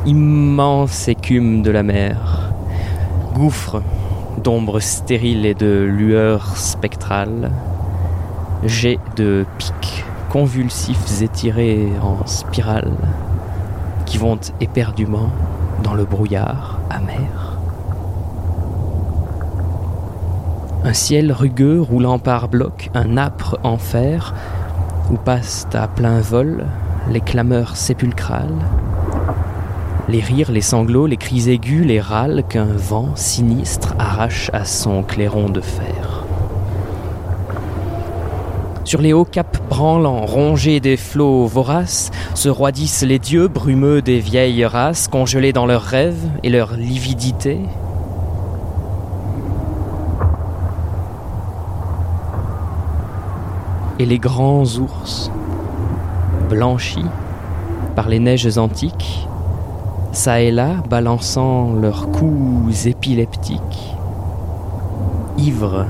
immense 0.07 1.09
écume 1.09 1.63
de 1.63 1.73
la 1.73 1.83
mer, 1.83 2.53
gouffre 3.35 3.83
d'ombres 4.45 4.79
stériles 4.79 5.47
et 5.47 5.55
de 5.55 5.83
lueurs 5.83 6.57
spectrales, 6.57 7.51
jets 8.65 9.01
de 9.17 9.45
pics 9.59 10.05
convulsifs 10.29 11.23
étirés 11.23 11.89
en 12.01 12.25
spirale 12.25 12.93
qui 14.07 14.17
vont 14.17 14.39
éperdument 14.61 15.31
dans 15.83 15.95
le 15.95 16.05
brouillard 16.05 16.79
amer. 16.89 17.40
Un 20.83 20.95
ciel 20.95 21.31
rugueux 21.31 21.79
roulant 21.79 22.19
par 22.19 22.49
blocs, 22.49 22.91
un 22.95 23.19
âpre 23.19 23.59
enfer 23.65 24.35
où 25.11 25.17
passent 25.17 25.67
à 25.75 25.87
plein 25.87 26.21
vol 26.21 26.65
les 27.11 27.21
clameurs 27.21 27.77
sépulcrales, 27.77 28.57
les 30.09 30.21
rires, 30.21 30.51
les 30.51 30.63
sanglots, 30.63 31.07
les 31.07 31.19
cris 31.19 31.51
aigus, 31.51 31.87
les 31.87 32.01
râles 32.01 32.45
qu'un 32.49 32.65
vent 32.65 33.15
sinistre 33.15 33.95
arrache 33.99 34.51
à 34.55 34.65
son 34.65 35.03
clairon 35.03 35.51
de 35.51 35.61
fer. 35.61 36.25
Sur 38.85 39.03
les 39.03 39.13
hauts 39.13 39.27
caps 39.27 39.61
branlants, 39.69 40.25
rongés 40.25 40.81
des 40.81 40.97
flots 40.97 41.47
voraces, 41.47 42.11
se 42.35 42.49
roidissent 42.49 43.03
les 43.03 43.19
dieux 43.19 43.49
brumeux 43.49 44.01
des 44.01 44.19
vieilles 44.19 44.65
races, 44.65 45.09
congelés 45.09 45.53
dans 45.53 45.67
leurs 45.67 45.83
rêves 45.83 46.27
et 46.43 46.49
leur 46.49 46.73
lividité, 46.73 47.59
et 54.01 54.07
les 54.07 54.19
grands 54.19 54.65
ours, 54.79 55.31
blanchis 56.49 57.05
par 57.95 58.09
les 58.09 58.19
neiges 58.19 58.57
antiques, 58.57 59.29
ça 60.13 60.41
et 60.41 60.51
là 60.51 60.77
balançant 60.89 61.75
leurs 61.75 62.11
coups 62.11 62.87
épileptiques, 62.87 63.95
ivres 65.37 65.85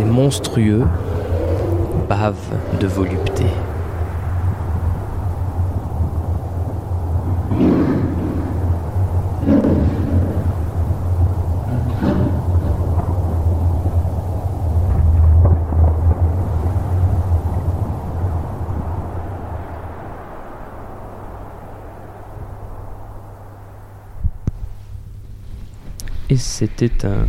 et 0.00 0.04
monstrueux, 0.04 0.82
bavent 2.08 2.56
de 2.80 2.88
volupté. 2.88 3.44
C'était 26.36 27.06
un 27.06 27.28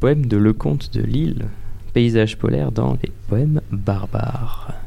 poème 0.00 0.26
de 0.26 0.36
Lecomte 0.36 0.92
de 0.92 1.02
Lille, 1.02 1.46
paysage 1.92 2.38
polaire 2.38 2.70
dans 2.70 2.96
les 3.02 3.10
poèmes 3.28 3.60
barbares. 3.70 4.83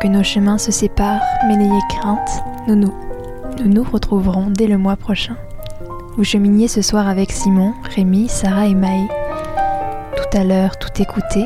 Que 0.00 0.08
nos 0.08 0.22
chemins 0.22 0.58
se 0.58 0.70
séparent, 0.70 1.22
mais 1.46 1.56
n'ayez 1.56 1.80
crainte, 1.88 2.42
nous 2.66 2.76
nous, 2.76 2.94
nous 3.58 3.68
nous 3.68 3.82
retrouverons 3.82 4.50
dès 4.50 4.66
le 4.66 4.78
mois 4.78 4.96
prochain. 4.96 5.36
Vous 6.16 6.24
cheminiez 6.24 6.68
ce 6.68 6.82
soir 6.82 7.08
avec 7.08 7.32
Simon, 7.32 7.74
Rémi, 7.94 8.28
Sarah 8.28 8.66
et 8.66 8.74
Maë. 8.74 9.08
Tout 10.16 10.36
à 10.38 10.44
l'heure, 10.44 10.78
tout 10.78 11.02
écouté. 11.02 11.44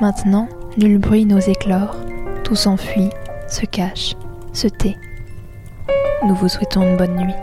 Maintenant, 0.00 0.48
nul 0.76 0.98
bruit 0.98 1.24
n'ose 1.24 1.48
éclore. 1.48 1.96
Tout 2.44 2.56
s'enfuit, 2.56 3.10
se 3.48 3.66
cache, 3.66 4.14
se 4.52 4.68
tait. 4.68 4.96
Nous 6.24 6.34
vous 6.34 6.48
souhaitons 6.48 6.82
une 6.82 6.96
bonne 6.96 7.16
nuit. 7.16 7.34